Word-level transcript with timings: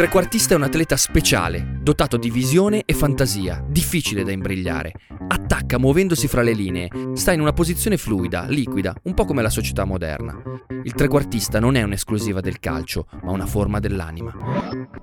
Trequartista 0.00 0.54
è 0.54 0.56
un 0.56 0.62
atleta 0.62 0.96
speciale, 0.96 1.76
dotato 1.82 2.16
di 2.16 2.30
visione 2.30 2.84
e 2.86 2.94
fantasia, 2.94 3.62
difficile 3.68 4.24
da 4.24 4.32
imbrigliare. 4.32 4.94
Attacca 5.28 5.78
muovendosi 5.78 6.26
fra 6.26 6.40
le 6.40 6.54
linee, 6.54 6.88
sta 7.12 7.32
in 7.32 7.40
una 7.42 7.52
posizione 7.52 7.98
fluida, 7.98 8.46
liquida, 8.48 8.94
un 9.02 9.12
po' 9.12 9.26
come 9.26 9.42
la 9.42 9.50
società 9.50 9.84
moderna. 9.84 10.40
Il 10.84 10.94
trequartista 10.94 11.60
non 11.60 11.74
è 11.74 11.82
un'esclusiva 11.82 12.40
del 12.40 12.60
calcio, 12.60 13.08
ma 13.24 13.32
una 13.32 13.44
forma 13.44 13.78
dell'anima. 13.78 14.32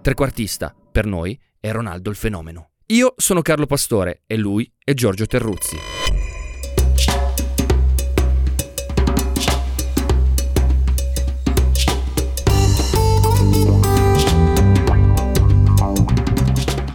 Trequartista, 0.01 0.73
per 0.91 1.05
noi, 1.05 1.39
è 1.59 1.71
Ronaldo 1.71 2.09
il 2.09 2.15
fenomeno. 2.15 2.71
Io 2.87 3.13
sono 3.17 3.43
Carlo 3.43 3.67
Pastore 3.67 4.23
e 4.25 4.35
lui 4.35 4.67
è 4.83 4.95
Giorgio 4.95 5.27
Terruzzi. 5.27 5.77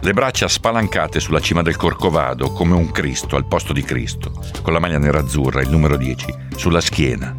Le 0.03 0.11
braccia 0.11 0.49
spalancate 0.49 1.21
sulla 1.21 1.39
cima 1.39 1.61
del 1.61 1.77
Corcovado 1.77 2.51
come 2.51 2.73
un 2.73 2.91
Cristo 2.91 3.37
al 3.37 3.45
posto 3.45 3.71
di 3.71 3.83
Cristo, 3.83 4.33
con 4.61 4.73
la 4.73 4.79
maglia 4.79 4.97
nerazzurra, 4.97 5.61
il 5.61 5.69
numero 5.69 5.95
10, 5.95 6.25
sulla 6.57 6.81
schiena. 6.81 7.33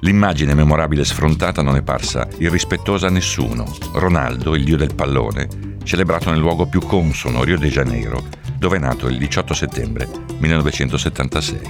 L'immagine 0.00 0.52
memorabile 0.52 1.06
sfrontata 1.06 1.62
non 1.62 1.76
è 1.76 1.82
parsa 1.82 2.28
irrispettosa 2.36 3.06
a 3.06 3.10
nessuno. 3.10 3.64
Ronaldo, 3.94 4.54
il 4.54 4.64
dio 4.64 4.76
del 4.76 4.94
pallone, 4.94 5.48
celebrato 5.84 6.28
nel 6.28 6.38
luogo 6.38 6.66
più 6.66 6.80
consono, 6.82 7.44
Rio 7.44 7.56
de 7.56 7.70
Janeiro, 7.70 8.22
dove 8.58 8.76
è 8.76 8.80
nato 8.80 9.08
il 9.08 9.16
18 9.16 9.54
settembre 9.54 10.06
1976. 10.38 11.60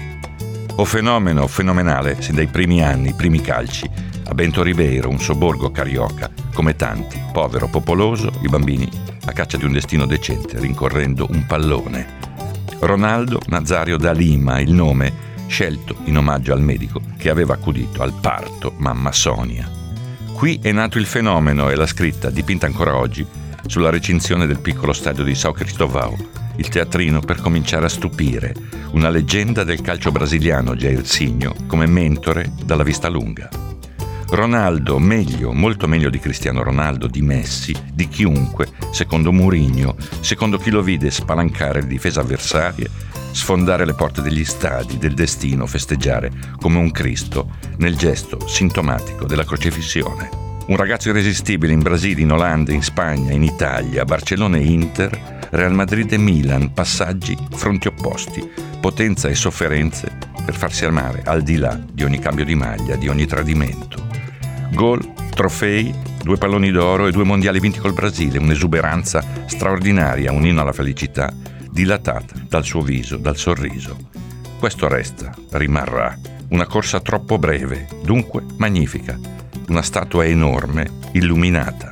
O 0.74 0.84
fenomeno 0.84 1.46
fenomenale 1.46 2.20
sin 2.20 2.34
dai 2.34 2.48
primi 2.48 2.82
anni, 2.82 3.14
primi 3.14 3.40
calci, 3.40 3.88
a 4.24 4.34
Bento 4.34 4.64
Ribeiro, 4.64 5.08
un 5.08 5.20
sobborgo 5.20 5.70
carioca, 5.70 6.28
come 6.52 6.74
tanti, 6.74 7.22
povero, 7.32 7.68
popoloso, 7.68 8.32
i 8.42 8.48
bambini 8.48 9.11
a 9.24 9.32
caccia 9.32 9.56
di 9.56 9.64
un 9.64 9.72
destino 9.72 10.06
decente, 10.06 10.58
rincorrendo 10.58 11.26
un 11.30 11.46
pallone. 11.46 12.06
Ronaldo 12.80 13.40
Nazario 13.46 13.96
da 13.96 14.12
Lima, 14.12 14.60
il 14.60 14.72
nome 14.72 15.30
scelto 15.46 15.96
in 16.04 16.16
omaggio 16.16 16.52
al 16.52 16.62
medico 16.62 17.00
che 17.16 17.28
aveva 17.28 17.54
accudito 17.54 18.02
al 18.02 18.14
parto 18.20 18.74
mamma 18.78 19.12
Sonia. 19.12 19.70
Qui 20.32 20.58
è 20.62 20.72
nato 20.72 20.98
il 20.98 21.06
fenomeno 21.06 21.68
e 21.70 21.76
la 21.76 21.86
scritta, 21.86 22.30
dipinta 22.30 22.66
ancora 22.66 22.96
oggi, 22.96 23.24
sulla 23.66 23.90
recinzione 23.90 24.46
del 24.46 24.60
piccolo 24.60 24.92
stadio 24.92 25.22
di 25.22 25.34
São 25.34 25.52
Cristóvão, 25.52 26.16
il 26.56 26.68
teatrino 26.68 27.20
per 27.20 27.40
cominciare 27.40 27.86
a 27.86 27.88
stupire, 27.88 28.54
una 28.92 29.08
leggenda 29.08 29.62
del 29.62 29.80
calcio 29.80 30.10
brasiliano 30.10 30.74
Jairzinho 30.74 31.54
come 31.66 31.86
mentore 31.86 32.52
dalla 32.64 32.82
vista 32.82 33.08
lunga. 33.08 33.71
Ronaldo 34.32 34.98
meglio, 34.98 35.52
molto 35.52 35.86
meglio 35.86 36.08
di 36.08 36.18
Cristiano 36.18 36.62
Ronaldo, 36.62 37.06
di 37.06 37.20
Messi, 37.20 37.76
di 37.92 38.08
chiunque, 38.08 38.66
secondo 38.90 39.30
Mourinho, 39.30 39.94
secondo 40.20 40.56
chi 40.56 40.70
lo 40.70 40.80
vide 40.80 41.10
spalancare 41.10 41.82
le 41.82 41.86
difese 41.86 42.20
avversarie, 42.20 42.88
sfondare 43.30 43.84
le 43.84 43.92
porte 43.92 44.22
degli 44.22 44.42
stadi, 44.46 44.96
del 44.96 45.12
destino, 45.12 45.66
festeggiare 45.66 46.30
come 46.58 46.78
un 46.78 46.90
Cristo 46.92 47.56
nel 47.76 47.94
gesto 47.94 48.48
sintomatico 48.48 49.26
della 49.26 49.44
crocifissione. 49.44 50.30
Un 50.68 50.76
ragazzo 50.76 51.10
irresistibile 51.10 51.74
in 51.74 51.82
Brasile, 51.82 52.22
in 52.22 52.32
Olanda, 52.32 52.72
in 52.72 52.82
Spagna, 52.82 53.32
in 53.32 53.42
Italia, 53.42 54.06
Barcellona 54.06 54.56
e 54.56 54.64
Inter, 54.64 55.40
Real 55.50 55.74
Madrid 55.74 56.10
e 56.10 56.16
Milan, 56.16 56.72
passaggi, 56.72 57.36
fronti 57.50 57.88
opposti, 57.88 58.50
potenza 58.80 59.28
e 59.28 59.34
sofferenze 59.34 60.10
per 60.42 60.54
farsi 60.54 60.86
amare 60.86 61.20
al 61.26 61.42
di 61.42 61.58
là 61.58 61.78
di 61.92 62.02
ogni 62.02 62.18
cambio 62.18 62.46
di 62.46 62.54
maglia, 62.54 62.96
di 62.96 63.08
ogni 63.08 63.26
tradimento. 63.26 64.11
Gol, 64.72 65.12
trofei, 65.34 65.94
due 66.22 66.38
palloni 66.38 66.70
d'oro 66.70 67.06
e 67.06 67.12
due 67.12 67.24
mondiali 67.24 67.60
vinti 67.60 67.78
col 67.78 67.92
Brasile, 67.92 68.38
un'esuberanza 68.38 69.22
straordinaria, 69.46 70.32
un 70.32 70.46
inno 70.46 70.62
alla 70.62 70.72
felicità, 70.72 71.32
dilatata 71.70 72.34
dal 72.48 72.64
suo 72.64 72.80
viso, 72.80 73.18
dal 73.18 73.36
sorriso. 73.36 73.96
Questo 74.58 74.88
resta, 74.88 75.34
rimarrà, 75.50 76.18
una 76.48 76.66
corsa 76.66 77.00
troppo 77.00 77.38
breve, 77.38 77.86
dunque 78.02 78.42
magnifica, 78.56 79.18
una 79.68 79.82
statua 79.82 80.24
enorme, 80.24 80.90
illuminata, 81.12 81.90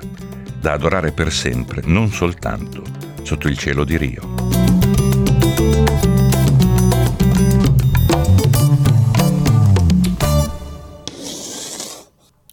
da 0.59 0.73
adorare 0.73 1.13
per 1.13 1.33
sempre, 1.33 1.83
non 1.85 2.11
soltanto 2.11 2.83
sotto 3.23 3.49
il 3.49 3.59
cielo 3.59 3.85
di 3.85 3.97
Rio. 3.99 4.60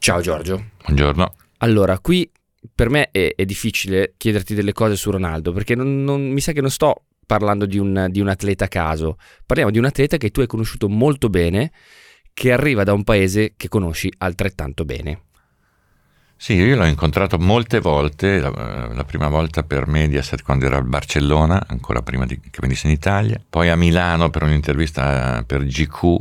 Ciao 0.07 0.22
Giorgio. 0.22 0.69
Buongiorno. 0.85 1.34
Allora, 1.57 2.00
qui 2.00 2.31
per 2.73 2.90
me 2.90 3.09
è, 3.12 3.34
è 3.35 3.44
difficile 3.44 4.13
chiederti 4.16 4.56
delle 4.56 4.72
cose 4.72 4.95
su 4.95 5.12
Ronaldo 5.12 5.51
perché 5.51 5.75
non, 5.75 6.06
non, 6.06 6.29
mi 6.29 6.40
sa 6.40 6.53
che 6.53 6.62
non 6.62 6.69
sto 6.69 7.03
parlando 7.25 7.66
di 7.66 7.78
un, 7.78 8.07
di 8.09 8.22
un 8.22 8.29
atleta 8.29 8.63
a 8.63 8.67
caso, 8.69 9.17
parliamo 9.46 9.69
di 9.69 9.79
un 9.79 9.84
atleta 9.84 10.16
che 10.16 10.29
tu 10.29 10.40
hai 10.40 10.47
conosciuto 10.47 10.88
molto 10.88 11.28
bene, 11.28 11.73
che 12.34 12.53
arriva 12.53 12.85
da 12.85 12.94
un 12.94 13.03
paese 13.03 13.56
che 13.57 13.67
conosci 13.67 14.09
altrettanto 14.19 14.85
bene. 14.85 15.23
Sì, 16.38 16.53
io 16.53 16.78
l'ho 16.78 16.85
incontrato 16.85 17.38
molte 17.38 17.81
volte, 17.81 18.40
la, 18.40 18.94
la, 18.94 19.03
prima 19.03 19.28
volta 19.28 19.63
per 19.63 19.88
Mediaset 19.88 20.41
quando 20.41 20.67
era 20.67 20.78
a 20.78 20.84
Barcellona, 20.84 21.66
ancora 21.67 22.01
prima 22.01 22.25
di, 22.25 22.40
che 22.40 22.59
venisse 22.62 22.88
in 22.88 22.94
Italia, 22.94 23.41
poi 23.50 23.67
a 23.67 23.75
Milano 23.75 24.29
per 24.29 24.44
un'intervista 24.44 25.44
per 25.46 25.66
GQ 25.66 26.16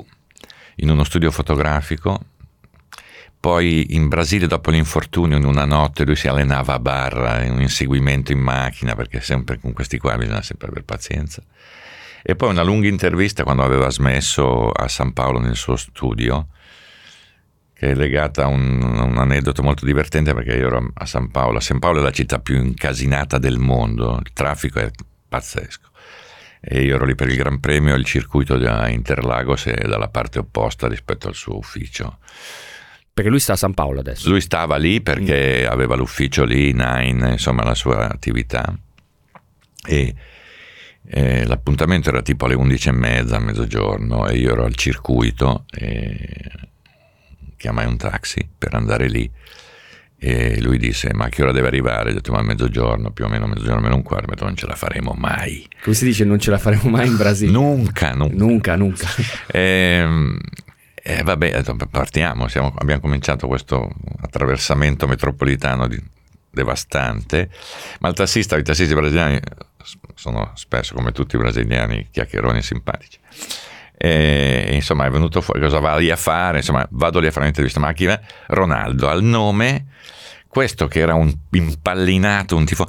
in 0.78 0.90
uno 0.90 1.04
studio 1.04 1.30
fotografico 1.30 2.34
poi 3.46 3.94
in 3.94 4.08
Brasile 4.08 4.48
dopo 4.48 4.72
l'infortunio 4.72 5.36
in 5.36 5.44
una 5.44 5.64
notte 5.64 6.04
lui 6.04 6.16
si 6.16 6.26
allenava 6.26 6.74
a 6.74 6.78
barra 6.80 7.44
in 7.44 7.52
un 7.52 7.60
inseguimento 7.60 8.32
in 8.32 8.40
macchina 8.40 8.96
perché 8.96 9.20
sempre 9.20 9.60
con 9.60 9.72
questi 9.72 9.98
qua 9.98 10.16
bisogna 10.16 10.42
sempre 10.42 10.66
avere 10.66 10.82
pazienza. 10.82 11.40
E 12.24 12.34
poi 12.34 12.50
una 12.50 12.64
lunga 12.64 12.88
intervista 12.88 13.44
quando 13.44 13.62
aveva 13.62 13.88
smesso 13.88 14.72
a 14.72 14.88
San 14.88 15.12
Paolo 15.12 15.38
nel 15.38 15.54
suo 15.54 15.76
studio, 15.76 16.48
che 17.72 17.90
è 17.90 17.94
legata 17.94 18.42
a 18.42 18.46
un, 18.48 18.82
un, 18.82 19.16
aneddoto 19.16 19.62
molto 19.62 19.84
divertente 19.84 20.34
perché 20.34 20.54
io 20.54 20.66
ero 20.66 20.90
a 20.92 21.06
San 21.06 21.30
Paolo. 21.30 21.60
San 21.60 21.78
Paolo 21.78 22.00
è 22.00 22.02
la 22.02 22.10
città 22.10 22.40
più 22.40 22.56
incasinata 22.56 23.38
del 23.38 23.58
mondo, 23.58 24.18
il 24.24 24.32
traffico 24.32 24.80
è 24.80 24.90
pazzesco. 25.28 25.90
E 26.60 26.82
io 26.82 26.96
ero 26.96 27.04
lì 27.04 27.14
per 27.14 27.28
il 27.28 27.36
Gran 27.36 27.60
Premio, 27.60 27.94
il 27.94 28.04
circuito 28.04 28.58
da 28.58 28.88
Interlagos 28.88 29.66
è 29.66 29.86
dalla 29.86 30.08
parte 30.08 30.40
opposta 30.40 30.88
rispetto 30.88 31.28
al 31.28 31.36
suo 31.36 31.56
ufficio. 31.56 32.18
Perché 33.16 33.30
lui 33.30 33.40
sta 33.40 33.54
a 33.54 33.56
San 33.56 33.72
Paolo 33.72 34.00
adesso. 34.00 34.28
Lui 34.28 34.42
stava 34.42 34.76
lì 34.76 35.00
perché 35.00 35.64
mm. 35.64 35.72
aveva 35.72 35.96
l'ufficio 35.96 36.44
lì, 36.44 36.74
Nine, 36.74 37.30
insomma 37.30 37.64
la 37.64 37.74
sua 37.74 38.10
attività. 38.10 38.78
E 39.86 40.14
eh, 41.06 41.46
l'appuntamento 41.46 42.10
era 42.10 42.20
tipo 42.20 42.44
alle 42.44 42.56
11.30, 42.56 43.32
a 43.32 43.38
mezzogiorno, 43.38 44.28
e 44.28 44.36
io 44.36 44.52
ero 44.52 44.66
al 44.66 44.74
circuito 44.74 45.64
e 45.70 46.18
chiamai 47.56 47.86
un 47.86 47.96
taxi 47.96 48.46
per 48.58 48.74
andare 48.74 49.08
lì. 49.08 49.30
E 50.18 50.60
lui 50.60 50.76
disse: 50.76 51.14
Ma 51.14 51.24
a 51.24 51.28
che 51.30 51.42
ora 51.42 51.52
deve 51.52 51.68
arrivare? 51.68 52.10
Ho 52.10 52.12
detto: 52.12 52.32
Ma 52.32 52.40
a 52.40 52.42
mezzogiorno, 52.42 53.12
più 53.12 53.24
o 53.24 53.28
meno 53.28 53.46
mezzogiorno, 53.46 53.80
meno 53.80 53.94
un 53.94 54.02
quarto. 54.02 54.28
Detto: 54.28 54.44
Non 54.44 54.56
ce 54.56 54.66
la 54.66 54.74
faremo 54.74 55.14
mai. 55.16 55.66
Come 55.82 55.96
si 55.96 56.04
dice? 56.04 56.24
Non 56.24 56.38
ce 56.38 56.50
la 56.50 56.58
faremo 56.58 56.90
mai 56.90 57.06
in 57.06 57.16
Brasile? 57.16 57.50
nunca, 57.50 58.12
nunca. 58.12 58.36
Nunca, 58.36 58.76
nunca. 58.76 59.08
e, 59.48 59.60
ehm, 59.60 60.38
eh, 61.08 61.22
vabbè, 61.22 61.62
partiamo, 61.88 62.48
siamo, 62.48 62.74
abbiamo 62.78 63.00
cominciato 63.00 63.46
questo 63.46 63.88
attraversamento 64.22 65.06
metropolitano 65.06 65.86
di, 65.86 66.02
devastante, 66.50 67.48
ma 68.00 68.08
il 68.08 68.14
tassista, 68.14 68.56
i 68.56 68.64
tassisti 68.64 68.92
brasiliani 68.92 69.38
sono 70.14 70.50
spesso, 70.54 70.94
come 70.94 71.12
tutti 71.12 71.36
i 71.36 71.38
brasiliani, 71.38 72.08
chiacchieroni 72.10 72.60
simpatici. 72.60 73.20
E, 73.96 74.70
insomma, 74.72 75.06
è 75.06 75.10
venuto 75.10 75.40
fuori 75.40 75.60
cosa 75.60 75.78
va 75.78 75.96
lì 75.96 76.10
a 76.10 76.16
fare? 76.16 76.58
Insomma, 76.58 76.84
vado 76.90 77.20
lì 77.20 77.28
a 77.28 77.30
fare 77.30 77.42
un'intervista. 77.42 77.78
Ma 77.78 77.92
chi 77.92 78.06
è? 78.06 78.20
Ronaldo, 78.48 79.08
al 79.08 79.22
nome, 79.22 79.86
questo 80.48 80.88
che 80.88 80.98
era 80.98 81.14
un 81.14 81.32
impallinato, 81.50 82.56
un 82.56 82.64
tifo. 82.64 82.88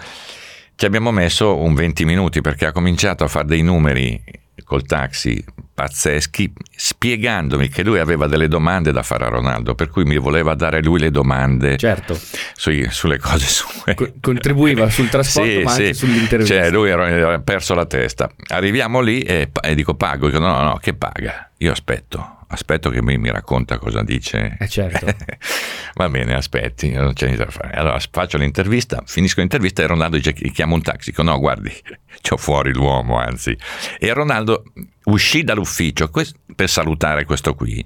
Ci 0.73 0.85
abbiamo 0.87 1.11
messo 1.11 1.55
un 1.55 1.75
20 1.75 2.03
minuti 2.03 2.41
perché 2.41 2.65
ha 2.65 2.71
cominciato 2.71 3.23
a 3.23 3.27
fare 3.27 3.45
dei 3.45 3.61
numeri 3.61 4.19
col 4.63 4.87
taxi 4.87 5.43
pazzeschi 5.77 6.51
spiegandomi 6.75 7.69
che 7.69 7.83
lui 7.83 7.99
aveva 7.99 8.25
delle 8.25 8.47
domande 8.47 8.91
da 8.91 9.03
fare 9.03 9.25
a 9.25 9.27
Ronaldo, 9.27 9.75
per 9.75 9.89
cui 9.89 10.05
mi 10.05 10.17
voleva 10.17 10.55
dare 10.55 10.81
lui 10.81 10.99
le 10.99 11.11
domande 11.11 11.77
certo. 11.77 12.19
sui, 12.55 12.89
sulle 12.89 13.19
cose 13.19 13.45
sue. 13.45 13.93
Co- 13.93 14.11
contribuiva 14.19 14.89
sul 14.89 15.07
trasporto, 15.07 15.51
sì, 15.51 15.63
ma 15.63 15.71
anche 15.73 15.93
sì. 15.93 16.05
sull'intervista. 16.05 16.55
Cioè, 16.55 16.71
lui 16.71 16.89
era, 16.89 17.37
perso 17.41 17.75
la 17.75 17.85
testa. 17.85 18.27
Arriviamo 18.47 19.01
lì 19.01 19.19
e, 19.19 19.51
e 19.61 19.75
dico 19.75 19.93
pago, 19.93 20.25
dico 20.25 20.39
no, 20.39 20.47
no, 20.47 20.63
no, 20.63 20.77
che 20.77 20.95
paga? 20.95 21.51
Io 21.57 21.71
aspetto 21.71 22.31
aspetto 22.49 22.89
che 22.89 23.01
mi, 23.01 23.17
mi 23.17 23.29
racconta 23.29 23.77
cosa 23.77 24.01
dice. 24.03 24.55
Eh 24.59 24.67
certo. 24.67 25.05
Va 25.95 26.09
bene, 26.09 26.33
aspetti, 26.33 26.91
non 26.91 27.13
c'è 27.13 27.25
niente 27.25 27.45
da 27.45 27.51
fare. 27.51 27.73
Allora 27.73 27.99
faccio 28.09 28.37
l'intervista, 28.37 29.03
finisco 29.05 29.41
l'intervista 29.41 29.83
e 29.83 29.87
Ronaldo 29.87 30.15
dice 30.15 30.33
chiamo 30.33 30.73
un 30.73 30.81
taxi. 30.81 31.11
Dico 31.11 31.23
no, 31.23 31.37
guardi, 31.37 31.71
c'ho 32.21 32.37
fuori 32.37 32.73
l'uomo, 32.73 33.19
anzi. 33.19 33.55
E 33.99 34.13
Ronaldo 34.13 34.63
uscì 35.07 35.43
dall'ufficio 35.43 36.09
per 36.55 36.69
salutare 36.69 37.25
questo 37.25 37.53
qui. 37.53 37.85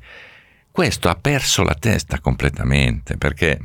Questo 0.72 1.10
ha 1.10 1.16
perso 1.16 1.64
la 1.64 1.76
testa 1.78 2.20
completamente 2.20 3.18
perché 3.18 3.60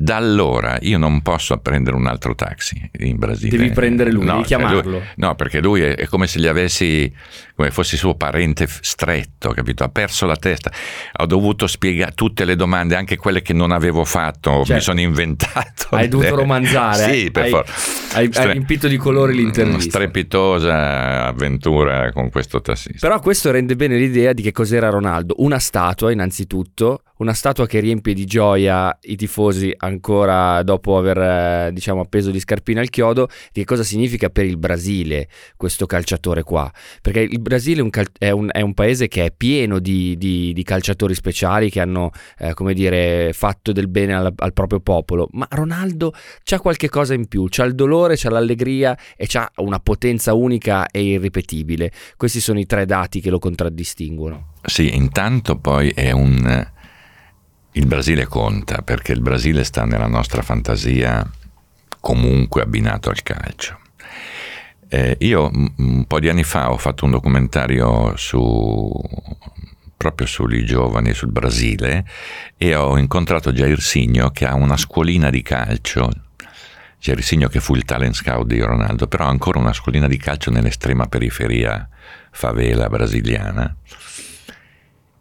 da 0.00 0.14
allora 0.14 0.78
io 0.82 0.96
non 0.96 1.22
posso 1.22 1.58
prendere 1.58 1.96
un 1.96 2.06
altro 2.06 2.36
taxi 2.36 2.88
in 3.00 3.18
Brasile. 3.18 3.56
Devi 3.56 3.70
prendere 3.70 4.12
lui, 4.12 4.24
no, 4.24 4.34
devi 4.34 4.44
chiamarlo. 4.44 4.80
Lui, 4.82 5.00
no, 5.16 5.34
perché 5.34 5.60
lui 5.60 5.80
è, 5.80 5.96
è, 5.96 6.06
come 6.06 6.28
se 6.28 6.38
gli 6.38 6.46
avessi, 6.46 7.12
come 7.58 7.72
fossi 7.72 7.96
suo 7.96 8.14
parente 8.14 8.68
stretto, 8.68 9.50
capito? 9.50 9.82
Ha 9.82 9.88
perso 9.88 10.26
la 10.26 10.36
testa. 10.36 10.70
Ho 11.14 11.26
dovuto 11.26 11.66
spiegare 11.66 12.12
tutte 12.14 12.44
le 12.44 12.54
domande, 12.54 12.94
anche 12.94 13.16
quelle 13.16 13.42
che 13.42 13.52
non 13.52 13.72
avevo 13.72 14.04
fatto, 14.04 14.58
certo. 14.58 14.74
mi 14.74 14.80
sono 14.80 15.00
inventato. 15.00 15.88
Hai 15.90 16.06
dovuto 16.06 16.36
romanzare. 16.38 17.12
sì, 17.12 17.32
per 17.32 17.42
hai, 17.42 17.50
forza. 17.50 18.16
Hai, 18.16 18.30
hai 18.32 18.52
riempito 18.52 18.86
di 18.86 18.96
colori 18.96 19.34
l'intervista. 19.34 19.98
Una 19.98 20.06
strepitosa 20.06 21.26
avventura 21.26 22.12
con 22.12 22.30
questo 22.30 22.60
tassista. 22.60 23.08
Però 23.08 23.18
questo 23.18 23.50
rende 23.50 23.74
bene 23.74 23.96
l'idea 23.96 24.32
di 24.32 24.42
che 24.42 24.52
cos'era 24.52 24.88
Ronaldo. 24.88 25.34
Una 25.38 25.58
statua, 25.58 26.12
innanzitutto, 26.12 27.02
una 27.18 27.32
statua 27.32 27.66
che 27.66 27.80
riempie 27.80 28.14
di 28.14 28.24
gioia 28.24 28.96
i 29.02 29.16
tifosi 29.16 29.72
ancora 29.76 30.62
dopo 30.62 30.96
aver 30.96 31.18
eh, 31.18 31.70
diciamo 31.72 32.00
appeso 32.00 32.30
gli 32.30 32.40
scarpini 32.40 32.78
al 32.78 32.90
chiodo 32.90 33.28
di 33.52 33.60
che 33.60 33.64
cosa 33.64 33.82
significa 33.82 34.28
per 34.28 34.44
il 34.44 34.56
Brasile 34.56 35.28
questo 35.56 35.86
calciatore 35.86 36.42
qua 36.42 36.70
perché 37.02 37.20
il 37.20 37.40
Brasile 37.48 37.80
è 37.80 37.82
un, 37.82 37.88
cal- 37.88 38.10
è 38.18 38.30
un, 38.30 38.50
è 38.52 38.60
un 38.60 38.74
paese 38.74 39.08
che 39.08 39.24
è 39.24 39.32
pieno 39.34 39.78
di, 39.78 40.18
di, 40.18 40.52
di 40.52 40.62
calciatori 40.62 41.14
speciali 41.14 41.70
che 41.70 41.80
hanno 41.80 42.10
eh, 42.38 42.52
come 42.52 42.74
dire 42.74 43.32
fatto 43.32 43.72
del 43.72 43.88
bene 43.88 44.14
al, 44.14 44.32
al, 44.36 44.52
proprio 44.52 44.80
popolo. 44.80 45.28
Ma 45.32 45.46
Ronaldo 45.50 46.12
c'ha 46.44 46.60
qualche 46.60 46.90
cosa 46.90 47.14
in 47.14 47.26
più. 47.26 47.46
C'ha 47.48 47.64
il 47.64 47.74
dolore 47.74 48.16
c'ha 48.16 48.28
l'allegria 48.28 48.96
e 49.16 49.26
c'ha 49.26 49.50
una 49.56 49.80
potenza 49.80 50.34
unica 50.34 50.88
e 50.88 51.02
irripetibile. 51.02 51.90
Questi 52.18 52.40
sono 52.40 52.58
i 52.58 52.66
tre 52.66 52.84
dati 52.84 53.20
che 53.20 53.30
lo 53.30 53.38
contraddistinguono. 53.38 54.52
Sì 54.62 54.94
intanto 54.94 55.56
poi 55.56 55.88
è 55.90 56.10
un 56.10 56.66
il 57.72 57.86
Brasile 57.86 58.26
conta 58.26 58.82
perché 58.82 59.12
il 59.12 59.20
Brasile 59.20 59.64
sta 59.64 59.84
nella 59.84 60.06
nostra 60.06 60.42
fantasia 60.42 61.26
comunque 62.00 62.60
abbinato 62.60 63.08
al 63.08 63.22
calcio. 63.22 63.78
Eh, 64.90 65.16
io 65.20 65.50
un 65.52 66.04
po' 66.06 66.18
di 66.18 66.30
anni 66.30 66.44
fa 66.44 66.72
ho 66.72 66.78
fatto 66.78 67.04
un 67.04 67.10
documentario 67.10 68.16
su, 68.16 68.90
proprio 69.96 70.26
sui 70.26 70.64
giovani, 70.64 71.12
sul 71.12 71.30
Brasile, 71.30 72.06
e 72.56 72.74
ho 72.74 72.96
incontrato 72.96 73.52
Jair 73.52 73.80
Signo 73.80 74.30
che 74.30 74.46
ha 74.46 74.54
una 74.54 74.76
scuolina 74.76 75.28
di 75.28 75.42
calcio. 75.42 76.10
Jair 76.98 77.22
Signo 77.22 77.48
che 77.48 77.60
fu 77.60 77.74
il 77.74 77.84
talent 77.84 78.14
scout 78.14 78.46
di 78.46 78.60
Ronaldo, 78.60 79.06
però 79.06 79.24
ha 79.26 79.28
ancora 79.28 79.58
una 79.58 79.74
scuolina 79.74 80.08
di 80.08 80.16
calcio 80.16 80.50
nell'estrema 80.50 81.06
periferia 81.06 81.88
favela 82.30 82.88
brasiliana 82.88 83.76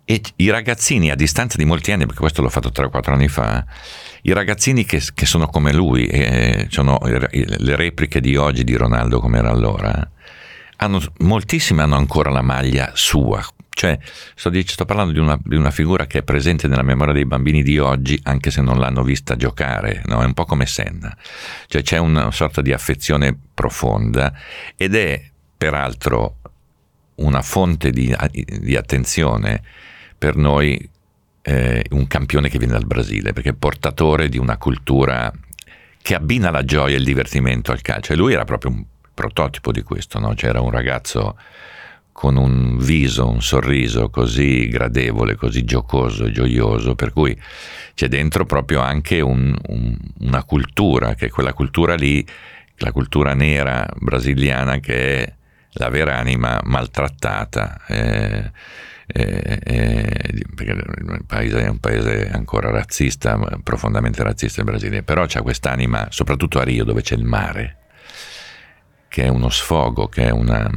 e 0.09 0.21
i 0.37 0.49
ragazzini, 0.49 1.11
a 1.11 1.15
distanza 1.15 1.57
di 1.57 1.65
molti 1.65 1.91
anni, 1.91 2.05
perché 2.05 2.21
questo 2.21 2.41
l'ho 2.41 2.47
fatto 2.47 2.69
3-4 2.69 3.11
anni 3.11 3.27
fa, 3.27 3.65
i 4.21 4.31
ragazzini 4.31 4.85
che, 4.85 5.01
che 5.13 5.25
sono 5.25 5.47
come 5.47 5.73
lui, 5.73 6.07
eh, 6.07 6.67
sono 6.69 6.97
le 7.03 7.75
repliche 7.75 8.21
di 8.21 8.37
oggi 8.37 8.63
di 8.63 8.73
Ronaldo 8.77 9.19
come 9.19 9.39
era 9.39 9.49
allora, 9.49 10.09
hanno, 10.77 11.01
moltissimi 11.17 11.81
hanno 11.81 11.97
ancora 11.97 12.29
la 12.29 12.41
maglia 12.41 12.91
sua. 12.93 13.45
Cioè, 13.69 13.99
sto, 14.33 14.49
sto 14.65 14.85
parlando 14.85 15.11
di 15.11 15.19
una, 15.19 15.37
di 15.43 15.57
una, 15.57 15.71
figura 15.71 16.07
che 16.07 16.19
è 16.19 16.23
presente 16.23 16.69
nella 16.69 16.83
memoria 16.83 17.13
dei 17.13 17.25
bambini 17.25 17.61
di 17.61 17.77
oggi, 17.77 18.17
anche 18.23 18.49
se 18.49 18.61
non 18.61 18.79
l'hanno 18.79 19.03
vista 19.03 19.35
giocare, 19.35 20.03
no? 20.05 20.21
è 20.21 20.25
un 20.25 20.33
po' 20.33 20.45
come 20.45 20.65
Senna. 20.65 21.13
Cioè, 21.67 21.81
c'è 21.81 21.97
una 21.97 22.31
sorta 22.31 22.61
di 22.61 22.71
affezione 22.71 23.37
profonda 23.53 24.31
ed 24.77 24.95
è 24.95 25.21
peraltro 25.57 26.37
una 27.15 27.41
fonte 27.41 27.91
di, 27.91 28.15
di 28.31 28.77
attenzione 28.77 29.63
per 30.17 30.35
noi 30.35 30.89
eh, 31.41 31.85
un 31.91 32.07
campione 32.07 32.49
che 32.49 32.57
viene 32.57 32.73
dal 32.73 32.85
Brasile, 32.85 33.33
perché 33.33 33.49
è 33.49 33.53
portatore 33.53 34.29
di 34.29 34.37
una 34.37 34.57
cultura 34.57 35.31
che 36.01 36.15
abbina 36.15 36.49
la 36.51 36.63
gioia 36.63 36.95
e 36.95 36.99
il 36.99 37.05
divertimento 37.05 37.71
al 37.71 37.81
calcio. 37.81 38.13
E 38.13 38.15
lui 38.15 38.33
era 38.33 38.43
proprio 38.43 38.71
un 38.71 38.83
prototipo 39.13 39.71
di 39.71 39.81
questo, 39.81 40.19
no? 40.19 40.33
C'era 40.33 40.61
un 40.61 40.71
ragazzo 40.71 41.37
con 42.11 42.35
un 42.35 42.77
viso, 42.79 43.29
un 43.29 43.41
sorriso 43.41 44.09
così 44.09 44.67
gradevole, 44.67 45.35
così 45.35 45.63
giocoso 45.63 46.25
e 46.25 46.31
gioioso, 46.31 46.95
per 46.95 47.13
cui 47.13 47.39
c'è 47.93 48.07
dentro 48.07 48.45
proprio 48.45 48.79
anche 48.79 49.21
un, 49.21 49.55
un, 49.67 49.97
una 50.19 50.43
cultura, 50.43 51.13
che 51.13 51.27
è 51.27 51.29
quella 51.29 51.53
cultura 51.53 51.95
lì, 51.95 52.25
la 52.77 52.91
cultura 52.91 53.33
nera 53.33 53.87
brasiliana 53.99 54.79
che 54.79 55.23
è 55.23 55.33
la 55.73 55.89
vera 55.89 56.17
anima 56.17 56.59
maltrattata. 56.63 57.81
Eh, 57.87 58.51
eh, 59.07 59.59
eh, 59.63 60.45
perché 60.53 60.71
il 60.71 61.23
paese 61.25 61.63
è 61.63 61.67
un 61.69 61.79
paese 61.79 62.29
ancora 62.29 62.69
razzista, 62.69 63.39
profondamente 63.63 64.21
razzista 64.21 64.59
il 64.59 64.65
Brasile, 64.65 65.03
però 65.03 65.25
c'è 65.25 65.41
quest'anima, 65.41 66.07
soprattutto 66.09 66.59
a 66.59 66.63
Rio 66.63 66.83
dove 66.83 67.01
c'è 67.01 67.15
il 67.15 67.23
mare, 67.23 67.77
che 69.07 69.23
è 69.23 69.27
uno 69.29 69.49
sfogo, 69.49 70.07
che 70.07 70.25
è 70.25 70.29
una, 70.31 70.69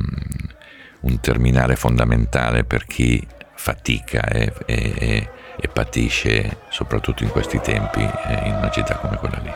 un 1.01 1.21
terminale 1.21 1.75
fondamentale 1.75 2.65
per 2.65 2.85
chi 2.87 3.27
fatica 3.55 4.23
e, 4.23 4.53
e, 4.65 5.31
e 5.61 5.69
patisce, 5.69 6.59
soprattutto 6.69 7.25
in 7.25 7.31
questi 7.31 7.61
tempi, 7.61 8.01
eh, 8.01 8.47
in 8.47 8.55
una 8.55 8.71
città 8.71 8.95
come 8.95 9.17
quella 9.17 9.41
lì. 9.43 9.53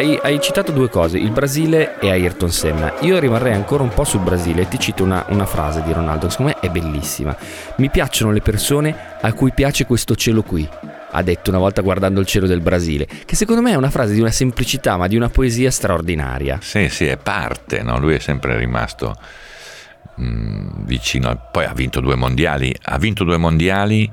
Hai, 0.00 0.18
hai, 0.22 0.40
citato 0.40 0.72
due 0.72 0.88
cose, 0.88 1.18
il 1.18 1.30
Brasile 1.30 1.98
e 2.00 2.10
Ayrton 2.10 2.50
Senna. 2.50 2.94
Io 3.00 3.18
rimarrei 3.18 3.52
ancora 3.52 3.82
un 3.82 3.90
po' 3.90 4.04
sul 4.04 4.20
Brasile 4.20 4.62
e 4.62 4.68
ti 4.68 4.78
cito 4.78 5.04
una, 5.04 5.26
una 5.28 5.44
frase 5.44 5.82
di 5.82 5.92
Ronaldo 5.92 6.24
che 6.26 6.32
secondo 6.32 6.54
me 6.54 6.66
è 6.66 6.70
bellissima. 6.70 7.36
Mi 7.76 7.90
piacciono 7.90 8.32
le 8.32 8.40
persone 8.40 8.96
a 9.20 9.32
cui 9.34 9.52
piace 9.52 9.84
questo 9.84 10.16
cielo 10.16 10.42
qui 10.42 10.66
ha 11.12 11.22
detto 11.22 11.50
una 11.50 11.58
volta 11.58 11.82
guardando 11.82 12.20
il 12.20 12.26
cielo 12.26 12.46
del 12.46 12.60
Brasile, 12.60 13.06
che 13.26 13.36
secondo 13.36 13.60
me 13.60 13.72
è 13.72 13.74
una 13.74 13.90
frase 13.90 14.14
di 14.14 14.20
una 14.20 14.30
semplicità 14.30 14.96
ma 14.96 15.06
di 15.06 15.16
una 15.16 15.28
poesia 15.28 15.70
straordinaria. 15.70 16.58
Sì, 16.62 16.88
sì, 16.88 17.06
è 17.06 17.18
parte, 17.18 17.82
no? 17.82 17.98
lui 17.98 18.14
è 18.14 18.20
sempre 18.20 18.56
rimasto 18.56 19.14
mh, 20.14 20.24
mm, 20.24 20.68
vicino, 20.84 21.48
poi 21.52 21.66
ha 21.66 21.74
vinto 21.74 22.00
due 22.00 22.14
mondiali, 22.14 22.74
ha 22.84 22.96
vinto 22.96 23.24
due 23.24 23.36
mondiali 23.36 24.10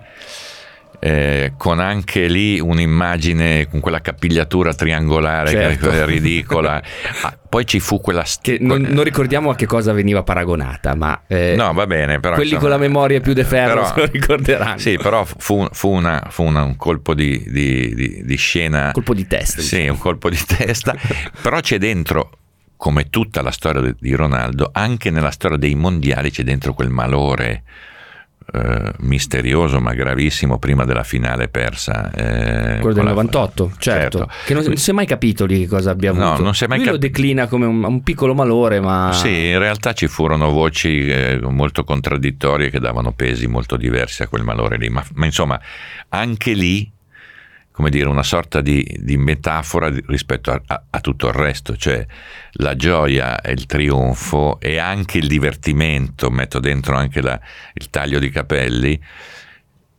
eh, 1.00 1.54
con 1.58 1.80
anche 1.80 2.28
lì 2.28 2.60
un'immagine 2.60 3.68
con 3.70 3.80
quella 3.80 4.02
capigliatura 4.02 4.74
triangolare 4.74 5.52
certo. 5.52 5.90
che 5.90 6.02
è 6.02 6.06
ridicola. 6.06 6.82
Ah, 7.22 7.36
poi 7.50 7.66
ci 7.66 7.80
fu 7.80 8.00
quella... 8.00 8.24
St- 8.24 8.60
non, 8.60 8.82
non, 8.82 9.04
ricordiamo 9.04 9.50
a 9.50 9.56
che 9.56 9.66
cosa 9.66 9.92
veniva 9.92 10.22
paragonata, 10.24 10.94
ma... 10.94 11.24
Eh, 11.26 11.56
no, 11.56 11.74
va 11.74 11.88
bene, 11.88 12.20
però... 12.20 12.36
Quelli 12.36 12.52
insomma, 12.52 12.70
con 12.70 12.70
la 12.70 12.78
memoria 12.78 13.20
più 13.22 13.34
de 13.34 13.44
ferro 13.44 13.82
però, 13.82 13.88
se 13.88 13.94
lo 13.96 14.06
ricorderanno. 14.06 14.78
Sì, 14.78 14.98
però 14.98 15.26
fu, 15.26 15.68
fu, 15.72 15.90
una, 15.90 16.28
fu 16.30 16.44
una, 16.44 16.64
un 16.64 16.76
colpo 16.76 17.14
di, 17.14 17.44
di, 17.48 17.96
di, 17.96 18.22
di 18.24 18.36
scena... 18.36 18.92
Colpo 18.92 19.14
di 19.14 19.26
testa. 19.26 19.62
Sì, 19.62 19.78
diciamo. 19.78 19.94
un 19.94 20.00
colpo 20.00 20.30
di 20.30 20.40
testa. 20.46 20.96
però 21.42 21.60
c'è 21.60 21.78
dentro 21.78 22.30
come 22.76 23.10
tutta 23.10 23.42
la 23.42 23.52
storia 23.52 23.96
di 23.98 24.14
Ronaldo, 24.14 24.70
anche 24.72 25.10
nella 25.10 25.32
storia 25.32 25.58
dei 25.58 25.74
mondiali 25.74 26.30
c'è 26.30 26.44
dentro 26.44 26.74
quel 26.74 26.90
malore 26.90 27.64
eh, 28.52 28.94
misterioso 29.00 29.80
ma 29.80 29.94
gravissimo 29.94 30.58
prima 30.58 30.86
della 30.86 31.04
finale 31.04 31.48
persa. 31.48 32.12
Eh, 32.12 32.80
Quello 32.80 32.94
del 32.94 33.04
98, 33.06 33.64
la... 33.64 33.70
certo. 33.78 34.18
certo. 34.18 34.34
Che 34.46 34.54
non, 34.54 34.64
non, 34.64 34.76
si 34.78 34.90
è 34.90 34.94
mai 34.94 35.06
capito 35.06 35.46
di 35.46 35.60
che 35.60 35.68
cosa 35.68 35.92
abbia 35.92 36.12
avuto. 36.12 36.26
No, 36.26 36.38
non 36.38 36.54
si 36.54 36.64
è 36.64 36.68
mai 36.68 36.78
Lui 36.78 36.88
cap- 36.88 36.96
lo 36.96 37.02
declina 37.02 37.48
come 37.48 37.66
un, 37.66 37.84
un, 37.84 38.04
piccolo 38.04 38.34
malore, 38.34 38.80
ma... 38.80 39.12
Sì, 39.14 39.48
in 39.48 39.60
realtà 39.60 39.94
ci 39.94 40.08
furono 40.08 40.52
voci 40.52 41.08
eh, 41.08 41.40
molto 41.42 41.84
contraddittorie 41.84 42.70
che 42.70 42.80
davano 42.80 43.12
pesi 43.12 43.48
molto 43.48 43.76
diversi 43.76 44.24
a 44.24 44.28
quel 44.28 44.44
malore 44.44 44.78
lì, 44.78 44.90
ma, 44.90 45.04
ma 45.16 45.26
insomma 45.26 45.60
anche 46.10 46.54
lì 46.54 46.90
come 47.78 47.92
dire, 47.92 48.08
una 48.08 48.24
sorta 48.24 48.60
di, 48.60 48.84
di 49.02 49.18
metafora 49.18 49.94
rispetto 50.08 50.50
a, 50.50 50.60
a, 50.66 50.84
a, 50.90 51.00
tutto 51.00 51.28
il 51.28 51.34
resto, 51.34 51.78
cioè 51.78 52.04
la 52.54 52.76
gioia 52.76 53.40
e 53.40 53.52
il 53.52 53.68
trionfo 53.68 54.60
e 54.60 54.80
anche 54.80 55.20
il 55.20 55.28
divertimento, 55.28 56.32
metto 56.32 56.58
dentro 56.58 56.96
anche 56.96 57.22
la, 57.22 57.40
il 57.74 57.92
taglio 57.92 58.18
di 58.18 58.32
capelli, 58.32 59.00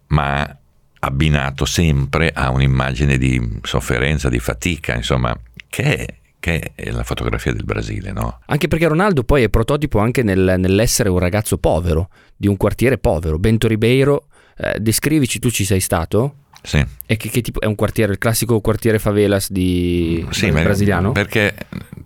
ma 0.08 0.58
abbinato 0.98 1.64
sempre 1.64 2.32
a 2.34 2.50
un'immagine 2.50 3.16
di 3.16 3.60
sofferenza, 3.62 4.28
di 4.28 4.40
fatica, 4.40 4.96
insomma, 4.96 5.38
che 5.68 6.04
è, 6.04 6.14
che 6.40 6.72
è 6.74 6.90
la 6.90 7.04
fotografia 7.04 7.52
del 7.52 7.62
Brasile, 7.62 8.10
no? 8.10 8.40
Anche 8.46 8.66
perché 8.66 8.88
Ronaldo 8.88 9.22
poi 9.22 9.44
è 9.44 9.48
prototipo 9.48 10.00
anche 10.00 10.24
nel, 10.24 10.56
nell'essere 10.58 11.10
un 11.10 11.20
ragazzo 11.20 11.58
povero, 11.58 12.10
di 12.36 12.48
un 12.48 12.56
quartiere 12.56 12.98
povero. 12.98 13.38
Bento 13.38 13.68
Ribeiro, 13.68 14.26
eh, 14.56 14.80
descrivici, 14.80 15.38
tu 15.38 15.48
ci 15.48 15.64
sei 15.64 15.78
stato? 15.78 16.46
Sì. 16.62 16.84
E 17.06 17.16
che, 17.16 17.28
che, 17.28 17.40
tipo 17.40 17.60
è 17.60 17.66
un 17.66 17.74
quartiere, 17.74 18.12
il 18.12 18.18
classico 18.18 18.60
quartiere 18.60 18.98
favelas 18.98 19.50
di 19.50 20.26
sì, 20.30 20.50
brasiliano? 20.50 21.12
Perché 21.12 21.54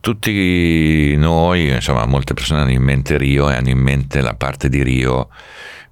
tutti 0.01 1.15
noi, 1.17 1.71
insomma, 1.71 2.05
molte 2.07 2.35
persone 2.35 2.61
hanno 2.61 2.71
in 2.71 2.83
mente 2.83 3.17
Rio 3.17 3.51
e 3.51 3.55
hanno 3.55 3.71
in 3.71 3.79
mente 3.79 4.21
la 4.21 4.35
parte 4.35 4.69
di 4.69 4.83
Rio 4.83 5.29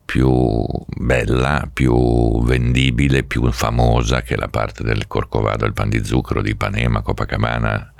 più 0.04 0.66
bella, 0.88 1.68
più 1.72 2.42
vendibile, 2.44 3.22
più 3.22 3.50
famosa 3.52 4.22
che 4.22 4.36
la 4.36 4.48
parte 4.48 4.82
del 4.82 5.06
Corcovado, 5.06 5.66
il 5.66 5.72
pan 5.72 5.88
di 5.88 6.04
zucchero 6.04 6.42
di 6.42 6.50
Ipanema, 6.50 7.00
Copacabana, 7.00 7.92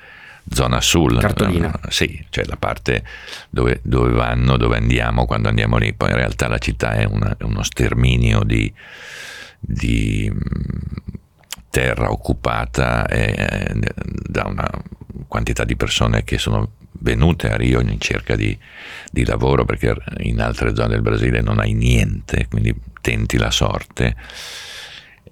zona 0.52 0.80
sul. 0.80 1.18
Cartolina. 1.20 1.72
Sì, 1.88 2.24
cioè 2.30 2.44
la 2.46 2.56
parte 2.56 3.04
dove, 3.48 3.78
dove, 3.82 4.10
vanno, 4.10 4.56
dove 4.56 4.76
andiamo 4.76 5.24
quando 5.24 5.48
andiamo 5.48 5.76
lì. 5.76 5.92
Poi 5.92 6.10
in 6.10 6.16
realtà 6.16 6.48
la 6.48 6.58
città 6.58 6.94
è, 6.94 7.04
una, 7.04 7.36
è 7.36 7.44
uno 7.44 7.62
sterminio 7.62 8.42
di 8.42 8.72
di 9.60 10.32
terra 11.70 12.10
occupata 12.10 13.06
eh, 13.06 13.78
da 13.94 14.46
una 14.46 14.68
quantità 15.28 15.64
di 15.64 15.76
persone 15.76 16.24
che 16.24 16.38
sono 16.38 16.72
venute 17.00 17.50
a 17.50 17.56
Rio 17.56 17.80
in 17.80 18.00
cerca 18.00 18.34
di, 18.34 18.56
di, 19.10 19.24
lavoro 19.24 19.64
perché 19.64 19.94
in 20.18 20.40
altre 20.40 20.74
zone 20.74 20.88
del 20.88 21.02
Brasile 21.02 21.40
non 21.40 21.60
hai 21.60 21.72
niente, 21.72 22.46
quindi 22.48 22.74
tenti 23.00 23.36
la 23.36 23.50
sorte. 23.50 24.16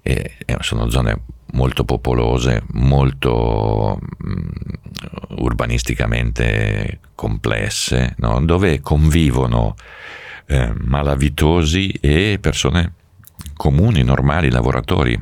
E, 0.01 0.37
e 0.45 0.57
sono 0.61 0.89
zone 0.89 1.21
molto 1.51 1.83
popolose, 1.83 2.63
molto 2.71 3.99
mh, 4.17 4.47
urbanisticamente 5.37 6.99
complesse, 7.15 8.15
no? 8.17 8.43
dove 8.43 8.79
convivono 8.79 9.75
eh, 10.45 10.73
malavitosi 10.73 11.89
e 11.91 12.37
persone 12.39 12.93
comuni, 13.55 14.03
normali, 14.03 14.49
lavoratori, 14.49 15.19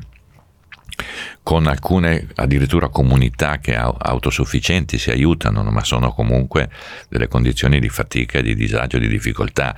con 1.42 1.66
alcune 1.66 2.28
addirittura 2.34 2.88
comunità 2.88 3.58
che 3.58 3.74
autosufficienti 3.74 4.98
si 4.98 5.10
aiutano, 5.10 5.62
ma 5.62 5.82
sono 5.84 6.12
comunque 6.12 6.70
delle 7.08 7.28
condizioni 7.28 7.80
di 7.80 7.88
fatica, 7.88 8.40
di 8.40 8.54
disagio, 8.54 8.98
di 8.98 9.08
difficoltà. 9.08 9.76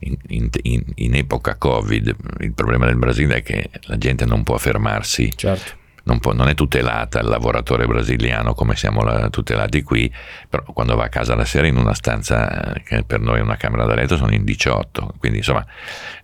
In, 0.00 0.16
in, 0.62 0.82
in, 0.94 1.14
epoca 1.16 1.56
Covid 1.56 2.14
il 2.38 2.52
problema 2.52 2.86
del 2.86 2.94
Brasile 2.94 3.38
è 3.38 3.42
che 3.42 3.68
la 3.86 3.98
gente 3.98 4.24
non 4.26 4.44
può 4.44 4.56
fermarsi 4.56 5.32
certo 5.34 5.77
non, 6.08 6.20
può, 6.20 6.32
non, 6.32 6.48
è 6.48 6.54
tutelata 6.54 7.20
il 7.20 7.28
lavoratore 7.28 7.86
brasiliano 7.86 8.54
come 8.54 8.74
siamo 8.76 9.02
la, 9.02 9.28
tutelati 9.28 9.82
qui, 9.82 10.10
però 10.48 10.64
quando 10.72 10.96
va 10.96 11.04
a 11.04 11.08
casa 11.10 11.34
la 11.34 11.44
sera 11.44 11.66
in 11.66 11.76
una 11.76 11.92
stanza 11.92 12.72
eh, 12.72 12.82
che 12.82 13.04
per 13.04 13.20
noi 13.20 13.38
è 13.38 13.42
una 13.42 13.56
camera 13.56 13.84
da 13.84 13.94
letto 13.94 14.16
sono 14.16 14.32
in 14.32 14.42
18, 14.42 15.14
quindi 15.18 15.38
insomma 15.38 15.64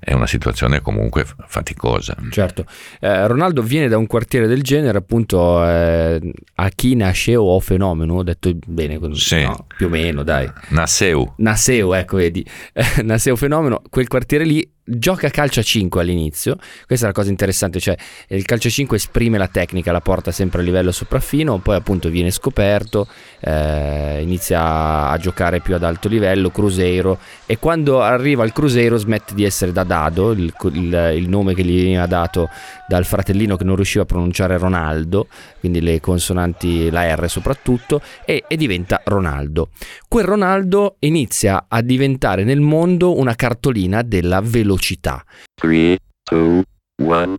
è 0.00 0.14
una 0.14 0.26
situazione 0.26 0.81
comunque 0.81 1.26
faticosa. 1.47 2.17
Certo, 2.31 2.64
eh, 3.00 3.26
Ronaldo 3.26 3.61
viene 3.62 3.88
da 3.88 3.99
un 3.99 4.07
quartiere 4.07 4.47
del 4.47 4.62
genere, 4.62 4.97
appunto 4.97 5.62
eh, 5.67 6.33
a 6.55 6.69
chi 6.71 6.95
nasceu 6.97 7.45
o 7.45 7.61
fenomeno, 7.61 8.14
ho 8.14 8.23
detto 8.23 8.50
bene, 8.67 8.99
sì. 9.12 9.43
no, 9.43 9.67
più 9.76 9.87
o 9.87 9.91
meno 9.91 10.23
dai. 10.23 10.50
Nasceu. 10.69 11.35
Nasceu, 11.37 11.93
ecco 11.93 12.17
vedi, 12.17 12.45
nasceu 13.05 13.37
fenomeno, 13.37 13.83
quel 13.91 14.09
quartiere 14.09 14.45
lì 14.45 14.74
gioca 14.85 15.31
calcio 15.31 15.61
a 15.61 15.62
5 15.62 16.00
all'inizio, 16.00 16.57
questa 16.87 17.07
è 17.07 17.09
la 17.09 17.14
cosa 17.14 17.31
interessante, 17.31 17.81
cioè 17.81 17.97
il 18.29 18.45
calcio 18.45 18.69
a 18.69 18.71
5 18.71 18.97
esprime 18.97 19.38
la 19.38 19.49
tecnica, 19.49 19.93
la 19.93 20.00
porta 20.00 20.31
sempre 20.31 20.61
a 20.61 20.64
livello 20.64 20.93
sopraffino, 20.93 21.59
poi 21.59 21.76
appunto 21.76 22.11
viene 22.11 22.31
scoperto, 22.31 23.07
eh, 23.41 24.21
inizia 24.21 25.09
a 25.09 25.17
giocare 25.17 25.61
più 25.61 25.75
ad 25.75 25.83
alto 25.83 26.09
livello, 26.09 26.50
Cruzeiro, 26.50 27.19
e 27.47 27.59
quando 27.59 28.03
arriva 28.03 28.43
al 28.43 28.53
Cruzeiro 28.53 28.97
smette 28.97 29.35
di 29.35 29.45
essere 29.45 29.73
da 29.73 29.85
Dado, 29.85 30.33
il, 30.33 30.53
il, 30.73 31.12
il 31.17 31.29
nome 31.29 31.55
che 31.55 31.64
gli 31.64 31.81
veniva 31.81 32.07
dato 32.07 32.50
dal 32.87 33.05
fratellino 33.05 33.57
che 33.57 33.64
non 33.64 33.76
riusciva 33.76 34.05
a 34.05 34.07
pronunciare 34.07 34.59
Ronaldo, 34.59 35.29
quindi 35.61 35.81
le 35.81 36.00
consonanti, 36.00 36.91
la 36.91 37.14
R 37.14 37.29
soprattutto, 37.29 38.00
e, 38.25 38.45
e 38.47 38.57
diventa 38.57 39.00
Ronaldo. 39.05 39.71
Quel 40.09 40.25
Ronaldo 40.25 40.97
inizia 41.00 41.67
a 41.69 41.81
diventare 41.83 42.45
nel 42.45 42.61
mondo 42.61 43.17
una 43.19 43.35
cartolina 43.35 44.03
della 44.03 44.41
velocità. 44.41 45.25
3, 45.55 45.99
2, 46.31 46.64
1. 47.03 47.37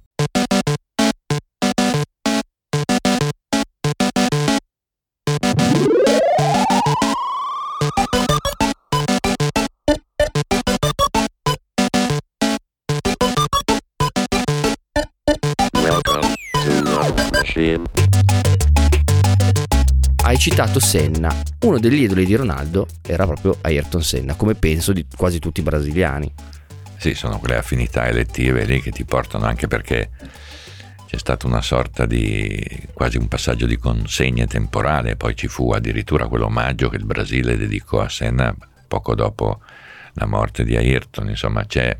Hai 20.24 20.38
citato 20.38 20.81
Senna, 20.81 21.33
uno 21.62 21.79
degli 21.79 22.01
idoli 22.01 22.25
di 22.25 22.35
Ronaldo 22.35 22.85
era 23.01 23.25
proprio 23.25 23.59
Ayrton 23.62 24.03
Senna, 24.03 24.33
come 24.33 24.55
penso 24.55 24.91
di 24.91 25.05
quasi 25.15 25.39
tutti 25.39 25.62
i 25.62 25.63
brasiliani. 25.63 26.33
Sì, 26.97 27.13
sono 27.13 27.39
quelle 27.39 27.55
affinità 27.55 28.07
elettive 28.07 28.65
lì 28.65 28.81
che 28.81 28.91
ti 28.91 29.05
portano 29.05 29.45
anche 29.45 29.67
perché 29.67 30.09
c'è 31.05 31.17
stato 31.17 31.47
una 31.47 31.62
sorta 31.62 32.05
di 32.05 32.62
quasi 32.91 33.15
un 33.15 33.29
passaggio 33.29 33.67
di 33.67 33.77
consegne 33.77 34.47
temporale, 34.47 35.15
poi 35.15 35.33
ci 35.33 35.47
fu 35.47 35.71
addirittura 35.71 36.27
quell'omaggio 36.27 36.89
che 36.89 36.97
il 36.97 37.05
Brasile 37.05 37.55
dedicò 37.55 38.01
a 38.01 38.09
Senna 38.09 38.53
poco 38.85 39.15
dopo 39.15 39.62
la 40.15 40.25
morte 40.25 40.65
di 40.65 40.75
Ayrton, 40.75 41.29
insomma 41.29 41.65
c'è, 41.65 41.97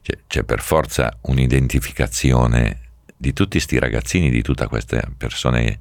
c'è, 0.00 0.18
c'è 0.26 0.42
per 0.42 0.62
forza 0.62 1.18
un'identificazione 1.22 2.88
di 3.20 3.34
tutti 3.34 3.58
questi 3.58 3.78
ragazzini, 3.78 4.30
di 4.30 4.40
tutte 4.40 4.66
queste 4.66 5.02
persone 5.14 5.78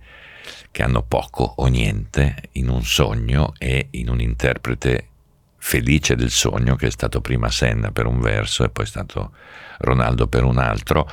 che 0.72 0.84
hanno 0.84 1.04
poco 1.04 1.54
o 1.56 1.68
niente 1.68 2.36
in 2.54 2.68
un 2.68 2.84
sogno 2.84 3.54
e 3.58 3.88
in 3.92 4.10
un 4.10 4.20
interprete 4.20 5.08
felice 5.56 6.18
del 6.18 6.32
sogno 6.32 6.76
che 6.76 6.88
è 6.88 6.92
stato 6.92 7.22
prima 7.22 7.50
Senna 7.50 7.92
per 7.92 8.08
un 8.08 8.20
verso 8.20 8.66
e 8.66 8.70
poi 8.70 8.84
è 8.84 8.88
stato 8.88 9.32
Ronaldo 9.78 10.28
per 10.28 10.44
un 10.44 10.58
altro, 10.58 11.10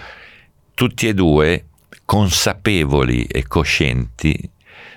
tutti 0.74 1.06
e 1.06 1.14
due 1.14 1.66
consapevoli 2.04 3.22
e 3.26 3.46
coscienti 3.46 4.50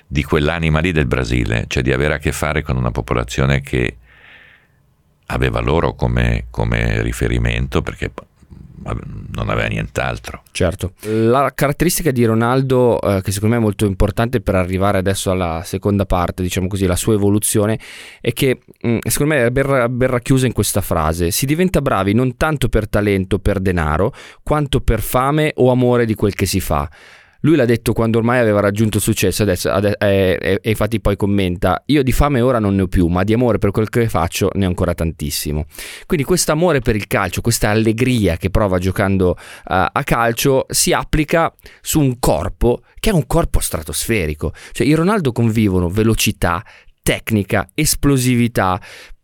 di 0.08 0.24
quell'anima 0.24 0.80
lì 0.80 0.92
del 0.92 1.06
Brasile, 1.06 1.66
cioè 1.68 1.84
di 1.84 1.94
avere 1.94 2.16
a 2.16 2.18
che 2.18 2.32
fare 2.32 2.64
con 2.64 2.76
una 2.76 2.90
popolazione 2.90 3.62
che 3.62 3.98
aveva 5.28 5.60
loro 5.60 5.94
come, 5.94 6.48
come 6.50 7.04
riferimento, 7.04 7.84
perché 7.84 8.12
non 8.84 9.50
aveva 9.50 9.68
nient'altro. 9.68 10.44
Certo. 10.52 10.94
La 11.02 11.52
caratteristica 11.54 12.12
di 12.12 12.26
Ronaldo, 12.26 13.00
eh, 13.02 13.22
che 13.22 13.32
secondo 13.32 13.56
me 13.56 13.62
è 13.62 13.64
molto 13.64 13.86
importante 13.86 14.42
per 14.42 14.56
arrivare 14.56 14.98
adesso 14.98 15.32
alla 15.32 15.62
seconda 15.64 16.06
parte, 16.06 16.44
diciamo 16.44 16.68
così, 16.68 16.86
la 16.86 16.96
sua 16.96 17.14
evoluzione, 17.14 17.80
è 18.22 18.34
che 18.34 18.60
mh, 18.82 18.90
mm, 18.90 18.98
secondo 19.08 19.34
me 19.34 19.46
è 19.46 19.52
ben, 19.52 19.86
ben 19.90 20.10
racchiusa 20.10 20.46
in 20.46 20.54
questa 20.54 20.82
frase. 20.82 21.32
Si 21.32 21.46
diventa 21.46 21.82
bravi 21.82 22.14
non 22.14 22.38
tanto 22.38 22.70
per 22.70 22.88
talento, 22.88 23.40
per 23.40 23.60
denaro, 23.60 24.14
quanto 24.44 24.82
per 24.82 25.02
fame 25.02 25.52
o 25.56 25.72
amore 25.72 26.06
di 26.06 26.16
quel 26.16 26.34
che 26.34 26.46
si 26.46 26.60
fa. 26.60 26.90
Lui 27.42 27.56
l'ha 27.56 27.66
detto 27.66 27.94
quando 27.94 28.18
ormai 28.18 28.40
aveva 28.40 28.60
raggiunto 28.60 28.98
il 28.98 29.04
successo 29.04 29.44
adesso, 29.44 29.74
e 29.74 29.96
eh, 30.00 30.38
eh, 30.42 30.60
eh, 30.62 30.70
infatti 30.70 31.00
poi 31.00 31.16
commenta, 31.16 31.82
io 31.86 32.04
di 32.04 32.12
fame 32.12 32.42
ora 32.42 32.60
non 32.60 32.76
ne 32.76 32.82
ho 32.82 32.88
più, 32.88 33.08
ma 33.08 33.24
di 33.24 33.34
amore 33.34 33.60
per 33.60 33.72
quel 33.72 33.90
che 33.90 34.10
faccio 34.10 34.50
ne 34.56 34.66
ho 34.66 34.68
ancora 34.68 34.94
tantissimo. 34.94 35.66
Quindi 36.06 36.26
questo 36.26 36.52
amore 36.52 36.80
per 36.82 36.96
il 36.96 37.08
calcio, 37.08 37.42
questa 37.42 37.70
allegria 37.70 38.36
che 38.36 38.50
prova 38.50 38.78
giocando 38.78 39.30
uh, 39.30 39.36
a 39.64 40.04
calcio 40.04 40.66
si 40.70 40.92
applica 40.92 41.54
su 41.82 42.00
un 42.00 42.20
corpo 42.20 42.82
che 43.00 43.10
è 43.10 43.14
un 43.14 43.26
corpo 43.26 43.60
stratosferico. 43.60 44.54
Cioè 44.72 44.86
i 44.86 44.94
Ronaldo 44.94 45.32
convivono 45.32 45.88
velocità, 45.88 46.64
tecnica, 47.02 47.70
esplosività, 47.74 48.80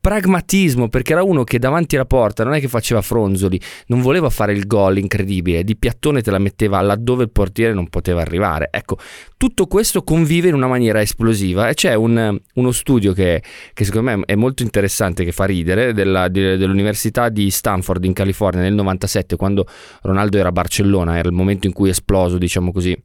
pragmatismo, 0.05 0.87
perché 0.87 1.13
era 1.13 1.23
uno 1.23 1.43
che 1.43 1.57
davanti 1.57 1.95
alla 1.95 2.05
porta 2.05 2.43
non 2.43 2.53
è 2.53 2.59
che 2.59 2.67
faceva 2.67 3.01
fronzoli, 3.01 3.59
non 3.87 4.01
voleva 4.01 4.29
fare 4.29 4.53
il 4.53 4.67
gol 4.67 4.99
incredibile, 4.99 5.63
di 5.63 5.75
piattone 5.75 6.21
te 6.21 6.29
la 6.29 6.37
metteva 6.37 6.79
laddove 6.81 7.23
il 7.23 7.31
portiere 7.31 7.73
non 7.73 7.89
poteva 7.89 8.21
arrivare. 8.21 8.67
Ecco, 8.69 8.99
tutto 9.35 9.65
questo 9.65 10.03
convive 10.03 10.49
in 10.49 10.53
una 10.53 10.67
maniera 10.67 11.01
esplosiva 11.01 11.69
e 11.69 11.73
c'è 11.73 11.95
un, 11.95 12.39
uno 12.53 12.71
studio 12.71 13.13
che, 13.13 13.41
che, 13.73 13.83
secondo 13.83 14.11
me 14.11 14.21
è 14.27 14.35
molto 14.35 14.61
interessante, 14.61 15.23
che 15.23 15.31
fa 15.31 15.45
ridere, 15.45 15.91
della, 15.91 16.27
dell'Università 16.27 17.29
di 17.29 17.49
Stanford 17.49 18.03
in 18.03 18.13
California 18.13 18.61
nel 18.61 18.75
97, 18.75 19.35
quando 19.35 19.65
Ronaldo 20.03 20.37
era 20.37 20.49
a 20.49 20.51
Barcellona, 20.51 21.17
era 21.17 21.29
il 21.29 21.33
momento 21.33 21.65
in 21.65 21.73
cui 21.73 21.87
è 21.87 21.91
esploso, 21.91 22.37
diciamo 22.37 22.71
così 22.71 22.95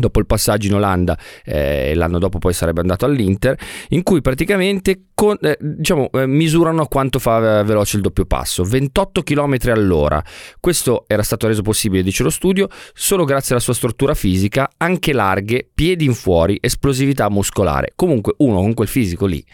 dopo 0.00 0.18
il 0.18 0.26
passaggio 0.26 0.66
in 0.66 0.74
Olanda 0.74 1.16
eh, 1.44 1.94
l'anno 1.94 2.18
dopo 2.18 2.38
poi 2.38 2.52
sarebbe 2.52 2.80
andato 2.80 3.04
all'Inter 3.04 3.56
in 3.90 4.02
cui 4.02 4.20
praticamente 4.20 5.04
con, 5.14 5.36
eh, 5.40 5.56
diciamo, 5.60 6.10
eh, 6.10 6.26
misurano 6.26 6.86
quanto 6.86 7.18
fa 7.18 7.60
eh, 7.60 7.64
veloce 7.64 7.96
il 7.96 8.02
doppio 8.02 8.24
passo 8.24 8.64
28 8.64 9.22
km 9.22 9.56
all'ora. 9.66 10.22
Questo 10.58 11.04
era 11.06 11.22
stato 11.22 11.46
reso 11.46 11.62
possibile 11.62 12.02
dice 12.02 12.22
lo 12.22 12.30
studio 12.30 12.68
solo 12.94 13.24
grazie 13.24 13.54
alla 13.54 13.62
sua 13.62 13.74
struttura 13.74 14.14
fisica 14.14 14.70
anche 14.76 15.12
larghe 15.12 15.68
piedi 15.72 16.04
in 16.04 16.14
fuori 16.14 16.58
esplosività 16.60 17.28
muscolare. 17.28 17.92
Comunque 17.94 18.34
uno 18.38 18.60
con 18.60 18.74
quel 18.74 18.88
fisico 18.88 19.26
lì 19.26 19.44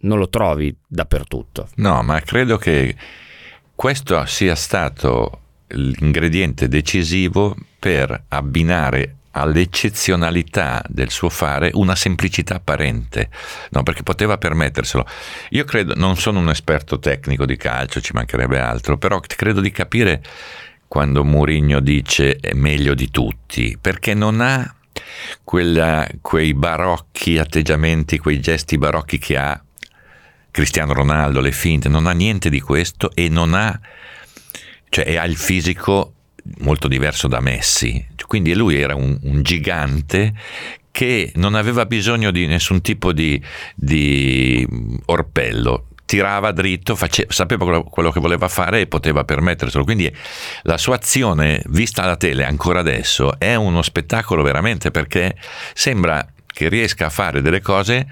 non 0.00 0.18
lo 0.18 0.28
trovi 0.28 0.76
dappertutto. 0.86 1.68
No 1.76 2.02
ma 2.02 2.20
credo 2.20 2.56
che 2.56 2.94
questo 3.74 4.24
sia 4.26 4.56
stato 4.56 5.42
l'ingrediente 5.68 6.66
decisivo 6.66 7.54
per 7.78 8.24
abbinare 8.28 9.17
all'eccezionalità 9.40 10.82
del 10.88 11.10
suo 11.10 11.28
fare 11.28 11.70
una 11.74 11.94
semplicità 11.94 12.56
apparente, 12.56 13.30
no, 13.70 13.82
perché 13.82 14.02
poteva 14.02 14.38
permetterselo. 14.38 15.06
Io 15.50 15.64
credo, 15.64 15.94
non 15.96 16.16
sono 16.16 16.38
un 16.38 16.50
esperto 16.50 16.98
tecnico 16.98 17.46
di 17.46 17.56
calcio, 17.56 18.00
ci 18.00 18.12
mancherebbe 18.12 18.58
altro, 18.58 18.98
però 18.98 19.20
credo 19.20 19.60
di 19.60 19.70
capire 19.70 20.22
quando 20.86 21.24
Mourinho 21.24 21.80
dice 21.80 22.36
è 22.36 22.54
meglio 22.54 22.94
di 22.94 23.10
tutti, 23.10 23.76
perché 23.80 24.14
non 24.14 24.40
ha 24.40 24.74
quella, 25.44 26.06
quei 26.20 26.54
barocchi 26.54 27.38
atteggiamenti, 27.38 28.18
quei 28.18 28.40
gesti 28.40 28.78
barocchi 28.78 29.18
che 29.18 29.36
ha 29.36 29.62
Cristiano 30.50 30.92
Ronaldo, 30.92 31.40
le 31.40 31.52
finte, 31.52 31.88
non 31.88 32.06
ha 32.06 32.12
niente 32.12 32.50
di 32.50 32.60
questo 32.60 33.10
e 33.14 33.28
non 33.28 33.54
ha, 33.54 33.78
cioè 34.88 35.16
ha 35.16 35.24
il 35.24 35.36
fisico 35.36 36.14
molto 36.58 36.88
diverso 36.88 37.28
da 37.28 37.40
Messi. 37.40 38.04
Quindi 38.28 38.54
lui 38.54 38.78
era 38.78 38.94
un, 38.94 39.18
un 39.22 39.42
gigante 39.42 40.34
che 40.90 41.32
non 41.36 41.54
aveva 41.54 41.86
bisogno 41.86 42.30
di 42.30 42.46
nessun 42.46 42.82
tipo 42.82 43.14
di, 43.14 43.42
di 43.74 44.68
orpello, 45.06 45.86
tirava 46.04 46.52
dritto, 46.52 46.94
face, 46.94 47.24
sapeva 47.30 47.82
quello, 47.84 48.10
che 48.10 48.20
voleva 48.20 48.48
fare 48.48 48.82
e 48.82 48.86
poteva 48.86 49.24
permetterselo. 49.24 49.82
Quindi 49.82 50.14
la 50.64 50.76
sua 50.76 50.96
azione, 50.96 51.62
vista 51.68 52.02
alla 52.02 52.16
tele 52.16 52.44
ancora 52.44 52.80
adesso, 52.80 53.38
è 53.38 53.54
uno 53.54 53.80
spettacolo 53.80 54.42
veramente 54.42 54.90
perché 54.90 55.34
sembra 55.72 56.26
che 56.44 56.68
riesca 56.68 57.06
a 57.06 57.10
fare 57.10 57.40
delle 57.40 57.62
cose 57.62 58.06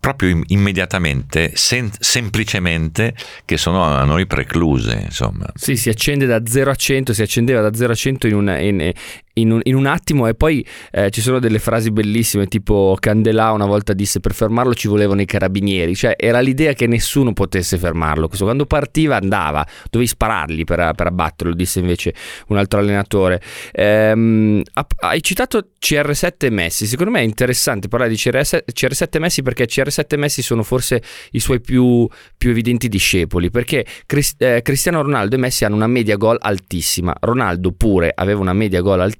proprio 0.00 0.40
immediatamente, 0.46 1.52
sem- 1.54 1.92
semplicemente, 1.98 3.14
che 3.44 3.58
sono 3.58 3.84
a 3.84 4.04
noi 4.04 4.26
precluse. 4.26 5.02
Insomma. 5.04 5.46
Sì, 5.54 5.76
si 5.76 5.90
accende 5.90 6.24
da 6.26 6.40
0 6.44 6.70
a 6.70 6.74
100, 6.74 7.12
si 7.12 7.22
accendeva 7.22 7.60
da 7.60 7.74
0 7.74 7.92
a 7.92 7.94
100 7.94 8.26
in, 8.26 8.34
una, 8.34 8.58
in, 8.58 8.92
in, 9.34 9.50
un, 9.52 9.60
in 9.64 9.74
un, 9.74 9.86
attimo 9.86 10.26
e 10.26 10.34
poi 10.34 10.66
eh, 10.90 11.10
ci 11.10 11.20
sono 11.20 11.38
delle 11.38 11.58
frasi 11.58 11.90
bellissime, 11.90 12.46
tipo 12.46 12.96
Candelà 12.98 13.52
una 13.52 13.66
volta 13.66 13.92
disse 13.92 14.20
per 14.20 14.34
fermarlo 14.34 14.74
ci 14.74 14.88
volevano 14.88 15.20
i 15.20 15.24
carabinieri, 15.24 15.94
cioè 15.94 16.14
era 16.16 16.40
l'idea 16.40 16.72
che 16.72 16.86
nessuno 16.86 17.32
potesse 17.32 17.78
fermarlo, 17.78 18.26
Questo, 18.26 18.44
quando 18.44 18.66
partiva 18.66 19.16
andava, 19.16 19.66
dovevi 19.90 20.08
sparargli 20.08 20.64
per, 20.64 20.92
per 20.94 21.06
abbatterlo, 21.06 21.54
disse 21.54 21.78
invece 21.80 22.14
un 22.48 22.56
altro 22.56 22.80
allenatore. 22.80 23.40
Ehm, 23.72 24.62
hai 24.98 25.22
citato 25.22 25.68
CR7 25.80 26.52
Messi, 26.52 26.86
secondo 26.86 27.12
me 27.12 27.20
è 27.20 27.24
interessante 27.24 27.88
parlare 27.88 28.10
di 28.10 28.16
CR7, 28.16 28.62
CR7 28.72 29.18
Messi 29.18 29.42
perché 29.42 29.66
CR7 29.66 30.18
Messi 30.18 30.42
sono 30.42 30.62
forse 30.62 31.02
i 31.32 31.40
suoi 31.40 31.60
più, 31.60 32.08
più 32.36 32.50
evidenti 32.50 32.88
discepoli, 32.88 33.50
perché 33.50 33.86
Crist- 34.06 34.42
eh, 34.42 34.62
Cristiano 34.62 35.02
Ronaldo 35.02 35.36
e 35.36 35.38
Messi 35.38 35.64
hanno 35.64 35.76
una 35.76 35.86
media 35.86 36.16
gol 36.16 36.36
altissima, 36.40 37.14
Ronaldo 37.20 37.72
pure 37.72 38.12
aveva 38.14 38.40
una 38.40 38.52
media 38.52 38.80
gol 38.80 39.00
altissima, 39.00 39.19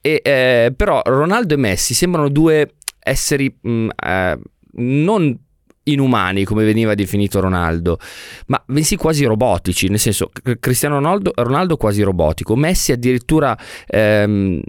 e, 0.00 0.20
eh, 0.24 0.72
però 0.76 1.02
Ronaldo 1.04 1.54
e 1.54 1.56
Messi 1.58 1.94
sembrano 1.94 2.28
due 2.28 2.74
esseri 2.98 3.54
mh, 3.60 3.70
mm, 3.70 3.88
eh, 4.04 4.38
non 4.72 5.38
inumani 5.84 6.44
come 6.44 6.64
veniva 6.64 6.94
definito 6.94 7.40
Ronaldo, 7.40 7.98
ma 8.46 8.62
bensì 8.66 8.96
quasi 8.96 9.24
robotici, 9.24 9.88
nel 9.88 9.98
senso 9.98 10.30
Cristiano 10.60 10.96
Ronaldo, 10.96 11.32
Ronaldo 11.34 11.76
quasi 11.76 12.02
robotico, 12.02 12.54
Messi 12.54 12.92
addirittura 12.92 13.56
ehm, 13.86 14.60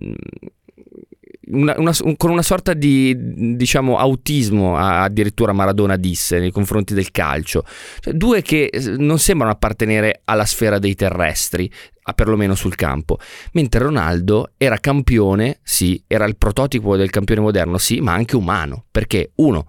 una, 1.51 1.75
una, 1.77 1.93
con 2.17 2.31
una 2.31 2.41
sorta 2.41 2.73
di 2.73 3.15
diciamo 3.55 3.97
autismo 3.97 4.77
addirittura 4.77 5.53
Maradona 5.53 5.97
disse 5.97 6.39
nei 6.39 6.51
confronti 6.51 6.93
del 6.93 7.11
calcio. 7.11 7.63
Cioè, 7.99 8.13
due 8.13 8.41
che 8.41 8.69
non 8.97 9.19
sembrano 9.19 9.51
appartenere 9.51 10.21
alla 10.25 10.45
sfera 10.45 10.79
dei 10.79 10.95
terrestri 10.95 11.71
perlomeno 12.13 12.55
sul 12.55 12.75
campo. 12.75 13.19
Mentre 13.53 13.83
Ronaldo 13.83 14.51
era 14.57 14.77
campione 14.77 15.59
sì 15.63 16.03
era 16.07 16.25
il 16.25 16.35
prototipo 16.37 16.97
del 16.97 17.09
campione 17.09 17.41
moderno 17.41 17.77
sì 17.77 17.99
ma 17.99 18.13
anche 18.13 18.35
umano 18.35 18.85
perché 18.91 19.31
uno 19.35 19.65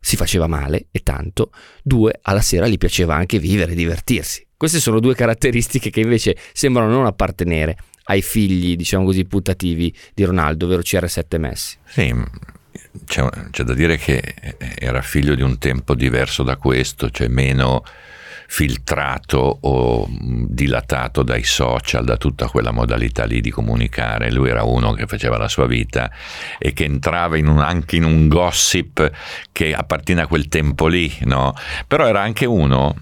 si 0.00 0.16
faceva 0.16 0.46
male 0.46 0.88
e 0.90 1.00
tanto 1.00 1.52
due 1.82 2.18
alla 2.22 2.40
sera 2.40 2.66
gli 2.66 2.78
piaceva 2.78 3.14
anche 3.14 3.38
vivere 3.38 3.74
divertirsi. 3.74 4.46
Queste 4.56 4.80
sono 4.80 5.00
due 5.00 5.14
caratteristiche 5.14 5.90
che 5.90 6.00
invece 6.00 6.36
sembrano 6.52 6.92
non 6.92 7.06
appartenere 7.06 7.76
ai 8.04 8.22
figli, 8.22 8.76
diciamo 8.76 9.04
così, 9.04 9.24
putativi 9.24 9.94
di 10.14 10.24
Ronaldo, 10.24 10.66
ovvero 10.66 10.82
CR7 10.82 11.38
Messi. 11.38 11.76
Sì, 11.84 12.14
c'è, 13.06 13.28
c'è, 13.50 13.62
da 13.64 13.74
dire 13.74 13.96
che 13.96 14.34
era 14.78 15.02
figlio 15.02 15.34
di 15.34 15.42
un 15.42 15.58
tempo 15.58 15.94
diverso 15.94 16.42
da 16.42 16.56
questo, 16.56 17.10
cioè 17.10 17.28
meno 17.28 17.84
filtrato 18.52 19.58
o 19.62 20.06
dilatato 20.10 21.22
dai 21.22 21.42
social, 21.42 22.04
da 22.04 22.18
tutta 22.18 22.48
quella 22.48 22.70
modalità 22.70 23.24
lì 23.24 23.40
di 23.40 23.50
comunicare. 23.50 24.30
Lui 24.30 24.50
era 24.50 24.62
uno 24.62 24.92
che 24.92 25.06
faceva 25.06 25.38
la 25.38 25.48
sua 25.48 25.66
vita 25.66 26.10
e 26.58 26.74
che 26.74 26.84
entrava 26.84 27.38
in 27.38 27.46
un, 27.46 27.60
anche 27.60 27.96
in 27.96 28.04
un 28.04 28.28
gossip 28.28 29.10
che 29.52 29.72
appartiene 29.72 30.20
a 30.20 30.26
quel 30.26 30.48
tempo 30.48 30.86
lì, 30.86 31.10
no? 31.22 31.54
Però 31.86 32.06
era 32.06 32.20
anche 32.20 32.44
uno 32.44 32.94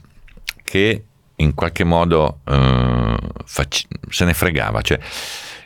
che 0.62 1.06
in 1.40 1.54
qualche 1.54 1.84
modo 1.84 2.40
uh, 2.44 3.16
fac- 3.44 3.86
se 4.08 4.24
ne 4.24 4.34
fregava. 4.34 4.80
Cioè, 4.82 4.98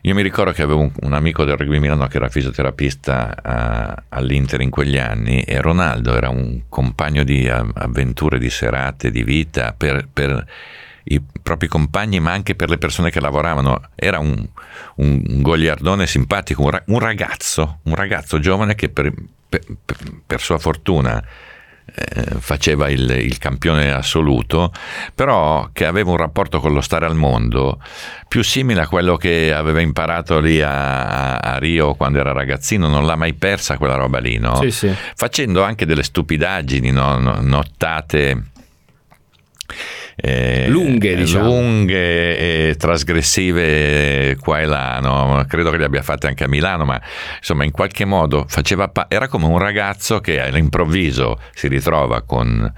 io 0.03 0.15
mi 0.15 0.23
ricordo 0.23 0.53
che 0.53 0.63
avevo 0.63 0.81
un, 0.81 0.93
un, 1.01 1.13
amico 1.13 1.45
del 1.45 1.57
rugby 1.57 1.79
Milano 1.79 2.07
che 2.07 2.17
era 2.17 2.29
fisioterapista 2.29 3.43
a, 3.43 4.03
all'Inter 4.11 4.61
in 4.61 4.71
quegli 4.71 4.99
anni 4.99 5.43
e 5.43 5.61
Ronaldo 5.61 6.15
era 6.15 6.29
un 6.29 6.63
compagno 6.69 7.25
di 7.25 7.49
avventure, 7.49 8.39
di 8.39 8.51
serate, 8.51 9.11
di 9.11 9.25
vita 9.25 9.75
per, 9.77 10.07
per 10.13 10.47
i 11.05 11.21
propri 11.43 11.69
compagni 11.69 12.19
ma 12.21 12.33
anche 12.33 12.55
per 12.55 12.69
le 12.69 12.79
persone 12.79 13.11
che 13.11 13.21
lavoravano. 13.21 13.81
Era 13.95 14.19
un, 14.19 14.47
un, 14.97 15.23
un 15.27 15.43
goliardone 15.43 16.07
simpatico, 16.07 16.63
un, 16.63 16.99
ragazzo, 16.99 17.79
un 17.85 17.95
ragazzo 17.95 18.39
giovane 18.39 18.75
che 18.75 18.91
per, 18.91 19.13
per, 19.49 19.63
per 20.27 20.41
sua 20.41 20.59
fortuna 20.59 21.23
eh, 21.87 22.39
faceva 22.39 22.89
il, 22.89 23.09
il, 23.11 23.39
campione 23.39 23.93
assoluto, 23.93 24.73
però 25.15 25.69
che 25.73 25.87
aveva 25.87 26.11
un 26.11 26.17
rapporto 26.17 26.59
con 26.59 26.73
lo 26.73 26.81
stare 26.81 27.07
al 27.07 27.15
mondo 27.15 27.81
più 28.27 28.43
simile 28.43 28.81
a 28.81 28.89
quello 28.89 29.17
che 29.17 29.53
aveva 29.53 29.81
imparato 29.81 30.41
lì 30.41 30.61
a, 30.61 31.37
a 31.37 31.59
Rio 31.59 31.95
quando 31.95 32.19
era 32.19 32.33
ragazzino, 32.33 32.89
non 32.89 33.07
l'ha 33.07 33.17
mai 33.17 33.35
persa 33.35 33.77
quella 33.77 33.97
roba 33.97 34.19
lì, 34.19 34.39
no? 34.39 34.57
sì, 34.57 34.71
sì. 34.71 34.95
facendo 35.15 35.63
anche 35.63 35.87
delle 35.87 36.03
stupidaggini, 36.03 36.91
no? 36.91 37.19
nottate 37.41 38.43
eh, 40.17 40.67
lunghe, 40.69 41.17
diciamo. 41.17 41.47
lunghe 41.47 42.69
e 42.69 42.77
trasgressive 42.77 44.37
qua 44.41 44.61
e 44.61 44.67
là, 44.67 45.01
no? 45.01 45.45
credo 45.49 45.71
che 45.71 45.79
le 45.79 45.85
abbia 45.85 46.03
fatte 46.03 46.27
anche 46.27 46.45
a 46.45 46.49
Milano, 46.49 46.85
ma 46.85 47.01
insomma 47.39 47.65
in 47.65 47.71
qualche 47.71 48.05
modo 48.05 48.45
faceva 48.49 48.89
pa- 48.89 49.07
era 49.09 49.29
come 49.29 49.47
un 49.47 49.59
ragazzo 49.59 50.21
che 50.21 50.41
all'improvviso 50.41 51.41
si 51.53 51.69
ritrova 51.69 52.23
con 52.23 52.73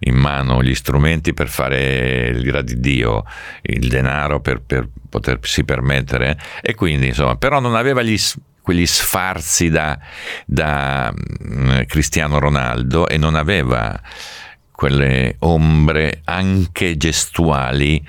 in 0.00 0.14
mano 0.16 0.62
gli 0.62 0.74
strumenti 0.74 1.32
per 1.32 1.48
fare 1.48 2.32
l'ira 2.32 2.62
di 2.62 2.78
Dio, 2.78 3.24
il 3.62 3.88
denaro 3.88 4.40
per, 4.40 4.60
per 4.60 4.88
potersi 5.08 5.64
permettere 5.64 6.38
e 6.60 6.74
quindi 6.74 7.08
insomma, 7.08 7.36
però 7.36 7.60
non 7.60 7.74
aveva 7.74 8.02
gli 8.02 8.18
quegli 8.62 8.86
sfarzi 8.86 9.68
da, 9.70 9.98
da 10.46 11.12
mm, 11.12 11.80
Cristiano 11.86 12.38
Ronaldo 12.38 13.08
e 13.08 13.18
non 13.18 13.34
aveva 13.34 14.00
quelle 14.72 15.36
ombre 15.40 16.22
anche 16.24 16.96
gestuali, 16.96 18.02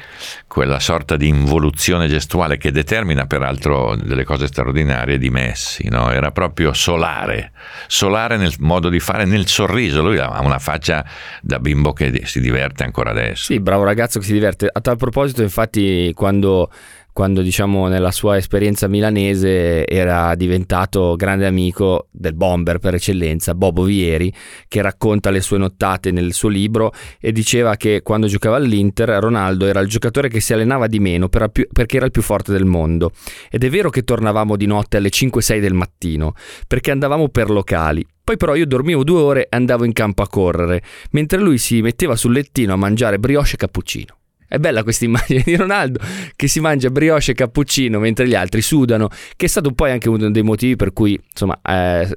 quella 0.48 0.80
sorta 0.80 1.18
di 1.18 1.28
involuzione 1.28 2.08
gestuale 2.08 2.58
che 2.58 2.72
determina 2.72 3.28
peraltro 3.28 3.96
delle 3.96 4.24
cose 4.24 4.48
straordinarie 4.48 5.18
di 5.18 5.30
Messi, 5.30 5.88
no? 5.90 6.10
era 6.10 6.32
proprio 6.32 6.74
solare, 6.74 7.52
solare 7.88 8.38
nel 8.38 8.54
modo 8.60 8.90
di 8.90 9.00
fare, 9.00 9.26
nel 9.26 9.46
sorriso, 9.46 10.02
lui 10.02 10.18
ha 10.18 10.42
una 10.42 10.60
faccia 10.60 11.06
da 11.42 11.60
bimbo 11.60 11.94
che 11.94 12.22
si 12.26 12.40
diverte 12.40 12.84
ancora 12.84 13.12
adesso. 13.12 13.52
Sì, 13.52 13.60
bravo 13.60 13.84
ragazzo 13.84 14.20
che 14.20 14.26
si 14.26 14.34
diverte. 14.34 14.70
A 14.72 14.82
tal 14.82 14.98
proposito 14.98 15.42
infatti 15.42 16.12
quando 16.16 16.72
quando 17.14 17.42
diciamo 17.44 17.88
nella 17.88 18.12
sua 18.12 18.38
esperienza 18.38 18.88
milanese 18.88 19.88
era 19.88 20.34
diventato 20.34 21.16
grande 21.16 21.46
amico 21.46 22.08
del 22.12 22.34
bomber 22.34 22.80
per 22.80 22.96
eccellenza, 22.96 23.54
Bobo 23.54 23.84
Vieri, 23.84 24.34
che 24.68 24.82
racconta 24.82 25.30
le 25.30 25.40
sue 25.40 25.60
nottate 25.60 26.12
nel 26.12 26.34
suo 26.34 26.50
libro 26.50 26.92
e 27.20 27.32
diceva 27.32 27.76
che 27.78 28.02
quando 28.02 28.26
giocava 28.26 28.56
all'Inter 28.56 29.10
Ronaldo 29.10 29.68
era 29.68 29.80
il 29.80 29.88
giocatore 29.88 30.28
che 30.28 30.40
si 30.40 30.54
allenava 30.54 30.88
di 30.88 31.00
meno 31.00 31.30
per 31.30 31.50
più, 31.50 31.68
perché 31.72 31.98
era 31.98 32.06
il 32.06 32.12
più 32.12 32.24
forte 32.24 32.52
del 32.52 32.66
mondo. 32.66 33.12
Ed 33.50 33.64
è 33.64 33.70
vero 33.70 33.92
che 33.92 34.04
tornavamo 34.04 34.56
di 34.56 34.66
notte 34.66 34.98
alle 34.98 35.10
5-6 35.10 35.60
del 35.60 35.74
mattino, 35.74 36.34
perché 36.68 36.90
andavamo 36.90 37.30
per 37.30 37.52
locali. 37.52 38.06
Poi 38.24 38.38
però 38.38 38.56
io 38.56 38.66
dormivo 38.66 39.04
due 39.04 39.22
ore 39.22 39.44
e 39.44 39.48
andavo 39.52 39.84
in 39.84 39.94
campo 39.94 40.24
a 40.24 40.28
correre, 40.28 40.82
mentre 41.12 41.40
lui 41.40 41.60
si 41.60 41.82
metteva 41.82 42.16
sul 42.16 42.34
lettino 42.34 42.74
a 42.74 42.78
mangiare 42.78 43.20
brioche 43.20 43.54
e 43.54 43.58
cappuccino. 43.58 44.18
È 44.54 44.60
bella 44.60 44.84
questa 44.84 45.06
immagine 45.06 45.42
di 45.44 45.56
Ronaldo 45.56 46.00
che 46.36 46.48
si 46.48 46.60
mangia 46.60 46.92
brioche 46.92 47.32
e 47.32 47.34
cappuccino 47.34 47.98
mentre 47.98 48.28
gli 48.28 48.36
altri 48.36 48.62
sudano, 48.62 49.10
che 49.36 49.48
è 49.48 49.50
stato 49.50 49.72
poi 49.72 49.90
anche 49.90 50.10
uno 50.10 50.30
dei 50.30 50.44
motivi 50.44 50.76
per 50.76 50.94
cui 50.94 51.20
insomma, 51.28 51.60
eh, 51.68 52.08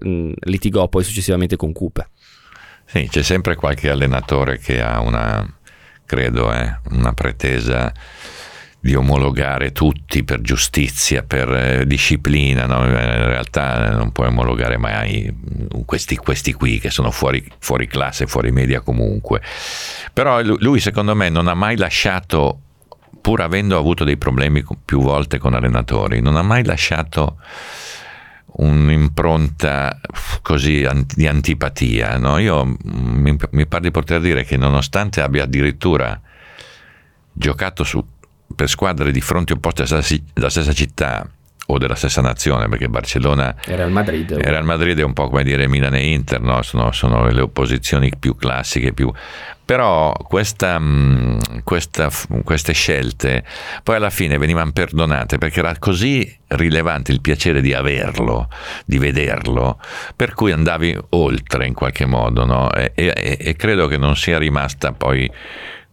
litigò 0.41 0.87
poi 0.89 1.03
successivamente 1.03 1.57
con 1.57 1.73
Cooper. 1.73 2.07
Sì, 2.85 3.09
c'è 3.09 3.23
sempre 3.23 3.55
qualche 3.55 3.89
allenatore 3.89 4.59
che 4.59 4.83
ha 4.83 5.01
una, 5.01 5.51
credo, 6.05 6.53
eh, 6.53 6.79
una 6.91 7.15
pretesa 7.15 7.91
di 8.87 8.95
omologare 8.95 9.73
tutti 9.73 10.23
per 10.23 10.41
giustizia, 10.41 11.25
per 11.25 11.53
eh, 11.53 11.87
disciplina, 11.87 12.67
no? 12.67 12.85
in 12.85 12.93
realtà 12.93 13.91
non 13.91 14.13
puoi 14.13 14.29
omologare 14.29 14.79
mai 14.79 15.29
questi, 15.85 16.17
questi 16.17 16.53
qui 16.53 16.79
che 16.79 16.91
sono 16.91 17.11
fuori, 17.11 17.45
fuori, 17.59 17.89
classe, 17.89 18.29
fuori 18.29 18.53
media 18.53 18.81
comunque. 18.81 19.43
Però 20.13 20.41
lui 20.41 20.79
secondo 20.79 21.17
me 21.17 21.29
non 21.29 21.49
ha 21.49 21.55
mai 21.55 21.77
lasciato, 21.77 22.61
pur 23.21 23.41
avendo 23.41 23.77
avuto 23.77 24.05
dei 24.05 24.17
problemi 24.17 24.65
più 24.85 25.01
volte 25.01 25.39
con 25.39 25.55
allenatori, 25.55 26.21
non 26.21 26.37
ha 26.37 26.43
mai 26.43 26.65
lasciato 26.65 27.39
un'impronta 28.59 30.01
così 30.43 30.87
di 31.13 31.27
antipatia. 31.27 32.19
No? 32.19 32.39
Io 32.39 32.77
mi, 32.85 33.37
mi 33.51 33.67
pare 33.67 33.83
di 33.83 33.91
poter 33.91 34.21
dire 34.21 34.45
che 34.45 34.57
nonostante 34.57 35.21
abbia 35.21 35.43
addirittura 35.43 36.21
giocato 37.33 37.85
su 37.85 38.03
per 38.57 38.69
squadre 38.69 39.13
di 39.13 39.21
fronti 39.21 39.53
opposti 39.53 39.85
della 40.33 40.51
stessa 40.51 40.73
città 40.73 41.29
o 41.67 41.79
della 41.79 41.95
stessa 41.95 42.21
nazione, 42.21 42.69
perché 42.69 42.89
Barcellona 42.89 43.55
era 43.65 43.85
il 43.85 43.91
Madrid. 43.91 44.39
Era 44.41 44.59
il 44.59 44.65
Madrid 44.65 44.99
è 44.99 45.03
un 45.03 45.13
po' 45.13 45.29
come 45.29 45.43
dire 45.43 45.67
Milan 45.67 45.95
e 45.95 46.13
Inter, 46.13 46.41
no? 46.41 46.63
sono, 46.63 46.93
sono, 46.93 47.27
le 47.29 47.41
opposizioni 47.41 48.13
più 48.19 48.37
classiche, 48.37 48.93
più... 48.93 49.13
però 49.65 50.13
questa, 50.13 50.79
mm, 50.79 51.39
questa, 51.65 52.09
queste 52.45 52.73
scelte 52.73 53.45
poi 53.83 53.97
alla 53.97 54.11
fine 54.11 54.39
venivano 54.39 54.71
perdonate 54.71 55.39
perché 55.39 55.59
era 55.59 55.75
così 55.79 56.39
rilevante 56.49 57.11
il 57.11 57.21
piacere 57.21 57.61
di 57.61 57.73
averlo, 57.73 58.49
di 58.85 58.99
vederlo, 58.99 59.81
per 60.15 60.35
cui 60.35 60.53
andavi 60.53 60.97
oltre 61.11 61.67
in 61.67 61.75
qualche 61.75 62.07
modo 62.07 62.45
no? 62.45 62.73
e, 62.73 62.93
e, 62.95 63.37
e 63.41 63.57
credo 63.57 63.89
che 63.89 63.97
non 63.97 64.15
sia 64.15 64.39
rimasta 64.39 64.93
poi 64.93 65.29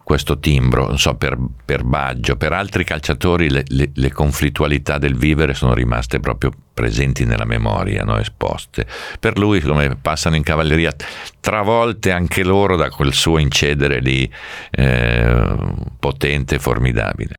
questo 0.03 0.37
timbro, 0.39 0.97
so, 0.97 1.15
per, 1.15 1.37
per 1.63 1.83
Baggio, 1.83 2.35
per 2.35 2.51
altri 2.51 2.83
calciatori 2.83 3.49
le, 3.49 3.63
le, 3.67 3.91
le, 3.93 4.11
conflittualità 4.11 4.97
del 4.97 5.15
vivere 5.15 5.53
sono 5.53 5.73
rimaste 5.73 6.19
proprio 6.19 6.51
presenti 6.73 7.25
nella 7.25 7.45
memoria, 7.45 8.03
no? 8.03 8.17
esposte. 8.17 8.85
Per 9.19 9.37
lui, 9.37 9.61
come 9.61 9.95
passano 9.95 10.35
in 10.35 10.43
cavalleria, 10.43 10.93
travolte 11.39 12.11
anche 12.11 12.43
loro 12.43 12.75
da 12.75 12.89
quel 12.89 13.13
suo 13.13 13.37
incedere 13.37 13.99
lì 13.99 14.29
eh, 14.71 15.55
potente 15.99 16.55
e 16.55 16.59
formidabile. 16.59 17.35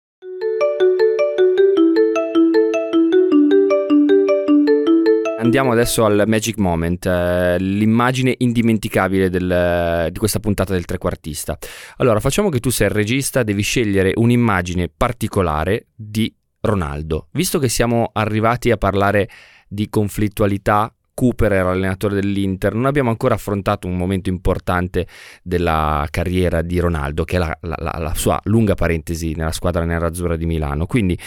Andiamo 5.45 5.73
adesso 5.73 6.07
al 6.07 6.25
Magic 6.27 6.57
Moment, 6.57 7.05
eh, 7.05 7.59
l'immagine 7.59 8.35
indimenticabile 8.39 9.29
del, 9.29 10.09
di 10.11 10.19
questa 10.19 10.41
puntata 10.41 10.73
del 10.73 10.87
trequartista. 10.87 11.59
Allora, 11.99 12.19
facciamo 12.19 12.49
che 12.49 12.61
tu 12.61 12.71
sei 12.71 12.87
il 12.87 12.95
regista, 12.95 13.43
devi 13.43 13.61
scegliere 13.61 14.13
un'immagine 14.15 14.89
particolare 14.89 15.89
di 15.95 16.35
Ronaldo. 16.63 17.29
Visto 17.33 17.59
che 17.59 17.69
siamo 17.69 18.09
arrivati 18.15 18.71
a 18.71 18.79
parlare 18.79 19.29
di 19.69 19.91
conflittualità, 19.91 20.91
Cooper 21.13 21.53
era 21.53 21.69
l'allenatore 21.69 22.15
dell'Inter, 22.15 22.73
non 22.73 22.87
abbiamo 22.87 23.11
ancora 23.11 23.35
affrontato 23.35 23.87
un 23.87 23.99
momento 23.99 24.31
importante 24.31 25.07
della 25.43 26.07
carriera 26.11 26.63
di 26.63 26.81
Ronaldo, 26.81 27.25
che 27.25 27.37
è 27.37 27.39
la, 27.39 27.55
la, 27.61 27.97
la, 27.99 28.15
sua 28.15 28.41
lunga 28.45 28.75
parentesi 28.75 29.35
nella 29.35 29.53
squadra 29.53 29.85
nerazzurra 29.85 30.37
di 30.37 30.47
Milano. 30.47 30.87
Quindi, 30.87 31.19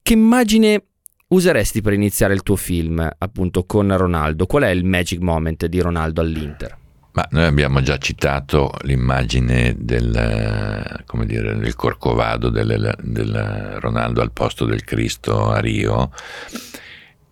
che 0.00 0.14
immagine 0.14 0.84
useresti 1.30 1.80
per 1.80 1.92
iniziare 1.92 2.34
il 2.34 2.42
tuo 2.42 2.56
film 2.56 3.08
appunto 3.18 3.64
con 3.64 3.96
Ronaldo? 3.96 4.46
Qual 4.46 4.62
è 4.62 4.68
il 4.68 4.84
magic 4.84 5.20
moment 5.20 5.66
di 5.66 5.80
Ronaldo 5.80 6.20
all'Inter? 6.20 6.78
Ma 7.12 7.26
noi 7.30 7.44
abbiamo 7.44 7.82
già 7.82 7.98
citato 7.98 8.72
l'immagine 8.82 9.74
del, 9.76 11.02
dire, 11.24 11.56
del 11.56 11.74
Corcovado 11.74 12.50
del, 12.50 12.96
del, 13.02 13.78
Ronaldo 13.80 14.20
al 14.20 14.30
posto 14.30 14.64
del 14.64 14.84
Cristo 14.84 15.50
a 15.50 15.58
Rio, 15.58 16.12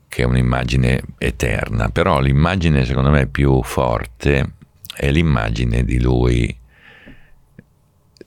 che 0.08 0.22
è 0.22 0.24
un'immagine 0.24 1.00
eterna, 1.18 1.90
però 1.90 2.18
l'immagine 2.18 2.84
secondo 2.84 3.10
me 3.10 3.28
più 3.28 3.62
forte 3.62 4.54
è 4.92 5.12
l'immagine 5.12 5.84
di 5.84 6.00
lui 6.00 6.58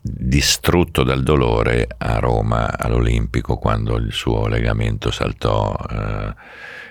distrutto 0.02 1.04
dal 1.04 1.22
dolore 1.22 1.88
a 2.00 2.18
Roma 2.18 2.78
all'Olimpico 2.78 3.58
quando 3.58 3.98
il 3.98 4.12
suo 4.12 4.48
legamento 4.48 5.12
saltò 5.12 5.76
eh, 5.90 6.34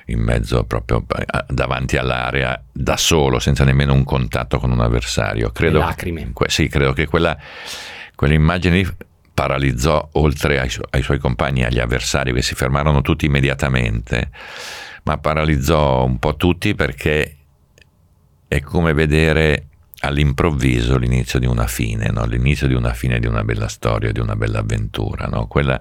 in 0.07 0.20
mezzo 0.20 0.62
proprio 0.64 1.05
eh, 1.18 1.44
davanti 1.49 1.96
all'area 1.96 2.62
da 2.70 2.96
solo 2.96 3.40
senza 3.40 3.64
nemmeno 3.64 3.94
un 3.94 4.05
contatto 4.05 4.59
con 4.59 4.70
un 4.70 4.81
avversario. 4.81 5.51
Credo, 5.51 5.79
Le 5.81 5.85
lacrime. 5.85 6.31
que- 6.33 6.49
sì, 6.49 6.68
credo 6.68 6.92
che 6.92 7.07
quella, 7.07 7.37
quell'immagine 8.14 8.96
paralizzò 9.35 10.09
oltre 10.12 10.61
ai, 10.61 10.68
su- 10.68 10.83
ai 10.90 11.03
suoi 11.03 11.18
compagni 11.18 11.64
agli 11.64 11.81
avversari 11.81 12.33
che 12.33 12.42
si 12.42 12.55
fermarono 12.55 13.01
tutti 13.03 13.27
immediatamente 13.27 14.31
ma 15.05 15.16
paralizzò 15.18 16.05
un 16.05 16.18
po' 16.18 16.37
tutti 16.37 16.75
perché 16.75 17.37
è 18.46 18.61
come 18.61 18.92
vedere 18.92 19.68
all'improvviso 20.01 20.97
l'inizio 20.97 21.39
di 21.39 21.47
una 21.47 21.67
fine, 21.67 22.11
no? 22.11 22.25
l'inizio 22.25 22.67
di 22.67 22.75
una 22.75 22.95
fine 22.95 23.19
di 23.19 23.27
una 23.27 23.45
bella 23.45 23.69
storia, 23.69 24.13
di 24.13 24.21
una 24.21 24.37
bella 24.37 24.61
avventura, 24.61 25.27
no? 25.27 25.47
quella 25.47 25.81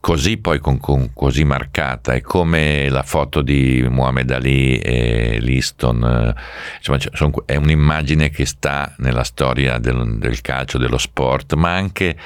così 0.00 0.36
poi 0.38 0.58
con, 0.58 0.78
con, 0.78 1.12
così 1.12 1.44
marcata 1.44 2.12
è 2.12 2.20
come 2.20 2.88
la 2.88 3.02
foto 3.02 3.42
di 3.42 3.86
Muhammad 3.88 4.30
Ali 4.30 4.78
e 4.78 5.38
Liston, 5.40 6.04
eh, 6.04 6.40
insomma 6.78 7.42
è 7.44 7.56
un'immagine 7.56 8.30
che 8.30 8.46
sta 8.46 8.94
nella 8.98 9.24
storia 9.24 9.78
del, 9.78 10.18
del, 10.18 10.40
calcio, 10.40 10.78
dello 10.78 10.98
sport, 10.98 11.54
ma 11.54 11.74
anche 11.74 12.16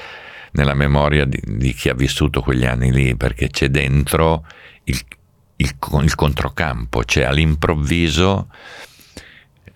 nella 0.53 0.75
memoria 0.75 1.25
di, 1.25 1.41
di, 1.45 1.73
chi 1.73 1.89
ha 1.89 1.95
vissuto 1.95 2.43
quegli 2.43 2.65
anni 2.65 2.93
lì, 2.93 3.17
perché 3.17 3.49
c'è 3.49 3.69
dentro 3.69 4.47
il, 4.85 4.99
il, 5.57 5.75
il 6.03 6.15
controcampo, 6.15 7.05
cioè 7.05 7.25
all'improvviso 7.25 8.49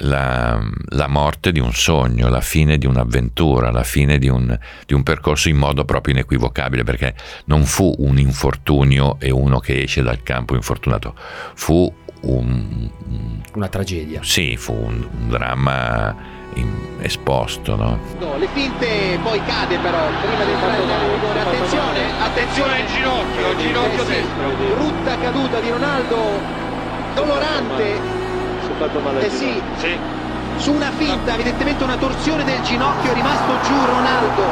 la, 0.02 0.60
la, 0.90 1.06
morte 1.06 1.52
di 1.52 1.60
un 1.60 1.72
sogno, 1.72 2.28
la 2.28 2.40
fine 2.40 2.78
di 2.78 2.86
un'avventura, 2.86 3.70
la 3.70 3.84
fine 3.84 4.18
di 4.18 4.28
un, 4.28 4.56
di 4.86 4.94
un, 4.94 5.02
percorso 5.02 5.48
in 5.48 5.56
modo 5.56 5.84
proprio 5.84 6.14
inequivocabile, 6.14 6.84
perché 6.84 7.14
non 7.46 7.64
fu 7.64 7.94
un 7.98 8.18
infortunio 8.18 9.16
e 9.18 9.30
uno 9.30 9.58
che 9.58 9.82
esce 9.82 10.02
dal 10.02 10.22
campo 10.22 10.54
infortunato, 10.54 11.14
fu 11.54 11.92
un, 12.22 12.90
una 13.54 13.68
tragedia. 13.68 14.20
Sì, 14.22 14.56
fu 14.56 14.72
un, 14.72 15.06
un 15.20 15.28
dramma 15.28 16.14
in, 16.54 16.68
esposto. 17.00 17.76
No? 17.76 17.98
no? 18.18 18.36
le 18.38 18.48
finte 18.52 19.18
poi 19.22 19.40
cade 19.44 19.78
però 19.78 19.98
prima 20.20 20.44
del 20.44 20.56
fatto 20.56 21.48
attenzione, 21.48 22.22
attenzione 22.22 22.80
il 22.80 22.86
ginocchio, 22.86 23.56
ginocchio 23.56 24.04
destro. 24.04 24.74
Brutta 24.74 25.18
caduta 25.18 25.60
di 25.60 25.70
Ronaldo, 25.70 26.16
dolorante 27.14 28.21
fatto 28.74 29.00
male 29.00 29.26
eh 29.26 29.30
sì. 29.30 29.60
sì. 29.76 29.96
Su 30.56 30.72
una 30.72 30.90
finta, 30.92 31.34
evidentemente 31.34 31.82
una 31.82 31.96
torsione 31.96 32.44
del 32.44 32.60
ginocchio, 32.62 33.10
è 33.10 33.14
rimasto 33.14 33.52
giù 33.66 33.74
Ronaldo. 33.84 34.42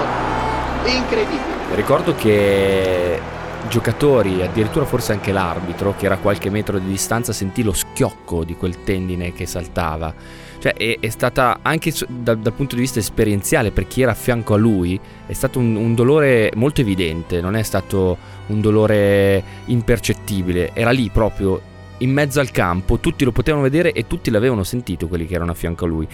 Incredibile. 0.85 1.43
Ricordo 1.75 2.15
che 2.15 3.21
giocatori, 3.69 4.43
addirittura 4.43 4.85
forse 4.85 5.13
anche 5.13 5.33
l'arbitro, 5.33 5.95
che 5.97 6.07
era 6.07 6.15
a 6.15 6.19
qualche 6.19 6.51
metro 6.51 6.79
di 6.79 6.89
distanza, 6.89 7.33
sentì 7.33 7.63
lo 7.63 7.73
schiocco 7.73 8.45
di 8.45 8.57
quel 8.57 8.83
tendine 8.83 9.33
che 9.33 9.47
saltava. 9.47 10.13
Cioè 10.59 10.75
è, 10.75 10.99
è 11.01 11.09
stata 11.09 11.61
anche 11.63 11.93
dal, 12.09 12.39
dal, 12.39 12.53
punto 12.53 12.75
di 12.75 12.83
vista 12.83 12.99
esperienziale 12.99 13.71
per 13.71 13.87
chi 13.87 14.03
era 14.03 14.13
a 14.13 14.15
fianco 14.15 14.55
a 14.55 14.57
lui, 14.59 14.99
è 15.27 15.33
stato 15.33 15.59
un, 15.59 15.75
un 15.77 15.95
dolore 15.95 16.51
molto 16.55 16.81
evidente, 16.81 17.41
non 17.41 17.57
è 17.57 17.63
stato 17.63 18.17
un 18.49 18.61
dolore 18.61 19.43
impercettibile, 19.67 20.71
era 20.75 20.91
lì 20.91 21.09
proprio 21.11 21.61
in 22.01 22.13
mezzo 22.13 22.41
al 22.41 22.51
campo, 22.51 22.99
tutti 22.99 23.25
lo 23.25 23.33
potevano 23.33 23.63
vedere 23.63 23.93
e 23.93 24.07
tutti 24.07 24.31
l'avevano 24.31 24.65
sentito 24.65 25.09
quelli 25.09 25.27
che 25.27 25.35
erano 25.35 25.53
a 25.53 25.55
fianco 25.55 25.85
a 25.85 25.89
lui. 25.89 26.09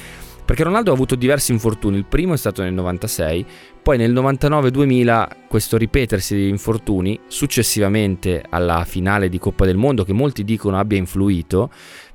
Perché 0.46 0.62
Ronaldo 0.62 0.92
ha 0.92 0.94
avuto 0.94 1.16
diversi 1.16 1.51
infortuni, 1.51 1.96
il 1.96 2.05
primo 2.05 2.35
è 2.35 2.37
stato 2.37 2.62
nel 2.62 2.72
96, 2.72 3.44
poi 3.83 3.99
nel 3.99 4.12
99-2000 4.12 5.29
questo 5.49 5.77
ripetersi 5.77 6.37
di 6.37 6.49
infortuni, 6.49 7.18
successivamente 7.27 8.44
alla 8.49 8.85
finale 8.85 9.29
di 9.29 9.40
Coppa 9.40 9.64
del 9.64 9.77
Mondo, 9.77 10.05
che 10.05 10.12
molti 10.12 10.44
dicono 10.44 10.79
abbia 10.79 10.99
influito, 10.99 11.68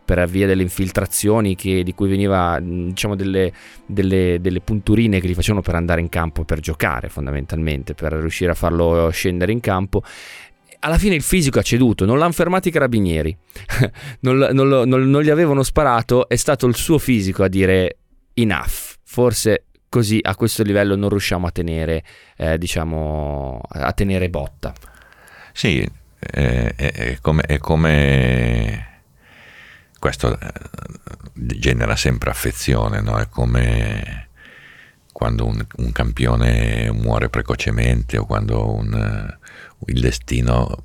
per 0.03 0.27
via 0.27 0.47
delle 0.47 0.63
infiltrazioni 0.63 1.55
che, 1.55 1.83
di 1.83 1.93
cui 1.93 2.09
veniva 2.09 2.59
diciamo 2.61 3.15
delle, 3.15 3.51
delle, 3.85 4.39
delle, 4.41 4.59
punturine 4.59 5.21
che 5.21 5.27
gli 5.27 5.33
facevano 5.33 5.61
per 5.61 5.75
andare 5.75 6.01
in 6.01 6.09
campo 6.09 6.43
per 6.43 6.59
giocare 6.59 7.07
fondamentalmente 7.07 7.93
per 7.93 8.13
riuscire 8.13 8.51
a 8.51 8.55
farlo 8.55 9.09
scendere 9.11 9.53
in 9.53 9.61
campo 9.61 10.03
alla 10.83 10.97
fine 10.97 11.15
il 11.15 11.21
fisico 11.21 11.59
ha 11.59 11.61
ceduto, 11.61 12.05
non 12.05 12.17
l'hanno 12.17 12.31
fermato 12.31 12.67
i 12.67 12.71
carabinieri, 12.71 13.35
non, 14.21 14.37
non, 14.37 14.67
non, 14.67 15.09
non, 15.09 15.21
gli 15.21 15.29
avevano 15.29 15.63
sparato, 15.63 16.27
è 16.27 16.35
stato 16.35 16.65
il 16.65 16.75
suo 16.75 16.97
fisico 16.97 17.43
a 17.43 17.47
dire 17.47 17.97
enough, 18.33 18.97
forse 19.03 19.65
così 19.89 20.19
a 20.21 20.35
questo 20.35 20.63
livello 20.63 20.95
non 20.95 21.09
riusciamo 21.09 21.47
a 21.47 21.51
tenere, 21.51 22.03
eh, 22.37 22.57
diciamo, 22.57 23.61
a 23.67 23.91
tenere 23.93 24.29
botta. 24.29 24.73
Sì, 25.53 25.87
è, 26.17 26.73
è, 26.75 26.91
è, 26.93 27.17
come, 27.21 27.41
è 27.43 27.57
come, 27.57 29.01
questo 29.99 30.39
eh, 30.39 30.51
genera 31.33 31.95
sempre 31.95 32.31
affezione, 32.31 33.01
no? 33.01 33.19
è 33.19 33.27
come 33.29 34.29
quando 35.11 35.45
un, 35.45 35.63
un 35.75 35.91
campione 35.91 36.89
muore 36.91 37.29
precocemente 37.29 38.17
o 38.17 38.25
quando 38.25 38.73
un 38.73 39.37
il 39.87 39.99
destino 39.99 40.83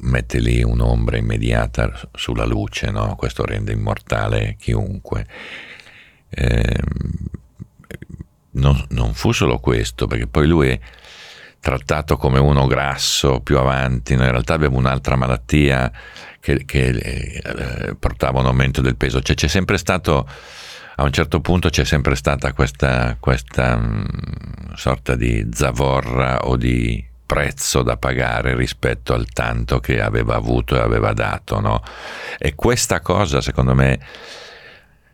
mette 0.00 0.38
lì 0.38 0.62
un'ombra 0.62 1.16
immediata 1.16 1.92
sulla 2.12 2.44
luce, 2.44 2.90
no? 2.90 3.14
questo 3.16 3.44
rende 3.44 3.72
immortale 3.72 4.56
chiunque. 4.58 5.26
Eh, 6.28 6.78
non, 8.52 8.84
non, 8.90 9.14
fu 9.14 9.32
solo 9.32 9.58
questo, 9.58 10.06
perché 10.06 10.26
poi 10.26 10.46
lui 10.46 10.68
è 10.68 10.80
trattato 11.60 12.16
come 12.16 12.38
uno 12.38 12.66
grasso 12.66 13.40
più 13.40 13.58
avanti, 13.58 14.14
no? 14.14 14.24
in 14.24 14.30
realtà 14.30 14.54
aveva 14.54 14.76
un'altra 14.76 15.16
malattia 15.16 15.90
che, 16.40 16.64
che 16.64 16.88
eh, 16.88 17.94
portava 17.94 18.40
un 18.40 18.46
aumento 18.46 18.80
del 18.80 18.96
peso, 18.96 19.22
cioè 19.22 19.34
c'è 19.34 19.48
sempre 19.48 19.78
stato, 19.78 20.28
a 20.96 21.02
un 21.02 21.12
certo 21.12 21.40
punto 21.40 21.70
c'è 21.70 21.84
sempre 21.84 22.14
stata 22.16 22.52
questa, 22.52 23.16
questa 23.18 23.76
mh, 23.76 23.82
mm, 23.90 24.74
sorta 24.74 25.16
di 25.16 25.48
zavorra 25.52 26.46
o 26.46 26.56
di 26.56 27.12
prezzo 27.34 27.82
da 27.82 27.96
pagare 27.96 28.54
rispetto 28.54 29.12
al 29.12 29.26
tanto 29.32 29.80
che 29.80 30.00
aveva 30.00 30.36
avuto 30.36 30.76
e 30.76 30.78
aveva 30.78 31.12
dato. 31.12 31.58
No? 31.58 31.82
E 32.38 32.54
questa 32.54 33.00
cosa, 33.00 33.40
secondo 33.40 33.74
me, 33.74 33.98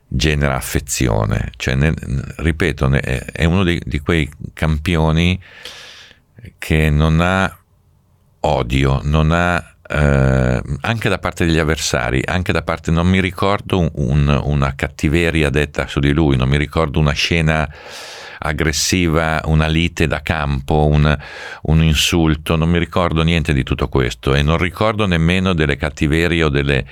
genera 0.07 0.55
affezione. 0.55 1.51
Cioè, 1.57 1.77
ne, 1.77 1.95
ripeto, 2.37 2.89
ne, 2.89 3.01
è 3.01 3.45
uno 3.47 3.65
di, 3.65 3.81
di 3.83 4.01
quei 4.01 4.31
campioni 4.53 5.43
che 6.59 6.91
non 6.91 7.21
ha 7.23 7.59
odio, 8.41 9.01
non 9.03 9.33
ha 9.33 9.77
eh, 9.89 10.63
anche 10.83 11.09
da 11.09 11.19
parte 11.19 11.47
degli 11.47 11.59
avversari, 11.59 12.23
anche 12.23 12.53
da 12.53 12.63
parte, 12.63 12.91
non 12.91 13.07
mi 13.07 13.21
ricordo 13.21 13.91
un, 13.95 14.41
una 14.45 14.75
cattiveria 14.75 15.49
detta 15.49 15.87
su 15.87 16.01
di 16.01 16.13
lui, 16.13 16.37
non 16.37 16.51
mi 16.51 16.59
ricordo 16.59 16.99
una 16.99 17.13
scena 17.13 17.67
aggressiva, 18.43 19.43
una 19.45 19.67
lite 19.67 20.07
da 20.07 20.23
campo, 20.23 20.87
un, 20.87 21.17
un, 21.63 21.83
insulto, 21.83 22.57
non 22.57 22.71
mi 22.71 22.79
ricordo 22.79 23.23
niente 23.23 23.53
di 23.53 23.63
tutto 23.63 23.89
questo 23.89 24.35
e 24.35 24.43
non 24.43 24.57
ricordo 24.57 25.07
nemmeno 25.07 25.53
delle 25.53 25.77
cattiverie 25.77 26.43
o, 26.45 26.49
delle, 26.49 26.87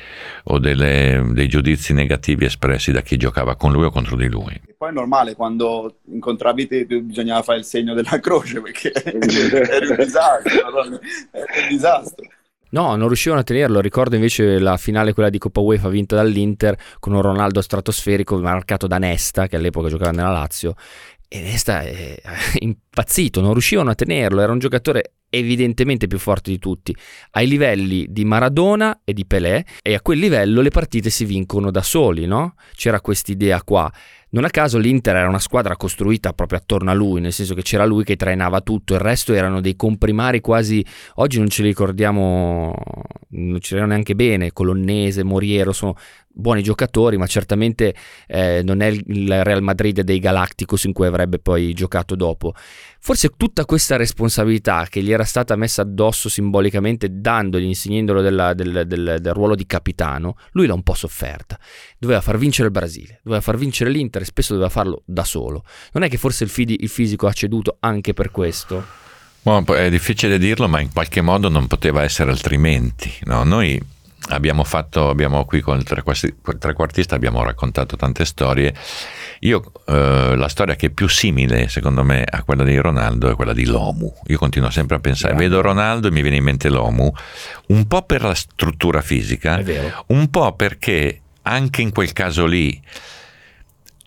o 0.45 0.59
delle, 0.59 1.25
dei 1.31 1.49
giudizi 1.49 1.95
negativi 1.95 2.45
espressi 2.45 2.93
da 2.93 3.01
chi 3.01 3.17
giocava 3.17 3.57
con 3.57 3.73
lui 3.73 3.85
o 3.85 3.91
contro 3.91 4.17
di 4.17 4.29
lui. 4.29 4.53
E 4.67 4.75
poi 4.77 4.91
è 4.91 4.93
normale, 4.93 5.35
quando 5.35 5.97
incontravi 6.13 6.67
te 6.67 6.85
bisognava 6.85 7.43
fare 7.43 7.59
il 7.59 7.65
segno 7.65 7.95
della 7.95 8.21
croce 8.21 8.61
perché 8.61 8.93
eri 9.03 9.87
un 9.89 9.97
disastro, 9.97 10.51
era 10.51 10.85
un 10.91 11.69
disastro. 11.69 12.27
No, 12.71 12.97
non 12.97 13.07
riuscivano 13.07 13.41
a 13.41 13.45
tenerlo. 13.45 13.81
Ricordo 13.81 14.17
invece 14.17 14.59
la 14.59 14.77
finale, 14.77 15.15
quella 15.15 15.31
di 15.31 15.39
Coppa 15.39 15.61
UEFA 15.61 15.89
vinta 15.89 16.17
dall'Inter 16.17 16.77
con 16.99 17.15
un 17.15 17.23
Ronaldo 17.23 17.63
stratosferico 17.63 18.37
marcato 18.39 18.87
da 18.87 18.99
Nesta, 18.99 19.47
che 19.47 19.57
all'epoca 19.57 19.89
giocava 19.89 20.11
nella 20.11 20.33
Lazio, 20.33 20.75
e 21.29 21.41
Nesta 21.43 21.83
è 21.83 22.19
impazzito, 22.61 23.43
non 23.43 23.53
riuscivano 23.53 23.91
a 23.91 23.95
tenerlo, 23.95 24.41
era 24.41 24.53
un 24.53 24.59
giocatore 24.59 25.13
evidentemente 25.29 26.07
più 26.07 26.19
forte 26.19 26.51
di 26.51 26.59
tutti, 26.59 26.97
ai 27.33 27.47
livelli 27.47 28.07
di 28.09 28.25
Maradona 28.25 29.01
e 29.05 29.13
di 29.13 29.27
Pelé 29.27 29.65
e 29.83 29.95
a 29.95 30.01
quel 30.01 30.19
livello 30.19 30.63
le 30.63 30.71
partite 30.71 31.11
si 31.11 31.27
vincono 31.27 31.71
da 31.71 31.83
soli, 31.83 32.27
no? 32.27 32.55
C'era 32.75 33.03
quest'idea 33.03 33.63
qua. 33.63 33.93
Non 34.31 34.45
a 34.45 34.51
caso 34.51 34.79
l'Inter 34.79 35.17
era 35.17 35.29
una 35.29 35.39
squadra 35.39 35.77
costruita 35.77 36.33
proprio 36.33 36.59
attorno 36.59 36.91
a 36.91 36.95
lui, 36.95 37.21
nel 37.21 37.33
senso 37.33 37.55
che 37.55 37.63
c'era 37.63 37.85
lui 37.85 38.05
che 38.05 38.17
trainava 38.17 38.61
tutto, 38.61 38.95
il 38.95 39.01
resto 39.01 39.33
erano 39.33 39.61
dei 39.61 39.77
comprimari 39.77 40.41
quasi, 40.41 40.85
oggi 41.17 41.39
non 41.39 41.49
ce 41.49 41.63
li 41.63 41.69
ricordiamo, 41.69 42.75
non 43.29 43.61
ce 43.61 43.75
li 43.75 43.77
erano 43.77 43.93
neanche 43.93 44.15
bene, 44.15 44.53
Colonnese, 44.53 45.25
Moriero, 45.25 45.73
sono 45.73 45.95
buoni 46.31 46.63
giocatori, 46.63 47.17
ma 47.17 47.27
certamente 47.27 47.95
eh, 48.27 48.63
non 48.65 48.81
è 48.81 48.87
il 48.87 49.45
Real 49.45 49.63
Madrid 49.63 50.03
dei 50.03 50.19
Galacticos 50.19 50.85
in 50.85 50.93
cui 50.93 51.07
avrebbe 51.07 51.39
poi 51.39 51.73
giocato 51.73 52.15
dopo. 52.15 52.55
Forse 53.01 53.31
tutta 53.37 53.65
questa 53.65 53.97
responsabilità 53.97 54.87
che 54.89 55.03
gli 55.03 55.13
era 55.13 55.25
stata 55.25 55.57
messa 55.57 55.83
addosso 55.83 56.29
simbolicamente, 56.29 57.09
dandogli, 57.11 57.65
insegnandolo 57.65 58.21
del, 58.21 58.53
del, 58.55 58.85
del, 58.87 59.33
ruolo 59.33 59.55
di 59.55 59.67
capitano, 59.67 60.37
lui 60.53 60.67
l'ha 60.67 60.75
un 60.75 60.83
po' 60.83 60.95
sofferta. 60.95 61.59
Doveva 61.99 62.21
far 62.21 62.39
vincere 62.39 62.67
il 62.67 62.73
Brasile, 62.73 63.21
doveva 63.23 63.43
far 63.43 63.57
vincere 63.57 63.91
l'Inter 63.91 64.23
e 64.23 64.27
spesso 64.27 64.53
doveva 64.53 64.71
farlo 64.71 65.03
da 65.05 65.25
solo. 65.25 65.65
Non 65.93 66.03
è 66.03 66.09
che 66.09 66.17
forse 66.17 66.45
il, 66.45 66.51
fidi, 66.51 66.77
il 66.81 66.89
fisico 66.89 67.27
ha 67.27 67.33
ceduto 67.33 67.77
anche 67.81 68.15
per 68.15 68.31
questo? 68.31 69.07
è 69.75 69.89
difficile 69.89 70.39
dirlo, 70.39 70.69
ma 70.69 70.81
in 70.81 70.93
qualche 70.93 71.23
modo 71.23 71.49
non 71.49 71.67
poteva 71.67 72.03
essere 72.03 72.31
altrimenti. 72.31 73.11
No? 73.23 73.45
Noi 73.45 73.81
abbiamo 74.29 74.65
fatto, 74.65 75.09
abbiamo 75.09 75.45
qui 75.45 75.61
con 75.61 75.79
il 75.79 75.85
trequartista 76.59 77.15
abbiamo 77.15 77.43
raccontato 77.43 77.97
tante 77.97 78.25
storie. 78.25 78.75
Io 79.41 79.73
eh, 79.87 80.35
la 80.37 80.49
storia 80.49 80.75
che 80.75 80.87
è 80.87 80.91
più 80.91 81.09
simile, 81.09 81.69
secondo 81.69 82.03
me, 82.03 82.25
a 82.29 82.43
quella 82.43 82.65
di 82.65 82.77
Ronaldo 82.77 83.31
è 83.31 83.35
quella 83.35 83.53
di 83.53 83.65
Lomu. 83.65 84.13
Io 84.27 84.39
continuo 84.39 84.71
sempre 84.71 84.97
a 84.97 85.01
pensare, 85.01 85.35
Grande. 85.35 85.49
vedo 85.49 85.63
Ronaldo 85.63 86.09
e 86.09 86.11
mi 86.11 86.23
viene 86.23 86.37
in 86.37 86.45
mente 86.45 86.69
Lomu, 86.69 87.13
un 87.69 87.87
po' 87.87 88.03
per 88.03 88.23
la 88.23 88.35
struttura 88.35 89.01
fisica, 89.01 89.63
un 90.09 90.29
po' 90.31 90.53
perché 90.55 91.21
anche 91.43 91.83
in 91.83 91.93
quel 91.93 92.13
caso 92.13 92.45
lì 92.47 92.81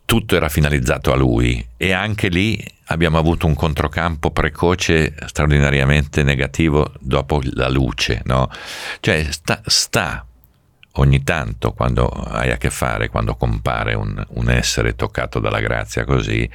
tutto 0.04 0.36
era 0.36 0.48
finalizzato 0.48 1.12
a 1.12 1.16
lui 1.16 1.66
e 1.76 1.92
anche 1.92 2.28
lì 2.28 2.62
abbiamo 2.92 3.18
avuto 3.18 3.46
un 3.46 3.54
controcampo 3.54 4.30
precoce 4.30 5.14
straordinariamente 5.26 6.22
negativo 6.22 6.92
dopo 7.00 7.40
la 7.54 7.68
luce, 7.68 8.22
no? 8.24 8.50
Cioè 9.00 9.26
sta, 9.30 9.60
sta, 9.64 10.24
ogni 10.92 11.22
tanto 11.22 11.72
quando 11.72 12.06
hai 12.06 12.50
a 12.50 12.56
che 12.56 12.70
fare, 12.70 13.08
quando 13.08 13.34
compare 13.34 13.94
un, 13.94 14.22
un 14.30 14.50
essere 14.50 14.94
toccato 14.94 15.38
dalla 15.38 15.60
grazia 15.60 16.04
così, 16.04 16.48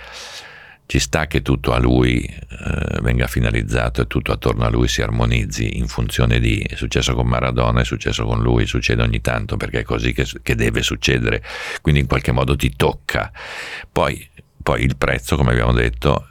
ci 0.87 0.99
sta 0.99 1.27
che 1.27 1.41
tutto 1.41 1.73
a 1.73 1.79
lui 1.79 2.21
eh, 2.23 2.99
venga 3.01 3.27
finalizzato 3.27 4.01
e 4.01 4.07
tutto 4.07 4.31
attorno 4.31 4.63
a 4.63 4.69
lui 4.69 4.87
si 4.87 5.01
armonizzi 5.01 5.77
in 5.77 5.87
funzione 5.87 6.39
di 6.39 6.59
è 6.59 6.75
successo 6.75 7.13
con 7.13 7.27
Maradona, 7.27 7.81
è 7.81 7.83
successo 7.83 8.25
con 8.25 8.41
lui, 8.41 8.65
succede 8.65 9.01
ogni 9.01 9.19
tanto 9.19 9.57
perché 9.57 9.79
è 9.79 9.83
così 9.83 10.13
che, 10.13 10.25
che 10.41 10.55
deve 10.55 10.81
succedere, 10.81 11.43
quindi 11.81 11.99
in 12.01 12.07
qualche 12.07 12.31
modo 12.31 12.55
ti 12.55 12.73
tocca. 12.75 13.31
Poi 13.91 14.29
poi 14.67 14.83
il 14.83 14.97
prezzo, 14.97 15.37
come 15.37 15.51
abbiamo 15.51 15.71
detto, 15.71 16.27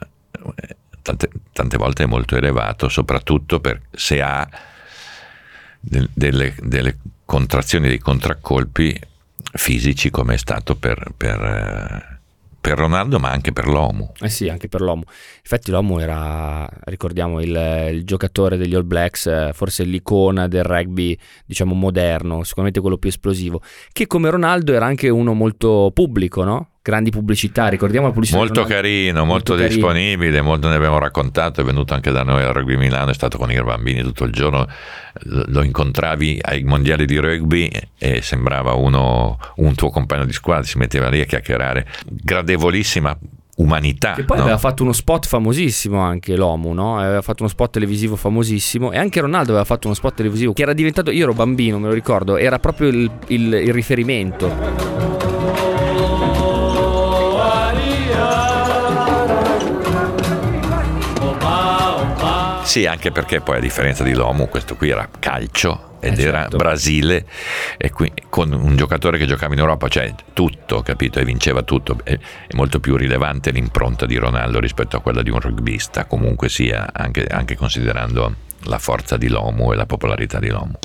tante, 1.01 1.27
tante 1.51 1.75
volte 1.75 2.03
è 2.03 2.05
molto 2.05 2.35
elevato, 2.35 2.87
soprattutto 2.87 3.59
per, 3.59 3.81
se 3.89 4.21
ha 4.21 4.47
del, 5.79 6.07
delle, 6.13 6.53
delle, 6.61 6.99
contrazioni, 7.25 7.87
dei 7.87 7.97
contraccolpi 7.97 8.95
fisici 9.53 10.11
come 10.11 10.35
è 10.35 10.37
stato 10.37 10.75
per, 10.75 11.13
per 11.17 11.41
eh, 11.41 12.17
per 12.59 12.77
Ronaldo 12.77 13.17
ma 13.17 13.31
anche 13.31 13.53
per 13.53 13.67
l'Omu. 13.67 14.11
Eh 14.19 14.29
sì, 14.29 14.49
anche 14.49 14.67
per 14.67 14.81
l'Omu. 14.81 15.03
Infatti 15.37 15.71
l'Omu 15.71 15.99
era, 15.99 16.69
ricordiamo, 16.83 17.39
il, 17.39 17.89
il, 17.91 18.03
giocatore 18.03 18.57
degli 18.57 18.75
All 18.75 18.85
Blacks, 18.85 19.25
eh, 19.27 19.51
forse 19.53 19.83
l'icona 19.83 20.47
del 20.47 20.63
rugby, 20.63 21.17
diciamo, 21.45 21.73
moderno, 21.73 22.43
sicuramente 22.43 22.81
quello 22.81 22.97
più 22.97 23.07
esplosivo, 23.09 23.61
che 23.93 24.05
come 24.05 24.29
Ronaldo 24.29 24.73
era 24.73 24.85
anche 24.85 25.07
uno 25.07 25.33
molto 25.33 25.91
pubblico, 25.93 26.43
no? 26.43 26.71
Grandi 26.87 27.09
pubblicità, 27.09 27.67
ricordiamo 27.67 28.07
la 28.07 28.13
pubblicità. 28.13 28.37
Molto 28.37 28.63
carino, 28.63 29.25
molto, 29.25 29.55
molto 29.55 29.67
disponibile, 29.67 30.31
carino. 30.31 30.43
molto 30.43 30.69
ne 30.69 30.75
abbiamo 30.75 30.97
raccontato, 30.99 31.59
è 31.59 31.63
venuto 31.65 31.93
anche 31.93 32.11
da 32.11 32.23
noi 32.23 32.43
al 32.43 32.53
Rugby 32.53 32.77
Milano, 32.77 33.11
è 33.11 33.13
stato 33.13 33.37
con 33.37 33.51
i 33.51 33.61
bambini 33.61 34.01
tutto 34.03 34.23
il 34.23 34.31
giorno, 34.31 34.65
lo 35.23 35.63
incontravi 35.63 36.39
ai 36.41 36.63
mondiali 36.63 37.05
di 37.05 37.17
rugby 37.17 37.69
e 37.97 38.21
sembrava 38.21 38.73
uno, 38.73 39.37
un 39.57 39.75
tuo 39.75 39.89
compagno 39.89 40.23
di 40.23 40.31
squadra, 40.31 40.63
si 40.63 40.77
metteva 40.77 41.09
lì 41.09 41.19
a 41.19 41.25
chiacchierare, 41.25 41.85
gradevolissima 42.05 43.17
umanità. 43.57 44.15
E 44.15 44.23
poi 44.23 44.37
no? 44.37 44.43
aveva 44.43 44.57
fatto 44.57 44.83
uno 44.83 44.93
spot 44.93 45.25
famosissimo 45.27 45.99
anche 45.99 46.37
l'Omu, 46.37 46.71
no? 46.71 46.99
Aveva 46.99 47.21
fatto 47.21 47.43
uno 47.43 47.51
spot 47.51 47.71
televisivo 47.71 48.15
famosissimo 48.15 48.91
e 48.91 48.97
anche 48.97 49.19
Ronaldo 49.19 49.49
aveva 49.49 49.65
fatto 49.65 49.87
uno 49.87 49.95
spot 49.95 50.15
televisivo 50.15 50.53
che 50.53 50.61
era 50.61 50.73
diventato, 50.73 51.11
io 51.11 51.23
ero 51.23 51.33
bambino, 51.33 51.79
me 51.79 51.87
lo 51.87 51.93
ricordo, 51.93 52.37
era 52.37 52.59
proprio 52.59 52.87
il, 52.87 53.11
il, 53.27 53.53
il 53.53 53.73
riferimento. 53.73 55.26
Sì, 62.67 62.85
anche 62.85 63.11
perché 63.11 63.39
poi 63.39 63.57
a 63.57 63.59
differenza 63.61 64.03
di 64.03 64.13
Lomu, 64.13 64.49
questo 64.49 64.75
qui 64.75 64.89
era 64.89 65.07
calcio 65.19 65.95
ed 66.01 66.19
Eh, 66.19 66.23
era 66.23 66.41
certo. 66.41 66.57
Brasile 66.57 67.25
e 67.77 67.91
qui, 67.91 68.11
con 68.27 68.51
un 68.51 68.75
giocatore 68.75 69.17
che 69.17 69.25
giocava 69.25 69.53
in 69.53 69.59
Europa, 69.61 69.87
cioè 69.87 70.13
tutto, 70.33 70.81
capito? 70.81 71.17
E 71.19 71.23
vinceva 71.23 71.63
tutto. 71.63 71.97
È, 72.03 72.19
molto 72.51 72.81
più 72.81 72.97
rilevante 72.97 73.51
l'impronta 73.51 74.05
di 74.05 74.17
Ronaldo 74.17 74.59
rispetto 74.59 74.97
a 74.97 75.01
quella 75.01 75.23
di 75.23 75.29
un 75.29 75.39
rugbista, 75.39 76.03
comunque 76.05 76.49
sia, 76.49 76.89
anche, 76.91 77.25
anche 77.25 77.55
considerando 77.55 78.35
la 78.63 78.79
forza 78.79 79.17
di 79.17 79.27
Lomu 79.27 79.71
e 79.71 79.75
la 79.75 79.85
popolarità 79.85 80.39
di 80.39 80.49
Lomu. 80.49 80.77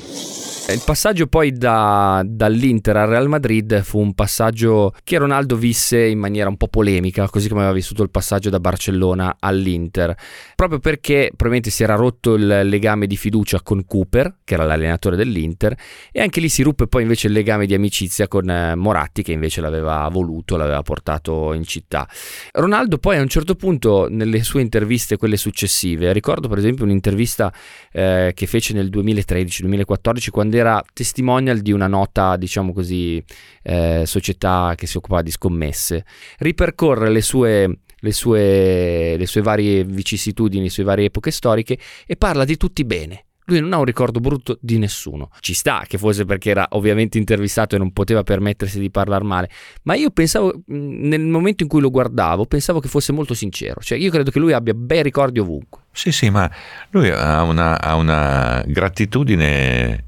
Il 0.69 0.81
passaggio 0.87 1.27
poi 1.27 1.53
da- 1.53 2.23
dall'Inter 2.25 2.97
al 2.97 3.09
Real 3.09 3.29
Madrid 3.29 3.83
fu 3.83 3.99
un 3.99 4.15
passaggio 4.15 4.95
che 5.03 5.19
Ronaldo 5.19 5.57
visse 5.57 6.07
in 6.07 6.21
maniera 6.21 6.49
un 6.49 6.57
po' 6.57 6.69
polemica, 6.69 7.29
così 7.29 7.49
come 7.49 7.63
aveva 7.63 7.75
vissuto 7.75 8.05
il 8.05 8.11
passaggio 8.11 8.49
da 8.49 8.61
Barcellona 8.61 9.37
all'Inter, 9.41 10.15
proprio 10.55 10.79
perché 10.79 11.31
probabilmente 11.31 11.71
si 11.71 11.83
era 11.83 11.97
rotto 11.97 12.35
il 12.35 12.47
legame 12.47 13.09
di 13.09 13.17
fiducia 13.17 13.61
con 13.61 13.85
Cooper, 13.85 14.37
che 14.45 14.55
era 14.55 14.65
l'allenatore 14.65 15.17
dell'Inter, 15.17 15.77
e 16.13 16.21
anche 16.21 16.41
lì 16.41 16.49
si 16.49 16.63
ruppe 16.63 16.87
poi 16.87 17.03
invece 17.03 17.27
il 17.27 17.33
legame 17.33 17.67
di 17.67 17.75
amicizia 17.75 18.29
con 18.29 18.49
eh, 18.49 18.77
Moratti, 18.77 19.23
che 19.23 19.33
invece 19.33 19.61
l'aveva 19.61 20.09
voluto, 20.11 20.57
l'aveva 20.57 20.83
portato 20.83 21.53
in 21.55 21.65
città. 21.65 22.09
Ronaldo 22.53 22.99
poi 22.99 23.19
a 23.19 23.21
un 23.21 23.29
certo 23.29 23.57
punto 23.57 24.07
nelle 24.09 24.43
sue 24.45 24.63
interviste, 24.63 25.17
quelle 25.17 25.37
successive, 25.37 26.13
ricordo 26.13 26.49
per 26.49 26.59
esempio 26.59 26.85
un'intervista 26.85 27.53
eh, 27.93 28.33
che 28.35 28.47
fece 28.47 28.73
nel 28.75 28.89
2013-2014 28.89 30.31
quando 30.31 30.57
era 30.57 30.83
testimonial 30.93 31.59
di 31.59 31.73
una 31.73 31.87
nota, 31.87 32.37
diciamo 32.37 32.73
così, 32.73 33.23
eh, 33.63 34.05
società 34.07 34.75
che 34.77 34.87
si 34.87 34.97
occupava 34.97 35.23
di 35.23 35.31
scommesse. 35.31 36.05
Ripercorre 36.39 37.11
le 37.11 37.23
sue, 37.23 37.79
le, 37.99 38.13
sue, 38.13 39.17
le 39.17 39.27
sue 39.27 39.43
varie 39.43 39.85
vicissitudini, 39.85 40.65
le 40.65 40.71
sue 40.71 40.85
varie 40.85 41.07
epoche 41.07 41.31
storiche 41.31 41.79
e 42.07 42.17
parla 42.17 42.45
di 42.45 42.57
tutti 42.57 42.85
bene. 42.85 43.25
Lui 43.47 43.61
non 43.61 43.73
ha 43.73 43.79
un 43.79 43.85
ricordo 43.85 44.21
brutto 44.21 44.59
di 44.61 44.79
nessuno. 44.79 45.31
Ci 45.41 45.55
sta 45.55 45.85
che 45.87 45.99
fosse 45.99 46.25
perché 46.25 46.51
era 46.51 46.67
ovviamente 46.71 47.19
intervistato 47.19 47.75
e 47.75 47.79
non 47.79 47.93
poteva 47.93 48.23
permettersi 48.23 48.79
di 48.79 48.91
parlare 48.91 49.25
male, 49.25 49.51
ma 49.83 49.95
io 49.95 50.11
pensavo, 50.11 50.63
nel 50.67 51.21
momento 51.21 51.63
in 51.63 51.69
cui 51.69 51.81
lo 51.81 51.91
guardavo, 51.91 52.47
pensavo 52.47 52.81
che 52.81 52.89
fosse 52.89 53.13
molto 53.13 53.35
sincero. 53.35 53.81
Cioè, 53.81 53.99
io 53.99 54.11
credo 54.11 54.31
che 54.31 54.39
lui 54.39 54.53
abbia 54.53 54.75
bei 54.75 55.03
ricordi 55.03 55.39
ovunque. 55.41 55.83
Sì, 55.93 56.13
sì, 56.13 56.31
ma 56.31 56.51
lui 56.91 57.11
ha 57.11 57.43
una, 57.43 57.81
ha 57.81 57.97
una 57.97 58.63
gratitudine 58.67 60.07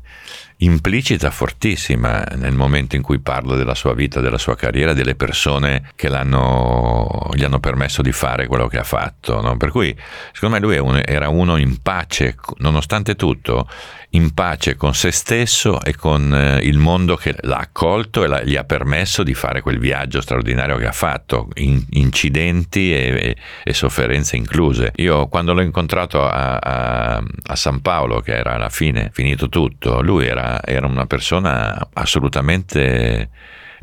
implicita 0.65 1.31
fortissima 1.31 2.23
nel 2.37 2.55
momento 2.55 2.97
in 2.97 3.03
cui 3.03 3.19
parla 3.21 3.57
della 3.57 3.75
sua 3.75 3.95
vita, 3.95 4.21
della 4.21 4.39
sua 4.39 4.57
carriera, 4.57 4.93
delle 4.93 5.15
persone 5.15 5.91
che 5.95 6.09
l'hanno, 6.09 7.31
gli 7.35 7.45
hanno 7.45 7.61
permesso 7.61 8.03
di 8.03 8.13
fare 8.13 8.47
quello 8.47 8.67
che 8.67 8.79
ha 8.79 8.85
fatto. 8.85 9.41
no? 9.41 9.57
Per 9.57 9.71
cui 9.71 9.95
secondo 10.33 10.57
me 10.57 10.61
lui 10.61 10.79
un- 10.79 11.03
era 11.05 11.29
uno 11.29 11.57
in 11.57 11.81
pace, 11.83 12.37
nonostante 12.59 13.15
tutto, 13.17 13.69
in 14.15 14.33
pace 14.33 14.77
con 14.77 14.95
se 14.95 15.11
stesso 15.11 15.81
e 15.83 15.95
con 15.97 16.33
eh, 16.35 16.59
il 16.63 16.79
mondo 16.79 17.17
che 17.17 17.35
l'ha 17.43 17.59
accolto 17.59 18.25
e 18.25 18.47
gli 18.47 18.57
ha 18.57 18.65
permesso 18.65 19.23
di 19.23 19.35
fare 19.35 19.61
quel 19.61 19.79
viaggio 19.79 20.21
straordinario 20.21 20.77
che 20.77 20.87
ha 20.87 20.93
fatto, 20.93 21.49
in- 21.55 21.85
incidenti 21.91 22.93
e, 22.93 22.97
e- 22.99 23.37
e 23.63 23.75
sofferenze 23.75 24.37
incluse. 24.37 24.93
Io 24.97 25.27
quando 25.29 25.53
l'ho 25.53 25.63
incontrato 25.63 26.25
a, 26.25 26.57
a- 26.57 27.23
a 27.47 27.57
San 27.57 27.81
Paolo, 27.81 28.21
che 28.21 28.35
era 28.37 28.55
alla 28.55 28.71
fine 28.71 29.11
finito 29.13 29.49
tutto, 29.49 30.01
lui 30.01 30.27
era, 30.27 30.61
era 30.65 30.87
una 30.87 31.07
persona 31.07 31.89
assolutamente 31.93 33.29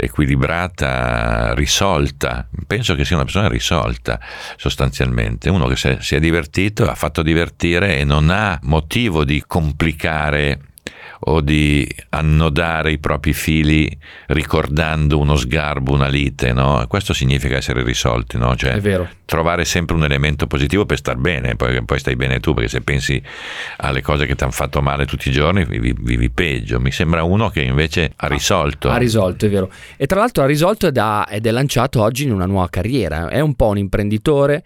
equilibrata, 0.01 1.53
risolta. 1.53 2.47
Penso 2.65 2.95
che 2.95 3.05
sia 3.05 3.15
una 3.15 3.25
persona 3.25 3.47
risolta 3.47 4.19
sostanzialmente, 4.57 5.49
uno 5.49 5.67
che 5.67 5.75
si 5.75 6.15
è, 6.15 6.19
divertito, 6.19 6.89
ha 6.89 6.95
fatto 6.95 7.21
divertire 7.21 7.97
e 7.97 8.03
non 8.03 8.29
ha 8.29 8.59
motivo 8.63 9.23
di 9.23 9.43
complicare 9.45 10.70
o 11.23 11.41
di 11.41 11.87
annodare 12.09 12.91
i 12.91 12.97
propri 12.97 13.33
fili 13.33 13.95
ricordando 14.27 15.19
uno 15.19 15.35
sgarbo, 15.35 15.93
una 15.93 16.07
lite, 16.07 16.53
no? 16.53 16.83
Questo 16.87 17.13
significa 17.13 17.57
essere 17.57 17.83
risolti, 17.83 18.37
no? 18.37 18.55
Cioè, 18.55 18.79
trovare 19.25 19.65
sempre 19.65 19.95
un 19.95 20.03
elemento 20.03 20.47
positivo 20.47 20.85
per 20.85 20.97
star 20.97 21.17
bene, 21.17 21.55
poi, 21.55 21.83
poi 21.83 21.99
stai 21.99 22.15
bene 22.15 22.39
tu, 22.39 22.53
perché 22.53 22.69
se 22.69 22.81
pensi 22.81 23.21
alle 23.77 24.01
cose 24.01 24.25
che 24.25 24.35
ti 24.35 24.43
hanno 24.43 24.51
fatto 24.51 24.81
male 24.81 25.05
tutti 25.05 25.29
i 25.29 25.31
giorni, 25.31 25.63
vivi, 25.63 25.95
vivi 25.97 26.29
peggio. 26.31 26.79
Mi 26.79 26.91
sembra 26.91 27.23
uno 27.23 27.49
che 27.49 27.61
invece 27.61 28.13
ha 28.15 28.27
risolto. 28.27 28.89
Ha 28.89 28.97
risolto, 28.97 29.45
è 29.45 29.49
vero. 29.49 29.71
E 29.97 30.07
tra 30.07 30.19
l'altro 30.19 30.43
ha 30.43 30.47
risolto 30.47 30.87
ed, 30.87 30.97
ha- 30.97 31.27
ed 31.29 31.45
è 31.45 31.51
lanciato 31.51 32.01
oggi 32.01 32.23
in 32.23 32.31
una 32.31 32.45
nuova 32.45 32.69
carriera. 32.69 33.29
È 33.29 33.39
un 33.39 33.53
po' 33.55 33.67
un 33.67 33.77
imprenditore, 33.77 34.63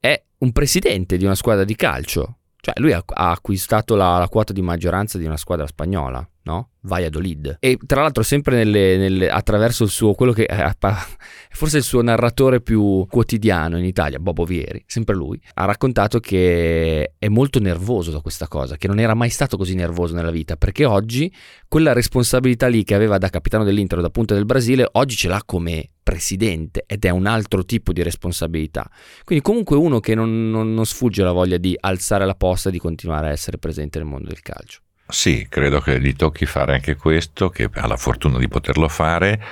è 0.00 0.20
un 0.38 0.52
presidente 0.52 1.18
di 1.18 1.24
una 1.24 1.34
squadra 1.34 1.64
di 1.64 1.76
calcio. 1.76 2.36
Cioè, 2.60 2.74
lui 2.78 2.92
ha, 2.92 3.02
acquistato 3.06 3.96
la, 3.96 4.18
la 4.18 4.28
quota 4.28 4.52
di 4.52 4.62
maggioranza 4.62 5.18
di 5.18 5.24
una 5.24 5.36
squadra 5.36 5.66
spagnola, 5.66 6.26
no? 6.42 6.70
Valladolid. 6.82 7.56
E 7.60 7.78
tra 7.86 8.00
l'altro, 8.02 8.22
sempre 8.22 8.56
nelle- 8.56 8.96
nelle- 8.96 9.28
attraverso 9.28 9.84
il 9.84 9.90
suo, 9.90 10.14
quello 10.14 10.32
che 10.32 10.46
è 10.46 10.70
pa- 10.78 10.96
forse 11.50 11.78
il 11.78 11.82
suo 11.82 12.02
narratore 12.02 12.60
più 12.60 13.06
quotidiano 13.08 13.76
in 13.78 13.84
Italia, 13.84 14.18
Bobo 14.18 14.44
Vieri, 14.44 14.82
sempre 14.86 15.14
lui, 15.14 15.38
ha 15.54 15.64
raccontato 15.66 16.20
che 16.20 17.12
è 17.18 17.28
molto 17.28 17.60
nervoso 17.60 18.10
da 18.10 18.20
questa 18.20 18.48
cosa, 18.48 18.76
che 18.76 18.88
non 18.88 18.98
era 18.98 19.14
mai 19.14 19.28
stato 19.30 19.56
così 19.56 19.74
nervoso 19.74 20.14
nella 20.14 20.30
vita, 20.30 20.56
perché 20.56 20.84
oggi 20.84 21.32
quella 21.68 21.92
responsabilità 21.92 22.66
lì 22.68 22.82
che 22.82 22.94
aveva 22.94 23.18
da 23.18 23.28
capitano 23.28 23.64
dell'Inter 23.64 23.98
o 23.98 24.02
da 24.02 24.10
punta 24.10 24.34
del 24.34 24.46
Brasile, 24.46 24.88
oggi 24.92 25.16
ce 25.16 25.28
l'ha 25.28 25.42
come 25.44 25.90
presidente 26.02 26.84
ed 26.86 27.04
è 27.04 27.10
un 27.10 27.26
altro 27.26 27.64
tipo 27.64 27.92
di 27.92 28.02
responsabilità. 28.02 28.88
Quindi 29.24 29.44
comunque 29.44 29.76
uno 29.76 30.00
che 30.00 30.14
non, 30.14 30.50
non- 30.50 30.72
non 30.74 30.86
sfugge 30.86 31.22
la 31.22 31.32
voglia 31.32 31.58
di 31.58 31.76
alzare 31.78 32.24
la 32.24 32.34
posta 32.34 32.68
e 32.70 32.72
di 32.72 32.78
continuare 32.78 33.28
a 33.28 33.30
essere 33.32 33.58
presente 33.58 33.98
nel 33.98 34.08
mondo 34.08 34.28
del 34.28 34.40
calcio. 34.40 34.80
Sì, 35.10 35.46
credo 35.48 35.80
che 35.80 36.00
gli 36.00 36.14
tocchi 36.14 36.46
fare 36.46 36.74
anche 36.74 36.96
questo, 36.96 37.50
che 37.50 37.68
ha 37.72 37.86
la 37.86 37.96
fortuna 37.96 38.38
di 38.38 38.48
poterlo 38.48 38.88
fare. 38.88 39.42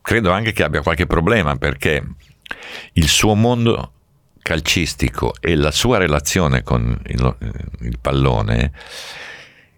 Credo 0.00 0.30
anche 0.30 0.52
che 0.52 0.62
abbia 0.62 0.82
qualche 0.82 1.06
problema 1.06 1.56
perché 1.56 2.04
il 2.94 3.08
suo 3.08 3.34
mondo 3.34 3.92
calcistico 4.40 5.34
e 5.40 5.54
la 5.56 5.70
sua 5.70 5.98
relazione 5.98 6.62
con 6.62 6.98
il, 7.06 7.36
il 7.80 7.98
pallone 8.00 8.72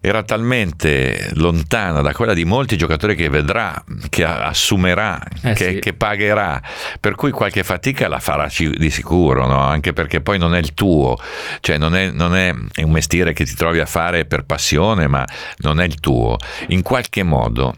era 0.03 0.23
talmente 0.23 1.29
lontana 1.35 2.01
da 2.01 2.11
quella 2.11 2.33
di 2.33 2.43
molti 2.43 2.75
giocatori 2.75 3.15
che 3.15 3.29
vedrà, 3.29 3.83
che 4.09 4.25
assumerà, 4.25 5.21
Eh 5.43 5.53
che, 5.53 5.73
sì. 5.73 5.79
che 5.79 5.93
pagherà, 5.93 6.59
per 6.99 7.13
cui 7.13 7.29
qualche 7.29 7.63
fatica 7.63 8.07
la 8.07 8.19
farà 8.19 8.49
di 8.57 8.89
sicuro, 8.89 9.45
no? 9.45 9.59
anche 9.59 9.93
perché 9.93 10.19
poi 10.19 10.39
non 10.39 10.55
è 10.55 10.57
il 10.57 10.73
tuo, 10.73 11.17
cioè 11.59 11.77
non 11.77 11.95
è, 11.95 12.09
non 12.09 12.35
è- 12.35 12.51
è 12.73 12.81
un 12.81 12.89
mestiere 12.89 13.33
che 13.33 13.45
ti 13.45 13.53
trovi 13.53 13.79
a 13.79 13.85
fare 13.85 14.25
per 14.25 14.43
passione, 14.43 15.05
ma 15.05 15.23
non 15.57 15.79
è 15.79 15.85
il 15.85 15.99
tuo. 15.99 16.37
In 16.69 16.81
qualche 16.81 17.21
modo, 17.21 17.75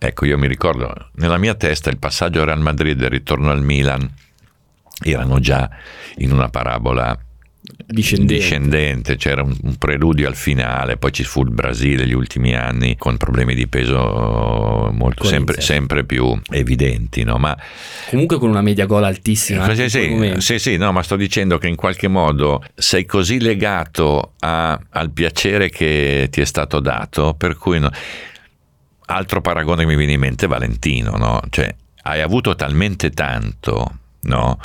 ecco, 0.00 0.24
io 0.26 0.36
mi 0.36 0.48
ricordo, 0.48 1.10
nella 1.14 1.38
mia 1.38 1.54
testa 1.54 1.90
il 1.90 1.98
passaggio 1.98 2.40
al 2.40 2.46
Real 2.46 2.60
Madrid 2.60 3.00
e 3.00 3.04
il 3.04 3.10
ritorno 3.10 3.52
al 3.52 3.62
Milan 3.62 4.12
erano 5.02 5.38
già 5.38 5.70
in 6.16 6.32
una 6.32 6.48
parabola 6.48 7.16
Discendente. 7.62 8.34
discendente, 8.34 9.16
c'era 9.16 9.42
un, 9.42 9.54
un 9.62 9.76
preludio 9.76 10.26
al 10.28 10.34
finale, 10.34 10.96
poi 10.96 11.12
ci 11.12 11.24
fu 11.24 11.42
il 11.42 11.50
Brasile 11.50 12.06
gli 12.06 12.14
ultimi 12.14 12.54
anni 12.54 12.96
con 12.96 13.16
problemi 13.18 13.54
di 13.54 13.66
peso 13.66 14.88
molto, 14.92 15.24
sempre, 15.24 15.60
sempre 15.60 16.04
più 16.04 16.40
evidenti, 16.50 17.22
no? 17.22 17.36
ma 17.36 17.54
Comunque 18.08 18.38
con 18.38 18.48
una 18.48 18.62
media 18.62 18.86
gol 18.86 19.04
altissima. 19.04 19.64
anche 19.64 19.90
sì, 19.90 20.08
quel 20.08 20.40
sì, 20.40 20.58
sì, 20.58 20.70
sì, 20.70 20.76
no, 20.78 20.90
ma 20.92 21.02
sto 21.02 21.16
dicendo 21.16 21.58
che 21.58 21.68
in 21.68 21.76
qualche 21.76 22.08
modo 22.08 22.62
sei 22.74 23.04
così 23.04 23.38
legato 23.40 24.32
a- 24.40 24.80
al 24.90 25.10
piacere 25.10 25.68
che 25.68 26.28
ti 26.30 26.40
è 26.40 26.46
stato 26.46 26.80
dato, 26.80 27.34
per 27.34 27.56
cui 27.58 27.78
no- 27.78 27.90
altro 29.06 29.40
paragone 29.42 29.82
che 29.82 29.88
mi 29.88 29.96
viene 29.96 30.12
in 30.12 30.20
mente 30.20 30.46
è 30.46 30.48
Valentino, 30.48 31.16
no? 31.16 31.40
Cioè, 31.50 31.74
hai 32.04 32.20
avuto 32.22 32.54
talmente 32.54 33.10
tanto, 33.10 33.98
no? 34.22 34.58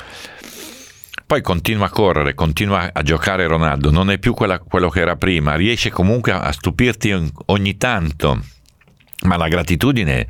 Poi 1.26 1.42
continua 1.42 1.86
a 1.86 1.90
correre, 1.90 2.34
continua 2.34 2.90
a 2.92 3.02
giocare 3.02 3.48
Ronaldo, 3.48 3.90
non 3.90 4.10
è 4.12 4.18
più 4.18 4.32
quella- 4.32 4.60
quello 4.60 4.88
che 4.88 5.00
era 5.00 5.16
prima, 5.16 5.56
riesce 5.56 5.90
comunque 5.90 6.30
a 6.30 6.52
stupirti 6.52 7.10
ogn- 7.10 7.32
ogni 7.46 7.76
tanto, 7.76 8.40
ma 9.22 9.36
la 9.36 9.48
gratitudine 9.48 10.28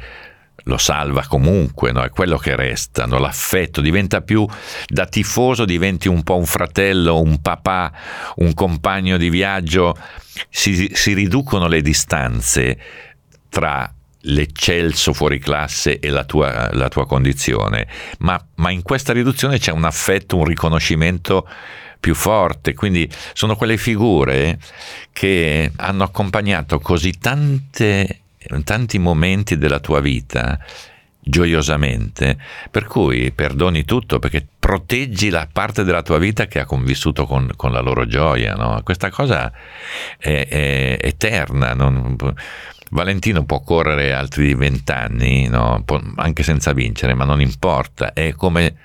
lo 0.65 0.79
salva 0.79 1.27
comunque, 1.29 1.93
no? 1.93 2.03
è 2.03 2.09
quello 2.09 2.39
che 2.39 2.57
resta, 2.57 3.05
no? 3.05 3.19
l'affetto 3.19 3.83
diventa 3.83 4.23
più 4.23 4.47
da 4.87 5.07
tifoso, 5.07 5.67
diventi 5.67 6.09
un 6.09 6.23
po' 6.23 6.39
un 6.39 6.47
fratello, 6.47 7.21
un 7.21 7.43
papà, 7.43 7.93
un 8.37 8.55
compagno 8.55 9.19
di 9.19 9.29
viaggio, 9.29 9.95
si, 10.49 10.91
si 10.95 11.13
riducono 11.13 11.67
le 11.69 11.83
distanze 11.83 12.79
tra 13.51 13.93
l'eccelso 14.27 15.13
fuori 15.13 15.39
classe 15.39 15.99
e 15.99 16.11
la 16.11 16.25
tua, 16.25 16.71
la 16.73 16.89
tua 16.89 17.07
condizione, 17.07 17.87
ma, 18.19 18.43
ma 18.57 18.71
in 18.71 18.83
questa 18.83 19.13
riduzione 19.13 19.59
c'è 19.59 19.73
un 19.73 19.85
affetto, 19.85 20.37
un 20.37 20.45
riconoscimento 20.45 21.49
più 21.99 22.15
forte, 22.15 22.75
quindi 22.75 23.11
sono 23.33 23.57
quelle 23.57 23.77
figure 23.77 24.59
che 25.13 25.73
hanno 25.77 26.05
accompagnato 26.05 26.79
così 26.79 27.13
tante, 27.19 28.21
tanti 28.65 28.99
momenti 28.99 29.59
della 29.59 29.81
tua 29.81 30.01
vita 30.01 30.59
gioiosamente, 31.29 32.39
per 32.71 32.85
cui 32.85 33.33
perdoni 33.33 33.85
tutto 33.85 34.21
perché 34.21 34.47
proteggi 34.61 35.29
la 35.29 35.49
parte 35.51 35.83
della 35.83 36.03
tua 36.03 36.19
vita 36.19 36.47
che 36.47 36.61
ha 36.61 36.65
convissuto 36.65 37.27
con, 37.27 37.51
con 37.57 37.73
la 37.73 37.81
loro 37.81 38.07
gioia. 38.07 38.55
No? 38.55 38.81
Questa 38.85 39.11
cosa 39.11 39.51
è, 40.19 40.47
è 40.49 40.99
eterna. 41.01 41.75
Non, 41.75 42.17
Valentino 42.91 43.45
può 43.45 43.61
correre 43.61 44.13
altri 44.13 44.55
vent'anni, 44.55 45.49
no? 45.49 45.85
anche 46.17 46.43
senza 46.43 46.73
vincere, 46.73 47.15
ma 47.15 47.25
non 47.25 47.41
importa, 47.41 48.13
è 48.13 48.33
come 48.33 48.77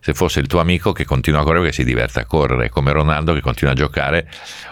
se 0.00 0.14
fosse 0.14 0.40
il 0.40 0.46
tuo 0.46 0.60
amico 0.60 0.92
che 0.92 1.04
continua 1.04 1.40
a 1.40 1.42
correre 1.42 1.64
perché 1.64 1.76
si 1.76 1.84
diverte 1.84 2.20
a 2.20 2.24
correre, 2.24 2.70
come 2.70 2.92
Ronaldo 2.92 3.34
che 3.34 3.40
continua 3.40 3.72
a 3.72 3.76
giocare 3.76 4.28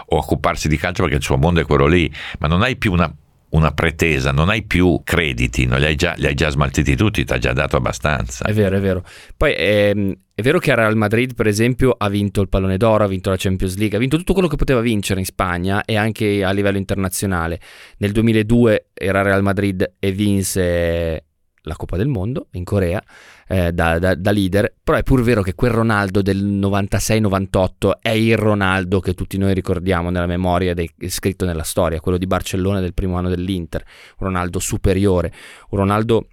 o 0.06 0.16
occuparsi 0.16 0.68
di 0.68 0.78
calcio 0.78 1.02
perché 1.02 1.18
il 1.18 1.22
suo 1.22 1.36
mondo 1.36 1.60
è 1.60 1.64
quello 1.64 1.86
lì, 1.86 2.10
ma 2.38 2.48
non 2.48 2.62
hai 2.62 2.76
più 2.76 2.92
una 2.92 3.12
una 3.50 3.72
pretesa, 3.72 4.30
non 4.30 4.50
hai 4.50 4.62
più 4.62 5.00
crediti, 5.02 5.64
non 5.64 5.78
li 5.78 5.86
hai 5.86 5.94
già, 5.94 6.12
li 6.16 6.26
hai 6.26 6.34
già 6.34 6.50
smaltiti 6.50 6.94
tutti, 6.96 7.24
ti 7.24 7.32
ha 7.32 7.38
già 7.38 7.52
dato 7.52 7.76
abbastanza. 7.76 8.44
È 8.44 8.52
vero, 8.52 8.76
è 8.76 8.80
vero. 8.80 9.02
Poi 9.36 9.54
ehm, 9.56 10.14
è 10.38 10.42
vero 10.42 10.60
che 10.60 10.72
Real 10.72 10.96
Madrid, 10.96 11.34
per 11.34 11.48
esempio, 11.48 11.92
ha 11.98 12.08
vinto 12.08 12.40
il 12.40 12.48
pallone 12.48 12.76
d'oro, 12.76 13.02
ha 13.02 13.08
vinto 13.08 13.28
la 13.28 13.34
Champions 13.36 13.76
League, 13.76 13.96
ha 13.96 14.00
vinto 14.00 14.16
tutto 14.16 14.34
quello 14.34 14.46
che 14.46 14.54
poteva 14.54 14.80
vincere 14.80 15.18
in 15.18 15.26
Spagna 15.26 15.84
e 15.84 15.96
anche 15.96 16.44
a 16.44 16.52
livello 16.52 16.78
internazionale. 16.78 17.58
Nel 17.96 18.12
2002 18.12 18.90
era 18.94 19.22
Real 19.22 19.42
Madrid 19.42 19.94
e 19.98 20.12
vinse 20.12 21.24
la 21.62 21.74
Coppa 21.74 21.96
del 21.96 22.06
Mondo 22.06 22.46
in 22.52 22.62
Corea 22.62 23.02
eh, 23.48 23.72
da, 23.72 23.98
da, 23.98 24.14
da, 24.14 24.30
leader, 24.30 24.72
però 24.80 24.96
è 24.96 25.02
pur 25.02 25.22
vero 25.22 25.42
che 25.42 25.56
quel 25.56 25.72
Ronaldo 25.72 26.22
del 26.22 26.44
96-98 26.44 27.90
è 28.00 28.10
il 28.10 28.36
Ronaldo 28.36 29.00
che 29.00 29.14
tutti 29.14 29.38
noi 29.38 29.54
ricordiamo 29.54 30.08
nella 30.08 30.26
memoria 30.26 30.72
è 30.72 31.08
scritto 31.08 31.46
nella 31.46 31.64
storia, 31.64 31.98
quello 31.98 32.16
di 32.16 32.28
Barcellona 32.28 32.78
del 32.78 32.94
primo 32.94 33.16
anno 33.16 33.28
dell'Inter, 33.28 33.82
un 34.18 34.26
Ronaldo 34.28 34.60
superiore, 34.60 35.32
un 35.70 35.78
Ronaldo 35.80 36.28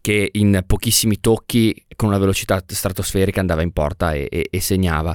che 0.00 0.30
in 0.32 0.62
pochissimi 0.66 1.20
tocchi 1.20 1.86
con 1.96 2.08
una 2.08 2.18
velocità 2.18 2.62
stratosferica 2.66 3.40
andava 3.40 3.62
in 3.62 3.72
porta 3.72 4.12
e, 4.12 4.26
e, 4.30 4.46
e, 4.50 4.60
segnava. 4.60 5.14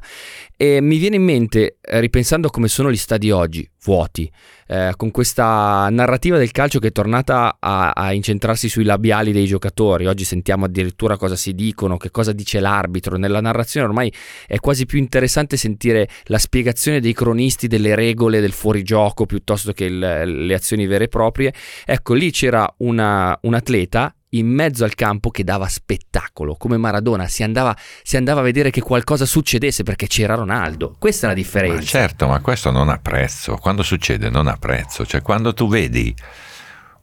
E 0.55 0.81
mi 0.81 0.97
viene 0.97 1.15
in 1.15 1.23
mente, 1.23 1.77
eh, 1.81 1.99
ripensando 1.99 2.47
a 2.47 2.51
come 2.51 2.67
sono 2.67 2.91
gli 2.91 2.97
stadi 2.97 3.31
oggi, 3.31 3.67
vuoti, 3.83 4.31
eh, 4.67 4.93
con 4.95 5.09
questa 5.09 5.87
narrativa 5.89 6.37
del 6.37 6.51
calcio 6.51 6.77
che 6.77 6.89
è 6.89 6.91
tornata 6.91 7.57
a, 7.59 7.91
a, 7.91 8.13
incentrarsi 8.13 8.69
sui 8.69 8.83
labiali 8.83 9.31
dei 9.31 9.45
giocatori, 9.45 10.05
oggi 10.05 10.23
sentiamo 10.23 10.65
addirittura 10.65 11.17
cosa 11.17 11.35
si 11.35 11.55
dicono, 11.55 11.97
che 11.97 12.11
cosa 12.11 12.33
dice 12.33 12.59
l'arbitro, 12.59 13.17
nella 13.17 13.41
narrazione 13.41 13.87
ormai 13.87 14.13
è 14.45 14.59
quasi 14.59 14.85
più 14.85 14.99
interessante 14.99 15.57
sentire 15.57 16.07
la 16.25 16.37
spiegazione 16.37 16.99
dei 16.99 17.13
cronisti 17.13 17.67
delle 17.67 17.95
regole 17.95 18.41
del 18.41 18.53
fuorigioco 18.53 19.25
piuttosto 19.25 19.71
che 19.71 19.85
il, 19.85 19.97
le 19.97 20.53
azioni 20.53 20.85
vere 20.85 21.05
e 21.05 21.09
proprie. 21.09 21.53
Ecco, 21.83 22.13
lì 22.13 22.29
c'era 22.31 22.71
una, 22.77 23.37
un 23.41 23.53
atleta 23.55 24.13
in 24.37 24.47
mezzo 24.47 24.83
al 24.83 24.95
campo 24.95 25.29
che 25.29 25.43
dava 25.43 25.67
spettacolo, 25.67 26.55
come 26.55 26.77
Maradona, 26.77 27.27
si 27.27 27.43
andava, 27.43 27.75
si 28.03 28.17
andava, 28.17 28.41
a 28.41 28.43
vedere 28.43 28.69
che 28.69 28.81
qualcosa 28.81 29.25
succedesse 29.25 29.83
perché 29.83 30.07
c'era 30.07 30.35
Ronaldo. 30.35 30.95
Questa 30.97 31.25
è 31.25 31.29
la 31.29 31.35
differenza. 31.35 31.77
Ma 31.77 31.83
certo, 31.83 32.27
ma 32.27 32.39
questo 32.39 32.71
non 32.71 32.89
ha 32.89 32.97
prezzo. 32.97 33.55
Quando 33.57 33.83
succede 33.83 34.29
non 34.29 34.47
ha 34.47 34.57
prezzo. 34.57 35.05
Cioè 35.05 35.21
quando 35.21 35.53
tu 35.53 35.67
vedi 35.67 36.15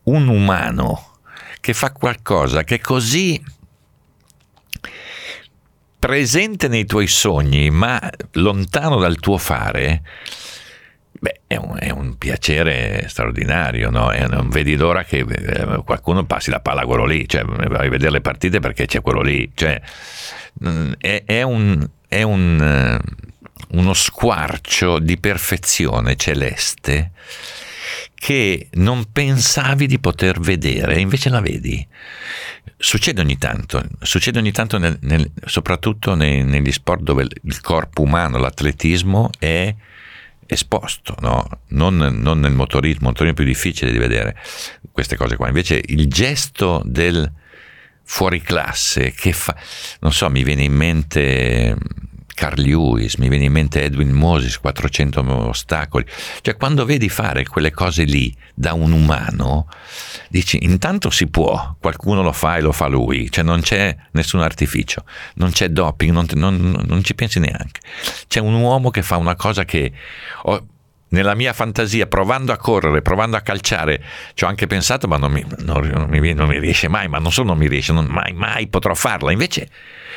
un 0.04 0.28
umano 0.28 1.10
che 1.60 1.74
fa 1.74 1.92
qualcosa 1.92 2.64
che 2.64 2.76
è 2.76 2.80
così 2.80 3.40
presente 5.98 6.66
nei 6.66 6.84
tuoi 6.84 7.06
sogni, 7.06 7.70
ma 7.70 8.10
lontano 8.32 8.98
dal 8.98 9.20
tuo 9.20 9.38
fare, 9.38 10.02
Beh, 11.22 11.42
è 11.46 11.54
un, 11.54 11.76
è 11.78 11.90
un, 11.90 12.18
piacere 12.18 13.06
straordinario, 13.06 13.90
no? 13.90 14.10
E 14.10 14.26
non 14.26 14.48
vedi 14.48 14.74
l'ora 14.74 15.04
che 15.04 15.18
eh, 15.18 15.82
qualcuno 15.84 16.24
passi 16.24 16.50
la 16.50 16.58
palla 16.58 16.80
a 16.80 16.84
quello 16.84 17.04
lì, 17.04 17.28
cioè 17.28 17.44
vai 17.44 17.86
a 17.86 17.90
vedere 17.90 18.10
le 18.10 18.20
partite 18.20 18.58
perché 18.58 18.86
c'è 18.86 19.00
quello 19.02 19.20
lì, 19.20 19.48
cioè 19.54 19.80
mm, 20.66 20.94
è, 20.98 21.22
è, 21.24 21.42
un, 21.42 21.88
è 22.08 22.22
un, 22.22 22.60
eh, 22.60 23.76
uno 23.78 23.92
squarcio 23.92 24.98
di 24.98 25.16
perfezione 25.16 26.16
celeste 26.16 27.12
che 28.14 28.66
non 28.72 29.12
pensavi 29.12 29.86
di 29.86 30.00
poter 30.00 30.40
vedere, 30.40 30.98
invece 30.98 31.30
la 31.30 31.40
vedi. 31.40 31.86
Succede 32.76 33.20
ogni 33.20 33.38
tanto, 33.38 33.80
succede 34.00 34.40
ogni 34.40 34.50
tanto 34.50 34.76
nel, 34.76 34.98
nel, 35.02 35.30
soprattutto 35.44 36.16
nei, 36.16 36.42
negli 36.42 36.72
sport 36.72 37.02
dove 37.02 37.28
il 37.44 37.60
corpo 37.60 38.02
umano, 38.02 38.38
l'atletismo 38.38 39.30
è 39.38 39.72
esposto, 40.52 41.14
no? 41.20 41.46
non, 41.68 41.96
non, 41.96 42.40
nel 42.40 42.52
motorismo, 42.52 43.08
motorismo 43.08 43.32
è 43.32 43.34
più 43.34 43.44
difficile 43.44 43.90
di 43.90 43.98
vedere 43.98 44.36
queste 44.90 45.16
cose 45.16 45.36
qua, 45.36 45.48
invece 45.48 45.80
il 45.86 46.08
gesto 46.08 46.82
del 46.84 47.30
fuori 48.04 48.40
classe 48.40 49.12
che 49.12 49.32
fa, 49.32 49.56
non 50.00 50.12
so, 50.12 50.28
mi 50.28 50.42
viene 50.42 50.64
in 50.64 50.74
mente 50.74 51.76
Carl 52.34 52.60
Lewis, 52.60 53.16
mi 53.16 53.28
viene 53.28 53.44
in 53.44 53.52
mente 53.52 53.82
Edwin 53.82 54.10
Moses, 54.10 54.58
400 54.58 55.48
ostacoli. 55.48 56.04
Cioè, 56.40 56.56
quando 56.56 56.84
vedi 56.84 57.08
fare 57.08 57.44
quelle 57.44 57.70
cose 57.70 58.04
lì 58.04 58.34
da 58.54 58.72
un 58.72 58.92
umano, 58.92 59.68
dici, 60.28 60.64
intanto 60.64 61.10
si 61.10 61.28
può, 61.28 61.76
qualcuno 61.80 62.22
lo 62.22 62.32
fa 62.32 62.56
e 62.56 62.60
lo 62.60 62.72
fa 62.72 62.86
lui, 62.86 63.30
cioè 63.30 63.44
non 63.44 63.60
c'è 63.60 63.96
nessun 64.12 64.40
artificio, 64.40 65.04
non 65.34 65.50
c'è 65.50 65.68
doping, 65.68 66.10
non, 66.12 66.26
non, 66.32 66.82
non 66.86 67.04
ci 67.04 67.14
pensi 67.14 67.38
neanche. 67.38 67.80
C'è 68.26 68.40
un 68.40 68.54
uomo 68.54 68.90
che 68.90 69.02
fa 69.02 69.16
una 69.16 69.36
cosa 69.36 69.64
che... 69.64 69.92
Ho, 70.44 70.66
nella 71.12 71.34
mia 71.34 71.52
fantasia, 71.52 72.06
provando 72.06 72.52
a 72.52 72.56
correre, 72.56 73.02
provando 73.02 73.36
a 73.36 73.40
calciare, 73.40 74.02
ci 74.34 74.44
ho 74.44 74.46
anche 74.46 74.66
pensato, 74.66 75.06
ma 75.08 75.16
non 75.16 75.30
mi, 75.30 75.44
non, 75.58 75.86
non 75.86 76.08
mi, 76.08 76.32
non 76.32 76.48
mi 76.48 76.58
riesce 76.58 76.88
mai, 76.88 77.08
ma 77.08 77.18
non 77.18 77.30
solo 77.30 77.48
non 77.48 77.58
mi 77.58 77.68
riesce, 77.68 77.92
mai, 77.92 78.32
mai 78.32 78.66
potrò 78.68 78.94
farla. 78.94 79.30
Invece 79.30 79.68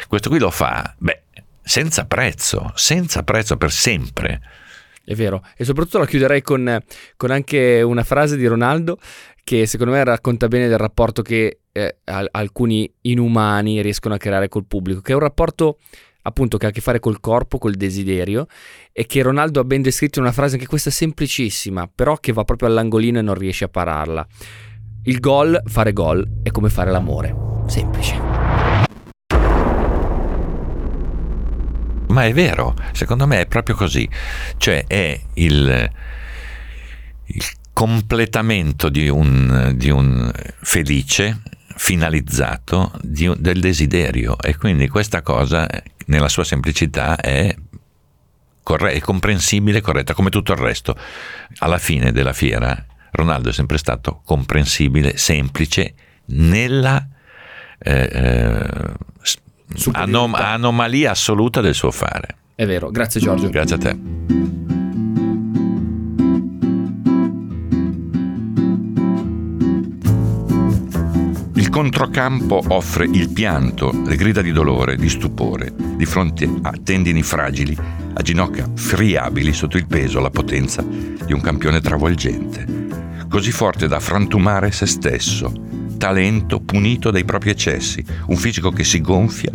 questo 0.08 0.30
qui 0.30 0.40
lo 0.40 0.52
fa, 0.52 0.96
beh, 0.98 1.22
senza 1.66 2.06
prezzo, 2.06 2.72
senza 2.76 3.24
prezzo 3.24 3.58
per 3.58 3.72
sempre. 3.72 4.40
È 5.04 5.14
vero, 5.16 5.44
e 5.58 5.66
soprattutto 5.66 5.98
la 5.98 6.06
chiuderei 6.06 6.42
con, 6.42 6.82
con 7.18 7.32
anche 7.32 7.82
una 7.82 8.04
frase 8.04 8.38
di 8.38 8.46
Ronaldo 8.46 8.98
che 9.44 9.66
secondo 9.66 9.94
me 9.94 10.04
racconta 10.04 10.48
bene 10.48 10.68
del 10.68 10.78
rapporto 10.78 11.22
che 11.22 11.60
eh, 11.72 11.98
alcuni 12.32 12.92
inumani 13.02 13.82
riescono 13.82 14.16
a 14.16 14.18
creare 14.18 14.48
col 14.48 14.66
pubblico, 14.66 15.02
che 15.02 15.12
è 15.12 15.16
un 15.16 15.22
rapporto 15.22 15.78
appunto 16.24 16.58
che 16.58 16.66
ha 16.66 16.70
a 16.70 16.72
che 16.72 16.82
fare 16.82 17.00
col 17.00 17.20
corpo, 17.20 17.58
col 17.58 17.76
desiderio 17.76 18.48
e 18.92 19.06
che 19.06 19.22
Ronaldo 19.22 19.60
ha 19.60 19.64
ben 19.64 19.82
descritto 19.82 20.20
in 20.20 20.26
una 20.26 20.34
frase 20.34 20.56
anche 20.56 20.68
questa 20.68 20.90
semplicissima, 20.90 21.90
però 21.94 22.18
che 22.18 22.32
va 22.32 22.44
proprio 22.44 22.70
all'angolino 22.70 23.20
e 23.20 23.22
non 23.22 23.36
riesce 23.36 23.66
a 23.66 23.70
pararla. 23.70 24.26
Il 25.04 25.20
gol, 25.20 25.62
fare 25.66 25.94
gol, 25.94 26.42
è 26.42 26.50
come 26.50 26.70
fare 26.70 26.90
l'amore. 26.90 27.36
Semplice. 27.68 28.05
Ma 32.16 32.24
è 32.24 32.34
vero, 32.34 32.74
secondo 32.94 33.28
me 33.28 33.42
è 33.42 33.46
proprio 33.46 33.76
così. 33.76 34.10
Cioè 34.56 34.86
è 34.88 35.20
il, 35.34 35.92
il 37.26 37.44
completamento 37.74 38.88
di 38.88 39.10
un, 39.10 39.74
di 39.76 39.90
un 39.90 40.32
felice 40.62 41.42
finalizzato 41.76 42.94
di, 43.02 43.30
del 43.38 43.60
desiderio 43.60 44.40
e 44.40 44.56
quindi 44.56 44.88
questa 44.88 45.22
cosa 45.22 45.68
nella 46.06 46.30
sua 46.30 46.46
semplicità 46.46 47.18
è, 47.18 47.54
corre- 48.64 49.02
comprensibile, 49.02 49.82
corretta 49.82 50.14
come 50.14 50.30
tutto 50.30 50.54
il 50.54 50.60
resto. 50.60 50.98
Alla 51.58 51.80
fine 51.80 52.14
della 52.14 52.32
fiera 52.32 52.82
Ronaldo 53.12 53.50
è 53.50 53.54
sempre 53.54 53.78
stato 53.78 54.22
comprensibile, 54.24 55.18
semplice 55.18 55.96
nella 56.28 57.06
eh, 57.78 58.10
eh, 58.10 58.94
anom- 59.92 60.36
anomalia 60.36 61.12
assoluta 61.12 61.62
del 61.62 61.74
suo 61.74 61.92
fare. 61.92 62.36
È 62.56 62.66
vero, 62.66 62.90
grazie 62.90 63.20
Giorgio. 63.20 63.50
Grazie 63.50 63.76
a 63.76 63.80
te. 63.80 63.98
Il 71.56 71.70
controcampo 71.70 72.64
offre 72.70 73.06
il 73.06 73.30
pianto, 73.30 73.92
le 74.06 74.16
grida 74.16 74.42
di 74.42 74.54
dolore, 74.54 74.96
di 74.96 75.10
stupore, 75.10 75.74
di 75.76 76.06
fronte 76.06 76.50
a 76.62 76.74
tendini 76.82 77.22
fragili, 77.22 77.76
a 78.14 78.22
ginocchia 78.22 78.70
friabili 78.74 79.52
sotto 79.52 79.76
il 79.76 79.86
peso, 79.86 80.22
la 80.22 80.30
potenza 80.30 80.82
di 80.82 81.34
un 81.34 81.42
campione 81.42 81.82
travolgente, 81.82 82.66
così 83.28 83.52
forte 83.52 83.88
da 83.88 84.00
frantumare 84.00 84.72
se 84.72 84.86
stesso, 84.86 85.52
talento 85.98 86.60
punito 86.60 87.12
dai 87.12 87.26
propri 87.26 87.50
eccessi, 87.50 88.04
un 88.28 88.36
fisico 88.36 88.72
che 88.72 88.84
si 88.84 89.02
gonfia 89.02 89.52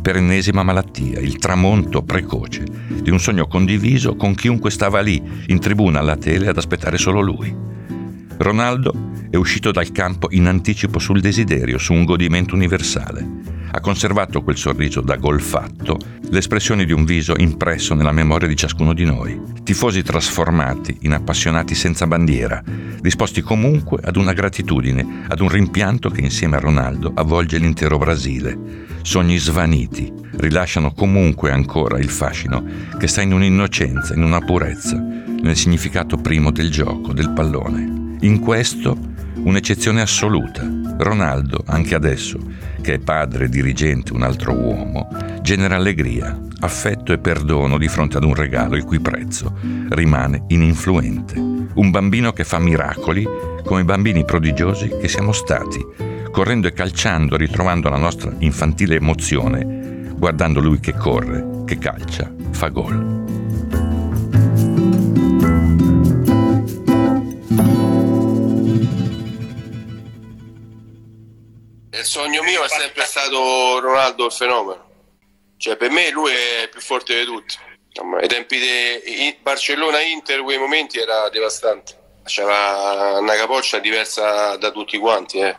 per 0.00 0.16
ennesima 0.16 0.62
malattia, 0.62 1.20
il 1.20 1.36
tramonto 1.36 2.02
precoce 2.02 2.64
di 3.02 3.10
un 3.10 3.20
sogno 3.20 3.46
condiviso 3.46 4.16
con 4.16 4.34
chiunque 4.34 4.70
stava 4.70 5.00
lì, 5.00 5.22
in 5.46 5.58
tribuna 5.58 6.00
alla 6.00 6.16
tele, 6.16 6.48
ad 6.48 6.56
aspettare 6.56 6.96
solo 6.96 7.20
lui. 7.20 7.54
Ronaldo 8.38 8.94
è 9.28 9.36
uscito 9.36 9.70
dal 9.70 9.92
campo 9.92 10.28
in 10.30 10.46
anticipo 10.46 10.98
sul 10.98 11.20
desiderio, 11.20 11.76
su 11.76 11.92
un 11.92 12.04
godimento 12.04 12.54
universale. 12.54 13.59
Ha 13.72 13.80
conservato 13.80 14.42
quel 14.42 14.56
sorriso 14.56 15.00
da 15.00 15.16
gol 15.16 15.40
fatto 15.40 15.96
le 16.30 16.38
espressioni 16.38 16.84
di 16.84 16.92
un 16.92 17.04
viso 17.04 17.34
impresso 17.36 17.94
nella 17.94 18.12
memoria 18.12 18.48
di 18.48 18.56
ciascuno 18.56 18.92
di 18.92 19.04
noi. 19.04 19.40
Tifosi 19.62 20.02
trasformati 20.02 20.98
in 21.02 21.12
appassionati 21.12 21.74
senza 21.74 22.06
bandiera, 22.06 22.62
disposti 23.00 23.42
comunque 23.42 24.00
ad 24.02 24.16
una 24.16 24.32
gratitudine, 24.32 25.24
ad 25.28 25.40
un 25.40 25.48
rimpianto 25.48 26.10
che 26.10 26.20
insieme 26.20 26.56
a 26.56 26.60
Ronaldo 26.60 27.12
avvolge 27.14 27.58
l'intero 27.58 27.96
Brasile. 27.96 28.88
Sogni 29.02 29.38
svaniti, 29.38 30.12
rilasciano 30.36 30.92
comunque 30.92 31.50
ancora 31.50 31.98
il 31.98 32.10
fascino 32.10 32.64
che 32.98 33.06
sta 33.06 33.22
in 33.22 33.32
un'innocenza, 33.32 34.14
in 34.14 34.22
una 34.22 34.40
purezza, 34.40 34.96
nel 34.96 35.56
significato 35.56 36.16
primo 36.16 36.50
del 36.50 36.70
gioco, 36.70 37.12
del 37.12 37.30
pallone. 37.30 38.18
In 38.20 38.40
questo 38.40 39.09
un'eccezione 39.42 40.00
assoluta. 40.00 40.68
Ronaldo, 40.98 41.62
anche 41.66 41.94
adesso, 41.94 42.38
che 42.80 42.94
è 42.94 42.98
padre, 42.98 43.48
dirigente, 43.48 44.12
un 44.12 44.22
altro 44.22 44.52
uomo, 44.52 45.08
genera 45.42 45.76
allegria, 45.76 46.38
affetto 46.60 47.12
e 47.12 47.18
perdono 47.18 47.78
di 47.78 47.88
fronte 47.88 48.16
ad 48.16 48.24
un 48.24 48.34
regalo 48.34 48.76
il 48.76 48.84
cui 48.84 49.00
prezzo 49.00 49.56
rimane 49.90 50.44
ininfluente. 50.48 51.38
Un 51.38 51.90
bambino 51.90 52.32
che 52.32 52.44
fa 52.44 52.58
miracoli 52.58 53.26
come 53.64 53.84
bambini 53.84 54.24
prodigiosi 54.24 54.88
che 55.00 55.08
siamo 55.08 55.32
stati, 55.32 55.84
correndo 56.30 56.68
e 56.68 56.72
calciando, 56.72 57.36
ritrovando 57.36 57.88
la 57.88 57.98
nostra 57.98 58.32
infantile 58.38 58.96
emozione, 58.96 60.12
guardando 60.16 60.60
lui 60.60 60.80
che 60.80 60.92
corre, 60.92 61.62
che 61.64 61.78
calcia, 61.78 62.30
fa 62.50 62.68
gol. 62.68 63.39
Il 72.00 72.06
sogno 72.06 72.42
mio 72.42 72.64
è 72.64 72.68
sempre 72.68 73.04
stato 73.04 73.78
Ronaldo 73.78 74.24
il 74.24 74.32
fenomeno. 74.32 74.88
Cioè, 75.58 75.76
per 75.76 75.90
me 75.90 76.08
lui 76.08 76.32
è 76.32 76.66
più 76.70 76.80
forte 76.80 77.18
di 77.18 77.26
tutti. 77.26 77.58
Ai 78.18 78.26
tempi 78.26 78.58
di 78.58 79.36
Barcellona-Inter, 79.42 80.40
quei 80.40 80.56
momenti 80.56 80.98
era 80.98 81.28
devastante. 81.28 81.98
C'era 82.24 83.18
una 83.18 83.34
capoccia 83.34 83.80
diversa 83.80 84.56
da 84.56 84.70
tutti 84.70 84.96
quanti, 84.96 85.40
eh. 85.40 85.58